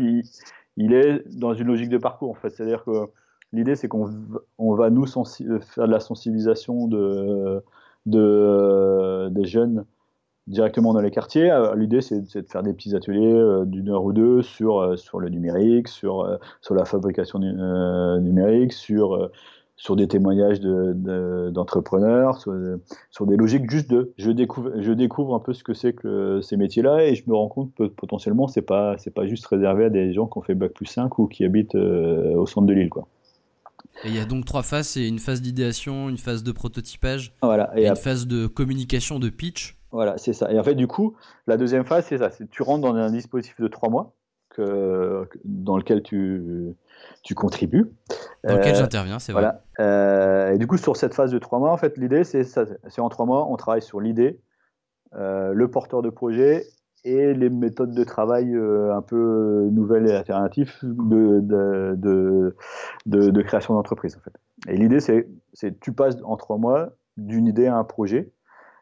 il, 0.78 0.94
est 0.94 1.28
dans 1.36 1.56
une 1.56 1.66
logique 1.66 1.90
de 1.90 1.98
parcours. 1.98 2.30
En 2.30 2.36
fait, 2.36 2.52
c'est-à-dire 2.52 2.84
que 2.84 3.10
l'idée, 3.52 3.76
c'est 3.76 3.88
qu'on 3.88 4.12
on 4.60 4.76
va 4.76 4.92
nous 4.92 5.08
faire 5.08 5.88
de 5.88 5.92
la 5.92 6.00
sensibilisation 6.00 6.86
de, 6.86 7.64
de, 8.06 9.30
des 9.32 9.46
jeunes 9.46 9.86
directement 10.48 10.94
dans 10.94 11.02
les 11.02 11.12
quartiers. 11.12 11.52
Euh, 11.52 11.76
l'idée, 11.76 12.02
c'est 12.02 12.22
de 12.22 12.48
faire 12.50 12.64
des 12.64 12.74
petits 12.74 12.96
ateliers 12.96 13.34
euh, 13.34 13.66
d'une 13.66 13.90
heure 13.90 14.04
ou 14.04 14.14
deux 14.14 14.42
sur, 14.42 14.98
sur 14.98 15.20
le 15.20 15.30
numérique, 15.30 15.88
sur, 15.88 16.40
sur 16.62 16.76
la 16.76 16.86
fabrication 16.86 17.40
numérique, 18.20 18.74
sur 18.74 19.32
sur 19.82 19.96
des 19.96 20.08
témoignages 20.08 20.62
d'entrepreneurs, 20.62 22.38
de, 22.46 22.80
sur, 23.10 23.26
des 23.26 23.36
logiques 23.36 23.68
juste 23.68 23.90
de 23.90 24.14
je 24.16 24.30
découvre, 24.30 24.74
je 24.80 24.92
découvre 24.92 25.34
un 25.34 25.40
peu 25.40 25.54
ce 25.54 25.64
que 25.64 25.74
c'est 25.74 25.94
que 25.94 26.40
ces 26.42 26.56
métiers-là 26.56 27.04
et 27.06 27.16
je 27.16 27.24
me 27.28 27.34
rends 27.34 27.48
compte 27.48 27.74
que 27.74 27.86
potentiellement 27.86 28.48
c'est 28.48 28.62
pas 28.62 28.96
c'est 29.00 29.12
pas 29.12 29.26
juste 29.26 29.48
réservé 29.48 29.86
à 29.86 29.90
des 29.90 30.14
gens 30.14 30.28
qui 30.28 30.38
ont 30.38 30.44
fait 30.44 30.54
bac 30.54 30.72
plus 30.72 30.86
5 30.86 31.18
ou 31.18 31.26
qui 31.26 31.44
habitent 31.46 31.74
euh, 31.74 32.36
au 32.36 32.46
centre 32.46 32.68
de 32.68 32.74
l'île 32.74 32.90
quoi. 32.90 33.08
Et 34.04 34.10
il 34.10 34.16
y 34.16 34.20
a 34.20 34.26
donc 34.26 34.46
trois 34.46 34.62
phases, 34.62 34.90
c'est 34.90 35.08
une 35.08 35.18
phase 35.18 35.42
d'idéation, 35.42 36.10
une 36.10 36.18
phase 36.18 36.44
de 36.44 36.52
prototypage, 36.52 37.34
voilà, 37.42 37.72
et, 37.76 37.88
une 37.88 37.96
phase 37.96 38.28
de 38.28 38.46
communication, 38.46 39.18
de 39.18 39.30
pitch. 39.30 39.81
Voilà, 39.92 40.18
c'est 40.18 40.34
ça. 40.34 40.52
Et 40.52 40.60
en 40.60 40.64
fait, 40.64 40.76
du 40.76 40.88
coup, 40.88 41.16
la 41.48 41.58
deuxième 41.58 41.86
phase, 41.86 42.06
c'est 42.06 42.18
ça. 42.18 42.30
Tu 42.50 42.64
rentres 42.64 42.82
dans 42.82 42.96
un 42.96 43.12
dispositif 43.12 43.60
de 43.60 43.68
trois 43.68 43.90
mois 43.90 44.14
que, 44.50 45.28
dans 45.44 45.78
lequel 45.78 46.02
tu, 46.02 46.76
tu 47.24 47.36
contribues. 47.36 47.92
Dans 48.44 48.56
lequel 48.56 48.74
euh, 48.74 48.80
j'interviens, 48.80 49.20
c'est 49.20 49.34
vrai. 49.34 49.42
Voilà. 49.42 49.64
Euh, 49.80 50.54
et 50.54 50.58
du 50.58 50.68
coup, 50.68 50.78
sur 50.78 50.96
cette 50.96 51.14
phase 51.14 51.32
de 51.32 51.40
trois 51.40 51.60
mois, 51.60 51.72
en 51.72 51.78
fait, 51.78 51.98
l'idée, 51.98 52.24
c'est 52.24 52.44
c'est 52.44 53.02
en 53.02 53.10
trois 53.10 53.26
mois, 53.26 53.48
on 53.50 53.58
travaille 53.58 53.82
sur 53.82 54.00
l'idée, 54.00 54.40
euh, 55.16 55.54
le 55.54 55.70
porteur 55.70 56.02
de 56.02 56.10
projet 56.10 56.66
et 57.04 57.34
les 57.34 57.50
méthodes 57.50 57.94
de 57.94 58.04
travail 58.04 58.56
un 58.56 59.02
peu 59.02 59.68
nouvelles 59.72 60.08
et 60.08 60.14
alternatives 60.14 60.78
de, 60.84 61.40
de, 61.96 62.56
de, 63.08 63.42
création 63.42 63.74
d'entreprise. 63.74 64.16
En 64.18 64.20
fait. 64.20 64.72
Et 64.72 64.78
l'idée, 64.78 65.00
c'est 65.00 65.80
tu 65.80 65.94
passes 65.94 66.18
en 66.24 66.38
trois 66.38 66.58
mois 66.58 66.90
d'une 67.18 67.48
idée 67.48 67.66
à 67.66 67.76
un 67.76 67.84
projet. 67.84 68.32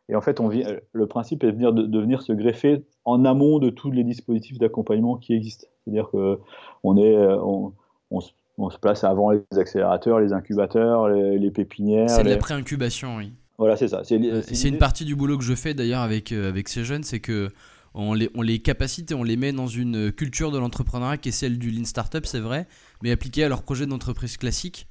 Et 0.09 0.15
en 0.15 0.21
fait, 0.21 0.39
on 0.39 0.47
vient, 0.47 0.65
le 0.91 1.07
principe 1.07 1.43
est 1.43 1.47
de 1.47 1.51
venir, 1.51 1.71
de, 1.71 1.99
venir 1.99 2.23
se 2.23 2.33
greffer 2.33 2.83
en 3.05 3.25
amont 3.25 3.59
de 3.59 3.69
tous 3.69 3.91
les 3.91 4.03
dispositifs 4.03 4.57
d'accompagnement 4.57 5.17
qui 5.17 5.33
existent. 5.33 5.67
C'est-à-dire 5.83 6.09
qu'on 6.09 6.97
est, 6.97 7.17
on, 7.17 7.73
on, 8.09 8.19
on, 8.57 8.69
se 8.71 8.77
place 8.79 9.03
avant 9.03 9.29
les 9.29 9.41
accélérateurs, 9.55 10.19
les 10.19 10.33
incubateurs, 10.33 11.09
les, 11.09 11.51
pépinières. 11.51 12.09
C'est 12.09 12.23
de 12.23 12.29
la 12.29 12.37
pré-incubation, 12.37 13.17
oui. 13.17 13.33
Voilà, 13.59 13.75
c'est 13.77 13.89
ça. 13.89 14.01
C'est 14.03 14.69
une 14.69 14.77
partie 14.77 15.05
du 15.05 15.15
boulot 15.15 15.37
que 15.37 15.43
je 15.43 15.53
fais 15.53 15.73
d'ailleurs 15.73 16.01
avec, 16.01 16.31
euh, 16.31 16.49
avec 16.49 16.69
ces 16.69 16.83
jeunes, 16.83 17.03
c'est 17.03 17.19
que 17.19 17.49
on 17.93 18.13
les, 18.13 18.29
on 18.35 18.41
les 18.41 18.59
capacite 18.59 19.11
et 19.11 19.15
on 19.15 19.23
les 19.23 19.35
met 19.35 19.51
dans 19.51 19.67
une 19.67 20.11
culture 20.11 20.51
de 20.51 20.57
l'entrepreneuriat 20.57 21.17
qui 21.17 21.29
est 21.29 21.33
celle 21.33 21.57
du 21.57 21.71
Lean 21.71 21.85
Startup, 21.85 22.25
c'est 22.25 22.39
vrai, 22.39 22.67
mais 23.03 23.11
appliquée 23.11 23.43
à 23.43 23.49
leur 23.49 23.63
projet 23.63 23.85
d'entreprise 23.85 24.37
classique. 24.37 24.87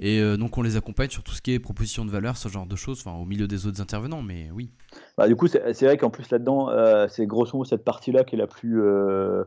Et 0.00 0.20
euh, 0.20 0.38
donc 0.38 0.56
on 0.56 0.62
les 0.62 0.76
accompagne 0.76 1.10
sur 1.10 1.22
tout 1.22 1.32
ce 1.32 1.42
qui 1.42 1.52
est 1.52 1.58
proposition 1.58 2.06
de 2.06 2.10
valeur, 2.10 2.38
ce 2.38 2.48
genre 2.48 2.66
de 2.66 2.74
choses, 2.74 3.04
enfin, 3.04 3.16
au 3.16 3.26
milieu 3.26 3.46
des 3.46 3.66
autres 3.66 3.82
intervenants, 3.82 4.22
mais 4.22 4.50
oui. 4.50 4.70
Bah, 5.18 5.28
du 5.28 5.36
coup, 5.36 5.46
c'est 5.46 5.82
vrai 5.82 5.98
qu'en 5.98 6.08
plus 6.08 6.30
là-dedans, 6.30 6.70
euh, 6.70 7.06
c'est 7.08 7.26
grosso 7.26 7.50
modo 7.52 7.64
cette 7.64 7.84
partie-là 7.84 8.24
qui 8.24 8.34
est 8.34 8.38
la 8.38 8.46
plus, 8.46 8.80
euh, 8.82 9.44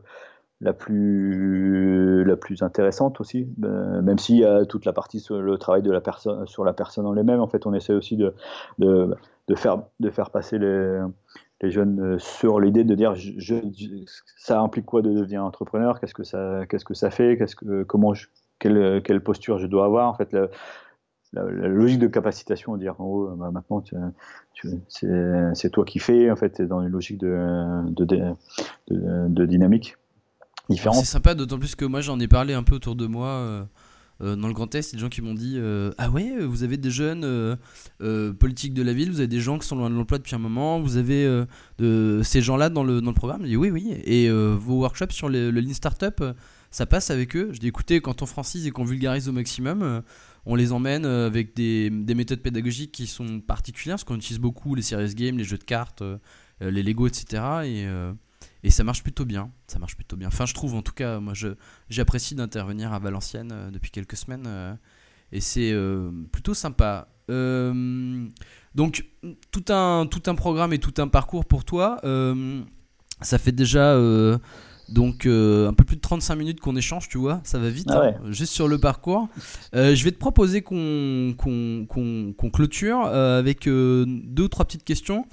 la 0.60 0.72
plus, 0.72 2.24
la 2.24 2.36
plus 2.36 2.62
intéressante 2.62 3.20
aussi, 3.20 3.48
même 3.58 4.18
s'il 4.18 4.36
y 4.36 4.44
a 4.44 4.64
toute 4.64 4.84
la 4.84 4.92
partie 4.92 5.18
sur 5.18 5.42
le 5.42 5.58
travail 5.58 5.82
de 5.82 5.90
la 5.90 6.00
sur 6.46 6.64
la 6.64 6.72
personne 6.72 7.06
en 7.06 7.16
elle-même. 7.16 7.40
En 7.40 7.48
fait, 7.48 7.66
on 7.66 7.74
essaie 7.74 7.92
aussi 7.92 8.16
de, 8.16 8.32
de, 8.78 9.12
de 9.48 9.54
faire, 9.56 9.82
de 9.98 10.10
faire 10.10 10.30
passer 10.30 10.58
les, 10.60 11.00
les 11.62 11.70
jeunes 11.72 12.16
sur 12.20 12.60
l'idée 12.60 12.84
de 12.84 12.94
dire 12.94 13.14
ça 14.38 14.60
implique 14.60 14.86
quoi 14.86 15.02
de 15.02 15.12
devenir 15.12 15.44
entrepreneur, 15.44 15.98
qu'est-ce 15.98 16.14
que 16.14 16.24
ça, 16.24 16.64
que 16.66 16.94
ça 16.94 17.10
fait, 17.10 17.36
qu'est-ce 17.36 17.56
que, 17.56 17.82
comment 17.82 18.14
je, 18.14 18.28
quelle, 19.02 19.22
posture 19.22 19.58
je 19.58 19.66
dois 19.66 19.84
avoir. 19.84 20.08
En 20.08 20.14
fait, 20.14 20.32
la, 20.32 20.48
logique 21.32 21.98
de 21.98 22.06
capacitation, 22.06 22.76
dire 22.76 23.00
haut, 23.00 23.28
bah, 23.36 23.50
maintenant 23.50 23.82
c'est 24.88 25.70
toi 25.70 25.84
qui 25.84 25.98
fais, 25.98 26.30
en 26.30 26.36
fait, 26.36 26.62
dans 26.62 26.80
une 26.82 26.88
logique 26.88 27.18
de, 27.18 27.82
de, 27.90 28.34
de, 29.28 29.46
dynamique 29.46 29.96
différente. 30.68 30.98
C'est 30.98 31.04
sympa, 31.04 31.34
d'autant 31.34 31.58
plus 31.58 31.74
que 31.74 31.84
moi 31.84 32.00
j'en 32.00 32.18
ai 32.20 32.28
parlé 32.28 32.54
un 32.54 32.62
peu 32.62 32.76
autour 32.76 32.94
de 32.94 33.06
moi. 33.06 33.28
Euh, 33.28 33.64
euh, 34.22 34.36
dans 34.36 34.48
le 34.48 34.54
Grand 34.54 34.74
Est, 34.74 34.92
il 34.92 34.94
y 34.94 34.96
a 34.96 34.98
des 34.98 35.02
gens 35.02 35.08
qui 35.08 35.22
m'ont 35.22 35.34
dit 35.34 35.54
euh, 35.56 35.92
Ah 35.98 36.10
ouais, 36.10 36.38
vous 36.40 36.62
avez 36.62 36.76
des 36.76 36.90
jeunes 36.90 37.56
politiques 38.38 38.74
de 38.74 38.82
la 38.82 38.92
ville, 38.92 39.10
vous 39.10 39.18
avez 39.18 39.28
des 39.28 39.40
gens 39.40 39.58
qui 39.58 39.66
sont 39.66 39.76
loin 39.76 39.90
de 39.90 39.94
l'emploi 39.94 40.18
depuis 40.18 40.34
un 40.34 40.38
moment, 40.38 40.80
vous 40.80 40.96
avez 40.96 41.44
ces 41.78 42.42
gens-là 42.42 42.70
dans 42.70 42.84
le, 42.84 43.00
dans 43.00 43.10
le 43.10 43.16
programme. 43.16 43.42
Je 43.42 43.48
dis 43.48 43.56
Oui, 43.56 43.70
oui. 43.70 43.94
Et 44.04 44.30
vos 44.30 44.80
workshops 44.80 45.12
sur 45.12 45.28
le, 45.28 45.50
le 45.50 45.60
Lean 45.60 45.74
Startup, 45.74 46.22
ça 46.74 46.86
passe 46.86 47.10
avec 47.10 47.36
eux. 47.36 47.50
Je 47.52 47.60
dis 47.60 47.68
écoutez, 47.68 48.00
quand 48.00 48.20
on 48.20 48.26
francise 48.26 48.66
et 48.66 48.72
qu'on 48.72 48.84
vulgarise 48.84 49.28
au 49.28 49.32
maximum, 49.32 49.82
euh, 49.82 50.00
on 50.44 50.56
les 50.56 50.72
emmène 50.72 51.04
euh, 51.04 51.28
avec 51.28 51.54
des, 51.54 51.88
méthodes 51.88 52.40
pédagogiques 52.40 52.90
qui 52.90 53.06
sont 53.06 53.40
particulières, 53.40 53.94
parce 53.94 54.02
qu'on 54.02 54.16
utilise 54.16 54.40
beaucoup 54.40 54.74
les 54.74 54.82
serious 54.82 55.14
games, 55.14 55.38
les 55.38 55.44
jeux 55.44 55.56
de 55.56 55.62
cartes, 55.62 56.02
euh, 56.02 56.18
les 56.60 56.82
Lego, 56.82 57.06
etc. 57.06 57.42
Et, 57.64 57.86
et, 58.64 58.70
ça 58.70 58.82
marche 58.84 59.02
plutôt 59.02 59.24
bien. 59.24 59.50
Ça 59.66 59.78
marche 59.78 59.94
plutôt 59.94 60.16
bien. 60.16 60.28
Enfin, 60.28 60.46
je 60.46 60.54
trouve, 60.54 60.74
en 60.74 60.82
tout 60.82 60.92
cas, 60.92 61.20
moi, 61.20 61.34
j'apprécie 61.88 62.34
d'intervenir 62.34 62.92
à 62.92 62.98
Valenciennes 62.98 63.70
depuis 63.72 63.90
quelques 63.90 64.16
semaines. 64.16 64.78
et 65.30 65.40
c'est 65.40 65.74
plutôt 66.32 66.54
sympa. 66.54 67.08
donc, 67.28 69.06
tout 69.50 69.64
un, 69.68 70.06
tout 70.06 70.22
un 70.26 70.34
programme 70.34 70.72
et 70.72 70.78
tout 70.78 70.94
un 70.98 71.08
parcours 71.08 71.44
pour 71.44 71.64
toi. 71.64 72.00
ça 73.20 73.38
fait 73.38 73.52
déjà 73.52 73.96
donc 74.88 75.26
euh, 75.26 75.68
un 75.68 75.72
peu 75.72 75.84
plus 75.84 75.96
de 75.96 76.00
35 76.00 76.34
minutes 76.36 76.60
qu'on 76.60 76.76
échange, 76.76 77.08
tu 77.08 77.18
vois, 77.18 77.40
ça 77.44 77.58
va 77.58 77.68
vite, 77.68 77.88
ah 77.90 78.02
hein, 78.06 78.14
juste 78.30 78.52
sur 78.52 78.68
le 78.68 78.78
parcours. 78.78 79.28
Euh, 79.74 79.94
je 79.94 80.04
vais 80.04 80.10
te 80.10 80.18
proposer 80.18 80.62
qu'on 80.62 81.34
clôture 82.52 83.06
euh, 83.06 83.38
avec 83.38 83.64
deux 83.64 84.42
ou 84.42 84.48
trois 84.48 84.64
petites 84.64 84.84
questions. 84.84 85.26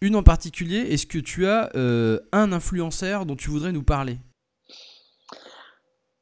Une 0.00 0.16
en 0.16 0.22
particulier, 0.22 0.78
est-ce 0.92 1.06
que 1.06 1.18
tu 1.18 1.46
as 1.46 1.70
un 2.32 2.52
influenceur 2.52 3.26
dont 3.26 3.36
tu 3.36 3.50
voudrais 3.50 3.72
nous 3.72 3.82
parler? 3.82 4.18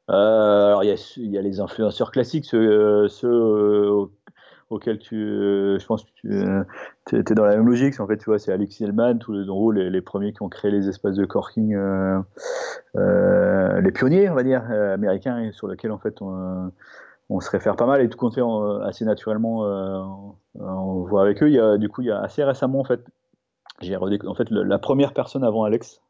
Alors 0.08 0.84
il 0.84 0.96
y, 1.16 1.38
a 1.38 1.42
les 1.42 1.60
influenceurs 1.60 2.12
classiques, 2.12 2.44
ceux, 2.44 3.08
ceux 3.08 4.08
auquel 4.70 4.98
tu, 4.98 5.16
euh, 5.16 5.78
je 5.78 5.86
pense 5.86 6.04
euh, 6.26 6.64
es, 7.12 7.34
dans 7.34 7.44
la 7.44 7.56
même 7.56 7.66
logique. 7.66 8.00
En 8.00 8.06
fait, 8.06 8.16
tu 8.16 8.24
vois, 8.26 8.38
c'est 8.38 8.52
Alexis 8.52 8.84
Hellman, 8.84 9.18
tous 9.18 9.32
les, 9.32 9.48
en 9.48 9.70
les, 9.70 10.00
premiers 10.00 10.32
qui 10.32 10.42
ont 10.42 10.48
créé 10.48 10.70
les 10.70 10.88
espaces 10.88 11.16
de 11.16 11.24
corking, 11.24 11.74
euh, 11.74 12.20
les 13.80 13.92
pionniers, 13.92 14.28
on 14.28 14.34
va 14.34 14.42
dire, 14.42 14.62
américains, 14.64 15.50
sur 15.52 15.68
lesquels 15.68 15.92
en 15.92 15.98
fait 15.98 16.20
on, 16.20 17.40
se 17.40 17.50
réfère 17.50 17.76
pas 17.76 17.86
mal 17.86 18.00
et 18.00 18.08
tout 18.08 18.18
compte 18.18 18.34
fait 18.34 18.42
assez 18.84 19.04
naturellement, 19.04 19.62
on 20.54 21.04
voit 21.04 21.22
avec 21.22 21.42
eux. 21.42 21.50
Y 21.50 21.60
a, 21.60 21.76
du 21.76 21.88
coup, 21.88 22.02
il 22.02 22.08
y 22.08 22.10
a 22.10 22.20
assez 22.20 22.42
récemment 22.42 22.80
en 22.80 22.84
fait, 22.84 23.00
j'ai 23.80 23.96
en 23.96 24.34
fait 24.34 24.50
la 24.50 24.78
première 24.78 25.12
personne 25.12 25.44
avant 25.44 25.64
Alex 25.64 26.00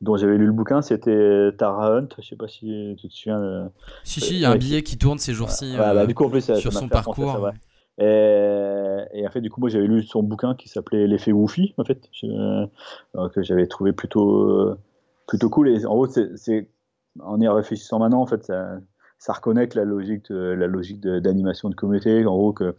dont 0.00 0.16
j'avais 0.16 0.38
lu 0.38 0.46
le 0.46 0.52
bouquin, 0.52 0.82
c'était 0.82 1.50
Tara 1.58 1.96
Hunt. 1.96 2.08
Je 2.18 2.26
sais 2.26 2.36
pas 2.36 2.48
si 2.48 2.94
tu 2.98 3.08
te 3.08 3.12
souviens. 3.12 3.40
Euh, 3.40 3.68
si, 4.04 4.20
si, 4.20 4.34
il 4.34 4.40
y 4.40 4.44
a 4.44 4.50
un 4.50 4.56
billet 4.56 4.82
qui 4.82 4.96
tourne 4.96 5.18
ces 5.18 5.32
jours-ci 5.32 5.74
bah, 5.76 5.90
euh, 5.90 6.06
du 6.06 6.14
coup, 6.14 6.40
sur 6.40 6.72
son 6.72 6.88
parcours. 6.88 7.50
et, 7.98 9.26
en 9.26 9.30
fait, 9.30 9.40
du 9.40 9.50
coup, 9.50 9.60
moi, 9.60 9.68
j'avais 9.68 9.86
lu 9.86 10.04
son 10.04 10.22
bouquin 10.22 10.54
qui 10.54 10.68
s'appelait 10.68 11.06
L'effet 11.06 11.32
Woofy, 11.32 11.74
en 11.78 11.84
fait, 11.84 12.08
euh, 12.24 12.66
que 13.34 13.42
j'avais 13.42 13.66
trouvé 13.66 13.92
plutôt, 13.92 14.76
plutôt 15.26 15.50
cool. 15.50 15.68
Et 15.68 15.84
en 15.84 15.94
gros, 15.94 16.06
c'est, 16.06 16.70
en 17.20 17.40
y 17.40 17.48
réfléchissant 17.48 17.98
maintenant, 17.98 18.22
en 18.22 18.26
fait, 18.26 18.44
ça, 18.44 18.78
ça 19.18 19.32
reconnaît 19.32 19.68
la 19.74 19.84
logique, 19.84 20.26
la 20.30 20.68
logique 20.68 21.00
d'animation 21.00 21.68
de, 21.68 21.74
de 21.74 21.76
communauté. 21.76 22.24
En 22.24 22.36
gros, 22.36 22.52
que 22.52 22.76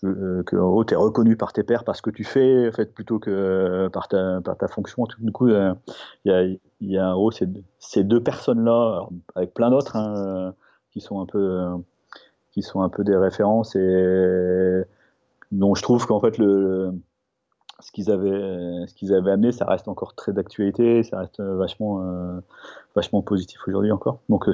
que, 0.00 0.42
que 0.42 0.56
en 0.56 0.84
tu 0.84 0.94
es 0.94 0.96
reconnu 0.96 1.36
par 1.36 1.52
tes 1.52 1.62
pairs 1.62 1.84
parce 1.84 2.00
que 2.00 2.10
tu 2.10 2.24
fais, 2.24 2.68
en 2.68 2.72
fait, 2.72 2.94
plutôt 2.94 3.18
que 3.18 3.88
par 3.92 4.08
ta, 4.08 4.40
par 4.42 4.56
ta 4.56 4.68
fonction. 4.68 5.06
Du 5.18 5.32
coup, 5.32 5.48
euh, 5.48 5.74
il 6.24 6.32
y, 6.32 6.34
a, 6.34 6.44
y 6.80 6.98
a 6.98 7.10
en 7.10 7.14
gros 7.14 7.30
ces, 7.30 7.46
ces 7.78 8.04
deux 8.04 8.22
personnes-là, 8.22 9.06
avec 9.34 9.54
plein 9.54 9.70
d'autres, 9.70 9.96
hein, 9.96 10.54
qui 10.90 11.00
sont 11.00 11.20
un 11.20 11.26
peu 11.26 11.66
qui 12.52 12.62
sont 12.62 12.82
un 12.82 12.88
peu 12.88 13.04
des 13.04 13.16
références 13.16 13.76
et 13.76 14.82
dont 15.52 15.74
je 15.74 15.82
trouve 15.82 16.06
qu'en 16.06 16.20
fait 16.20 16.36
le, 16.38 16.92
ce 17.80 17.92
qu'ils 17.92 18.10
avaient 18.10 18.86
ce 18.86 18.94
qu'ils 18.94 19.14
avaient 19.14 19.32
amené 19.32 19.52
ça 19.52 19.66
reste 19.66 19.88
encore 19.88 20.14
très 20.14 20.32
d'actualité 20.32 21.02
ça 21.02 21.20
reste 21.20 21.40
vachement 21.40 22.02
euh, 22.02 22.40
vachement 22.94 23.22
positif 23.22 23.58
aujourd'hui 23.66 23.92
encore. 23.92 24.20
Donc 24.28 24.48
euh, 24.48 24.52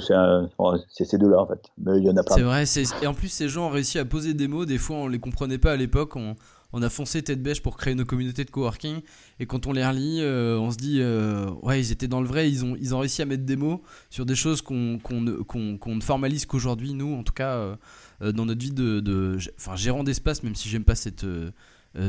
c'est 0.88 1.04
ces 1.04 1.18
deux-là 1.18 1.40
en 1.40 1.46
fait. 1.46 1.60
Mais 1.78 1.98
il 1.98 2.04
y 2.04 2.10
en 2.10 2.16
a 2.16 2.22
pas. 2.22 2.34
C'est 2.34 2.42
vrai. 2.42 2.64
Et 3.02 3.06
en 3.06 3.14
plus 3.14 3.28
ces 3.28 3.48
gens 3.48 3.66
ont 3.66 3.70
réussi 3.70 3.98
à 3.98 4.04
poser 4.04 4.34
des 4.34 4.48
mots. 4.48 4.66
Des 4.66 4.78
fois 4.78 4.96
on 4.96 5.08
les 5.08 5.18
comprenait 5.18 5.58
pas 5.58 5.72
à 5.72 5.76
l'époque. 5.76 6.16
On, 6.16 6.36
on, 6.72 6.82
a 6.82 6.90
foncé 6.90 7.22
tête 7.22 7.42
bêche 7.42 7.62
pour 7.62 7.76
créer 7.76 7.94
nos 7.94 8.04
communautés 8.04 8.44
de 8.44 8.50
coworking. 8.50 9.00
Et 9.40 9.46
quand 9.46 9.66
on 9.66 9.72
les 9.72 9.86
relit, 9.86 10.20
euh, 10.20 10.58
on 10.58 10.70
se 10.70 10.76
dit 10.76 10.98
euh, 11.00 11.50
ouais 11.62 11.80
ils 11.80 11.92
étaient 11.92 12.08
dans 12.08 12.20
le 12.20 12.28
vrai. 12.28 12.50
Ils 12.50 12.64
ont 12.64 12.76
ils 12.78 12.94
ont 12.94 12.98
réussi 12.98 13.22
à 13.22 13.26
mettre 13.26 13.44
des 13.44 13.56
mots 13.56 13.82
sur 14.10 14.26
des 14.26 14.34
choses 14.34 14.60
qu'on 14.60 14.98
qu'on 15.02 15.20
ne, 15.20 15.32
qu'on 15.32 15.94
ne 15.94 16.02
formalise 16.02 16.46
qu'aujourd'hui 16.46 16.92
nous 16.92 17.14
en 17.14 17.22
tout 17.22 17.34
cas 17.34 17.76
dans 18.20 18.46
notre 18.46 18.60
vie 18.60 18.72
de, 18.72 19.00
de 19.00 19.38
enfin 19.58 19.76
gérant 19.76 20.04
d'espace 20.04 20.42
même 20.42 20.54
si 20.54 20.68
j'aime 20.68 20.84
pas 20.84 20.94
cette 20.94 21.26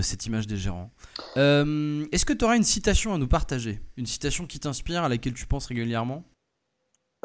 cette 0.01 0.25
image 0.25 0.47
des 0.47 0.57
gérants. 0.57 0.91
Euh, 1.37 2.05
est-ce 2.11 2.25
que 2.25 2.33
tu 2.33 2.45
auras 2.45 2.57
une 2.57 2.63
citation 2.63 3.13
à 3.13 3.17
nous 3.17 3.27
partager? 3.27 3.79
Une 3.97 4.05
citation 4.05 4.45
qui 4.45 4.59
t'inspire, 4.59 5.03
à 5.03 5.09
laquelle 5.09 5.33
tu 5.33 5.45
penses 5.45 5.67
régulièrement? 5.67 6.23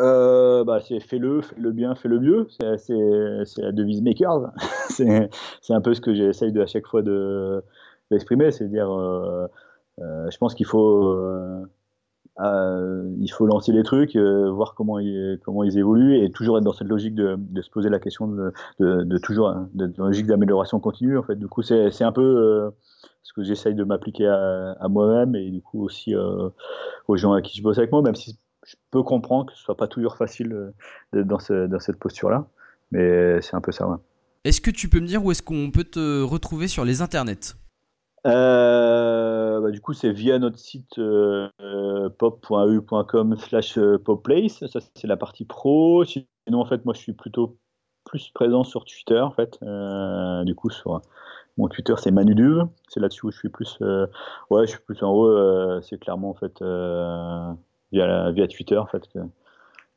Euh, 0.00 0.64
bah, 0.64 0.80
c'est 0.80 1.00
fais-le, 1.00 1.42
fais-le 1.42 1.72
bien, 1.72 1.94
fais-le 1.94 2.18
mieux. 2.18 2.48
C'est 2.78 3.62
la 3.62 3.72
devise 3.72 4.02
Makers. 4.02 4.52
c'est 4.90 5.28
un 5.70 5.80
peu 5.80 5.94
ce 5.94 6.00
que 6.00 6.14
j'essaye 6.14 6.58
à 6.58 6.66
chaque 6.66 6.86
fois 6.86 7.02
d'exprimer. 7.02 8.46
De, 8.46 8.50
c'est 8.50 8.68
dire, 8.68 8.90
euh, 8.90 9.46
je 9.98 10.36
pense 10.38 10.54
qu'il 10.54 10.66
faut 10.66 11.14
il 12.38 13.28
faut 13.28 13.46
lancer 13.46 13.72
les 13.72 13.82
trucs, 13.82 14.16
euh, 14.16 14.50
voir 14.50 14.74
comment 14.74 14.98
ils, 14.98 15.78
évoluent 15.78 16.24
et 16.24 16.30
toujours 16.30 16.58
être 16.58 16.64
dans 16.64 16.72
cette 16.72 16.88
logique 16.88 17.14
de, 17.14 17.36
de 17.38 17.62
se 17.62 17.70
poser 17.70 17.88
la 17.88 17.98
question 17.98 18.26
de, 18.26 18.52
de, 18.80 19.18
toujours 19.18 19.48
hein, 19.48 19.68
de, 19.74 19.92
logique 19.98 20.26
d'amélioration 20.26 20.80
continue. 20.80 21.18
En 21.18 21.22
fait, 21.22 21.36
du 21.36 21.48
coup, 21.48 21.62
c'est 21.62 22.02
un 22.02 22.12
peu 22.12 22.22
euh, 22.22 22.70
ce 23.22 23.32
que 23.32 23.42
j'essaye 23.42 23.74
de 23.74 23.84
m'appliquer 23.84 24.26
à, 24.26 24.88
moi-même 24.88 25.34
et 25.34 25.50
du 25.50 25.60
coup 25.60 25.82
aussi 25.84 26.14
euh, 26.14 26.48
aux 27.08 27.16
gens 27.16 27.32
à 27.32 27.42
qui 27.42 27.56
je 27.56 27.62
bosse 27.62 27.78
avec 27.78 27.92
moi, 27.92 28.02
même 28.02 28.14
si 28.16 28.38
je 28.64 28.76
peux 28.90 29.02
comprendre 29.02 29.46
que 29.46 29.52
ce 29.52 29.62
soit 29.62 29.76
pas 29.76 29.88
toujours 29.88 30.16
facile 30.16 30.72
dans, 31.12 31.38
dans 31.48 31.80
cette 31.80 31.98
posture-là, 31.98 32.46
mais 32.92 33.40
c'est 33.42 33.54
un 33.56 33.60
peu 33.60 33.72
ça. 33.72 34.00
Est-ce 34.44 34.60
que 34.60 34.70
tu 34.70 34.88
peux 34.88 35.00
me 35.00 35.06
dire 35.06 35.24
où 35.24 35.30
est-ce 35.30 35.42
qu'on 35.42 35.70
peut 35.70 35.84
te 35.84 36.22
retrouver 36.22 36.68
sur 36.68 36.84
les 36.84 37.02
internets? 37.02 37.56
Euh, 38.26 39.60
bah, 39.60 39.70
du 39.70 39.80
coup, 39.80 39.92
c'est 39.92 40.12
via 40.12 40.38
notre 40.38 40.58
site 40.58 40.98
euh, 40.98 41.48
pop.eu.com 42.18 43.36
slash 43.36 43.78
euh, 43.78 43.98
popplace. 43.98 44.64
Ça, 44.66 44.80
c'est 44.94 45.06
la 45.06 45.16
partie 45.16 45.44
pro. 45.44 46.04
Sinon, 46.04 46.24
en 46.60 46.66
fait, 46.66 46.84
moi, 46.84 46.94
je 46.94 47.00
suis 47.00 47.12
plutôt 47.12 47.58
plus 48.04 48.30
présent 48.30 48.64
sur 48.64 48.84
Twitter, 48.84 49.20
en 49.20 49.32
fait. 49.32 49.58
du 50.44 50.54
coup, 50.54 50.70
sur 50.70 51.00
Mon 51.56 51.68
Twitter, 51.68 51.94
c'est 51.98 52.10
Manuduve. 52.10 52.66
C'est 52.88 53.00
là-dessus 53.00 53.26
où 53.26 53.30
je 53.30 53.38
suis 53.38 53.48
plus. 53.48 53.78
ouais, 54.50 54.66
je 54.66 54.70
suis 54.70 54.80
plus 54.80 55.02
en 55.02 55.10
haut. 55.12 55.80
c'est 55.82 55.98
clairement 55.98 56.30
en 56.30 56.34
fait 56.34 56.62
via, 57.92 58.48
Twitter 58.48 58.78
en 58.78 58.86
fait 58.86 59.06
que, 59.08 59.20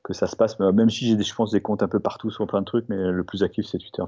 que 0.03 0.13
ça 0.13 0.27
se 0.27 0.35
passe. 0.35 0.59
Même 0.59 0.89
si 0.89 1.07
j'ai, 1.07 1.21
je 1.21 1.35
pense, 1.35 1.51
des 1.51 1.61
comptes 1.61 1.81
un 1.81 1.87
peu 1.87 1.99
partout 1.99 2.29
sur 2.29 2.45
plein 2.45 2.61
de 2.61 2.65
trucs, 2.65 2.87
mais 2.89 3.11
le 3.11 3.23
plus 3.23 3.41
actif, 3.43 3.65
c'est 3.65 3.79
Twitter. 3.79 4.03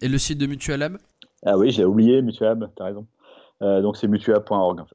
Et 0.00 0.08
le 0.08 0.18
site 0.18 0.38
de 0.38 0.46
Mutualab 0.46 0.98
Ah 1.44 1.58
oui, 1.58 1.70
j'ai 1.70 1.84
oublié 1.84 2.22
Mutualab, 2.22 2.70
t'as 2.76 2.84
raison. 2.84 3.06
donc 3.60 3.96
c'est 3.96 4.08
mutualab.org 4.08 4.80
en. 4.80 4.86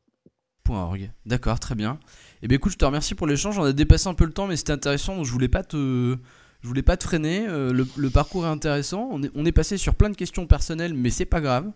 .org. 0.69 1.11
D'accord, 1.25 1.59
très 1.59 1.75
bien. 1.75 1.93
Et 1.93 2.39
eh 2.43 2.47
bien 2.47 2.57
écoute, 2.57 2.71
je 2.71 2.77
te 2.77 2.85
remercie 2.85 3.15
pour 3.15 3.27
l'échange. 3.27 3.57
On 3.57 3.63
a 3.63 3.73
dépassé 3.73 4.07
un 4.07 4.13
peu 4.13 4.25
le 4.25 4.33
temps, 4.33 4.47
mais 4.47 4.55
c'était 4.55 4.73
intéressant. 4.73 5.23
Je 5.23 5.31
voulais 5.31 5.47
pas 5.47 5.63
te, 5.63 6.17
je 6.61 6.67
voulais 6.67 6.81
pas 6.81 6.97
te 6.97 7.03
freiner. 7.03 7.47
Euh, 7.47 7.71
le, 7.71 8.09
parcours 8.09 8.45
est 8.45 8.49
intéressant. 8.49 9.09
On 9.11 9.45
est, 9.45 9.51
passé 9.51 9.77
sur 9.77 9.95
plein 9.95 10.09
de 10.09 10.15
questions 10.15 10.47
personnelles, 10.47 10.93
mais 10.93 11.09
c'est 11.09 11.25
pas 11.25 11.41
grave. 11.41 11.71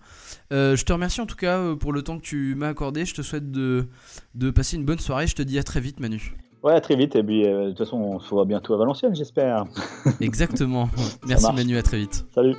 Euh, 0.52 0.76
je 0.76 0.86
te 0.86 0.94
remercie 0.94 1.22
en 1.22 1.26
tout 1.26 1.36
cas 1.36 1.58
euh, 1.58 1.76
pour 1.76 1.94
le 1.94 2.02
temps 2.02 2.18
que 2.18 2.24
tu 2.24 2.56
m'as 2.56 2.70
accordé. 2.70 3.06
Je 3.06 3.14
te 3.14 3.22
souhaite 3.22 3.52
de, 3.52 3.88
de 4.36 4.52
passer 4.52 4.78
une 4.78 4.86
bonne 4.86 5.00
soirée. 5.00 5.28
Je 5.28 5.36
te 5.36 5.42
dis 5.42 5.60
à 5.60 5.64
très 5.64 5.80
vite, 5.80 6.00
Manu. 6.00 6.36
Ouais, 6.64 6.74
à 6.74 6.82
très 6.82 6.96
vite. 6.96 7.16
Et 7.16 7.24
puis, 7.24 7.44
de 7.44 7.70
toute 7.70 7.80
façon, 7.80 7.98
on 7.98 8.20
se 8.20 8.30
voit 8.30 8.46
bientôt 8.46 8.76
à 8.76 8.78
Valenciennes, 8.78 9.16
j'espère. 9.16 9.66
Exactement. 10.22 10.90
Merci, 11.28 11.52
Manu. 11.54 11.78
À 11.78 11.84
très 11.84 11.98
vite. 11.98 12.26
Salut. 12.34 12.56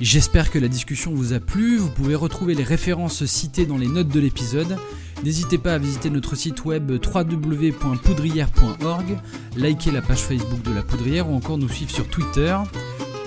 J'espère 0.00 0.50
que 0.50 0.58
la 0.58 0.68
discussion 0.68 1.12
vous 1.12 1.32
a 1.32 1.40
plu. 1.40 1.76
Vous 1.76 1.90
pouvez 1.90 2.14
retrouver 2.14 2.54
les 2.54 2.62
références 2.62 3.24
citées 3.26 3.66
dans 3.66 3.76
les 3.76 3.88
notes 3.88 4.08
de 4.08 4.20
l'épisode. 4.20 4.76
N'hésitez 5.24 5.58
pas 5.58 5.74
à 5.74 5.78
visiter 5.78 6.08
notre 6.08 6.34
site 6.34 6.64
web 6.64 6.90
www.poudrière.org, 6.90 9.18
liker 9.56 9.90
la 9.90 10.00
page 10.00 10.20
Facebook 10.20 10.62
de 10.62 10.72
la 10.72 10.80
Poudrière 10.82 11.28
ou 11.28 11.34
encore 11.34 11.58
nous 11.58 11.68
suivre 11.68 11.90
sur 11.90 12.08
Twitter. 12.08 12.56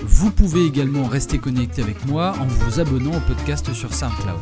Vous 0.02 0.32
pouvez 0.32 0.66
également 0.66 1.04
rester 1.04 1.38
connecté 1.38 1.82
avec 1.82 2.04
moi 2.06 2.32
en 2.40 2.46
vous 2.46 2.80
abonnant 2.80 3.16
au 3.16 3.20
podcast 3.20 3.72
sur 3.72 3.94
SoundCloud. 3.94 4.40